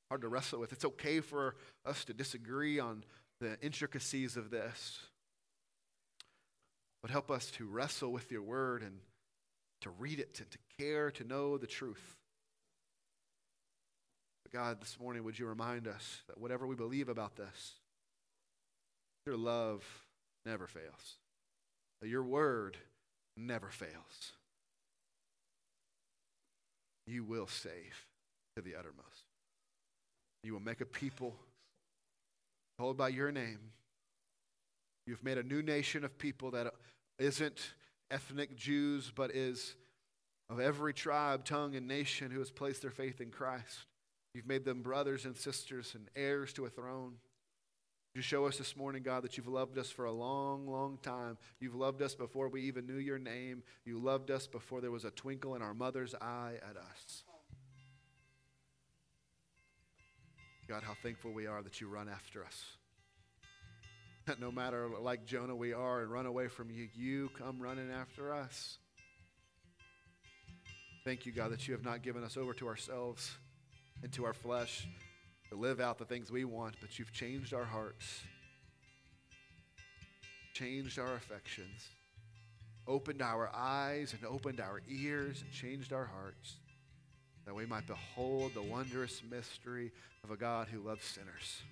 hard 0.10 0.22
to 0.22 0.28
wrestle 0.28 0.60
with. 0.60 0.72
It's 0.72 0.86
okay 0.86 1.20
for 1.20 1.56
us 1.86 2.06
to 2.06 2.14
disagree 2.14 2.80
on 2.80 3.04
the 3.40 3.58
intricacies 3.62 4.38
of 4.38 4.50
this. 4.50 5.00
But 7.02 7.12
help 7.12 7.32
us 7.32 7.50
to 7.52 7.66
wrestle 7.66 8.12
with 8.12 8.32
your 8.32 8.42
word 8.42 8.82
and 8.82 9.00
to 9.82 9.90
read 9.92 10.20
it, 10.20 10.42
and 10.42 10.52
to 10.52 10.58
care, 10.78 11.10
to 11.12 11.24
know 11.24 11.58
the 11.58 11.68
truth. 11.68 12.18
But 14.44 14.52
God, 14.52 14.82
this 14.82 15.00
morning, 15.00 15.24
would 15.24 15.40
you 15.40 15.46
remind 15.46 15.88
us 15.88 16.22
that 16.28 16.38
whatever 16.38 16.68
we 16.68 16.76
believe 16.76 17.08
about 17.08 17.38
this, 17.38 17.76
your 19.26 19.38
love 19.38 19.86
never 20.46 20.68
fails, 20.68 21.18
that 22.02 22.10
your 22.10 22.24
word 22.24 22.76
never 23.38 23.70
fails. 23.70 24.34
You 27.08 27.24
will 27.24 27.48
save 27.48 28.06
to 28.56 28.62
the 28.62 28.76
uttermost. 28.76 29.24
You 30.44 30.54
will 30.54 30.60
make 30.60 30.82
a 30.82 30.86
people 30.86 31.36
called 32.80 32.96
by 32.96 33.10
your 33.10 33.30
name. 33.30 33.60
You've 35.06 35.24
made 35.24 35.38
a 35.38 35.44
new 35.44 35.62
nation 35.62 36.06
of 36.06 36.18
people 36.18 36.52
that 36.52 36.74
isn't 37.18 37.74
ethnic 38.10 38.56
Jews, 38.56 39.12
but 39.14 39.36
is 39.36 39.76
of 40.50 40.62
every 40.62 40.94
tribe, 40.94 41.44
tongue, 41.44 41.76
and 41.76 41.90
nation 41.90 42.32
who 42.32 42.40
has 42.40 42.50
placed 42.50 42.82
their 42.82 42.90
faith 42.90 43.20
in 43.20 43.32
Christ. 43.32 43.86
You've 44.34 44.48
made 44.48 44.64
them 44.64 44.82
brothers 44.82 45.26
and 45.26 45.36
sisters 45.36 45.94
and 45.94 46.08
heirs 46.16 46.54
to 46.54 46.66
a 46.68 46.70
throne. 46.70 47.16
You 48.16 48.22
show 48.22 48.46
us 48.46 48.58
this 48.58 48.78
morning, 48.78 49.04
God, 49.04 49.24
that 49.24 49.36
you've 49.36 49.48
loved 49.48 49.78
us 49.78 49.90
for 49.90 50.06
a 50.06 50.12
long, 50.12 50.66
long 50.66 51.00
time. 51.02 51.38
You've 51.60 51.76
loved 51.76 52.02
us 52.02 52.16
before 52.16 52.48
we 52.48 52.62
even 52.62 52.88
knew 52.88 52.98
your 52.98 53.20
name. 53.20 53.62
You 53.84 54.00
loved 54.00 54.32
us 54.32 54.48
before 54.48 54.80
there 54.80 54.90
was 54.90 55.04
a 55.04 55.12
twinkle 55.12 55.56
in 55.56 55.62
our 55.62 55.74
mother's 55.74 56.16
eye 56.16 56.54
at 56.62 56.78
us. 56.78 57.24
God, 60.70 60.84
how 60.84 60.94
thankful 61.02 61.32
we 61.34 61.48
are 61.48 61.64
that 61.64 61.82
you 61.82 61.88
run 61.88 62.08
after 62.08 62.46
us. 62.46 62.64
That 64.28 64.40
no 64.40 64.52
matter 64.52 64.88
like 65.02 65.26
Jonah 65.26 65.56
we 65.56 65.74
are 65.74 66.02
and 66.04 66.12
run 66.12 66.28
away 66.28 66.48
from 66.48 66.70
you, 66.70 66.88
you 66.94 67.32
come 67.36 67.60
running 67.60 67.90
after 67.90 68.32
us. 68.32 68.78
Thank 71.04 71.26
you, 71.26 71.32
God, 71.32 71.52
that 71.54 71.68
you 71.68 71.74
have 71.74 71.84
not 71.84 72.04
given 72.04 72.24
us 72.24 72.38
over 72.38 72.54
to 72.54 72.68
ourselves 72.68 73.32
and 74.04 74.12
to 74.12 74.26
our 74.26 74.34
flesh 74.34 74.88
to 75.50 75.56
live 75.56 75.80
out 75.80 75.98
the 75.98 76.06
things 76.06 76.32
we 76.32 76.46
want, 76.46 76.76
but 76.80 77.00
you've 77.00 77.12
changed 77.12 77.52
our 77.52 77.66
hearts, 77.66 78.22
changed 80.54 81.00
our 81.00 81.16
affections, 81.16 81.90
opened 82.86 83.24
our 83.24 83.50
eyes 83.56 84.14
and 84.14 84.24
opened 84.24 84.60
our 84.60 84.84
ears 84.88 85.42
and 85.42 85.52
changed 85.52 85.92
our 85.92 86.06
hearts 86.06 86.58
that 87.50 87.56
we 87.56 87.66
might 87.66 87.88
behold 87.88 88.54
the 88.54 88.62
wondrous 88.62 89.24
mystery 89.28 89.92
of 90.24 90.30
a 90.30 90.38
God 90.38 90.68
who 90.68 90.88
loves 90.88 91.04
sinners. 91.04 91.64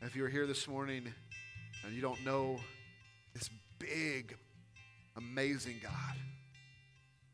If 0.00 0.16
you're 0.16 0.30
here 0.30 0.46
this 0.46 0.66
morning 0.66 1.12
and 1.84 1.94
you 1.94 2.00
don't 2.00 2.24
know 2.24 2.58
this 3.34 3.50
big, 3.78 4.34
amazing 5.18 5.76
God, 5.82 5.92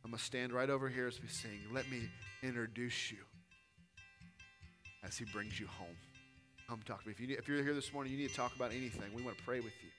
I'm 0.05 0.11
going 0.11 0.19
to 0.19 0.25
stand 0.25 0.53
right 0.53 0.69
over 0.69 0.89
here 0.89 1.07
as 1.07 1.23
we 1.23 1.29
sing. 1.29 1.61
Let 1.73 1.89
me 1.89 2.09
introduce 2.43 3.13
you 3.13 3.19
as 5.05 5.17
he 5.17 5.27
brings 5.27 5.61
you 5.61 5.69
home. 5.69 5.97
Come 6.69 6.81
talk 6.85 7.03
to 7.03 7.07
me. 7.07 7.13
If, 7.13 7.21
you 7.21 7.29
need, 7.29 7.39
if 7.39 7.47
you're 7.47 7.63
here 7.63 7.75
this 7.75 7.93
morning, 7.93 8.13
you 8.13 8.19
need 8.19 8.31
to 8.31 8.35
talk 8.35 8.57
about 8.57 8.73
anything. 8.73 9.15
We 9.15 9.23
want 9.23 9.39
to 9.39 9.45
pray 9.45 9.61
with 9.61 9.75
you. 9.81 9.91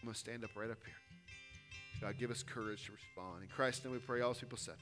I'm 0.00 0.06
going 0.06 0.14
to 0.14 0.18
stand 0.18 0.42
up 0.42 0.50
right 0.56 0.72
up 0.72 0.78
here. 0.84 2.00
God, 2.00 2.18
give 2.18 2.32
us 2.32 2.42
courage 2.42 2.84
to 2.86 2.90
respond. 2.90 3.44
In 3.44 3.48
Christ's 3.48 3.84
name 3.84 3.92
we 3.92 4.00
pray, 4.00 4.22
all 4.22 4.34
people 4.34 4.58
said. 4.58 4.74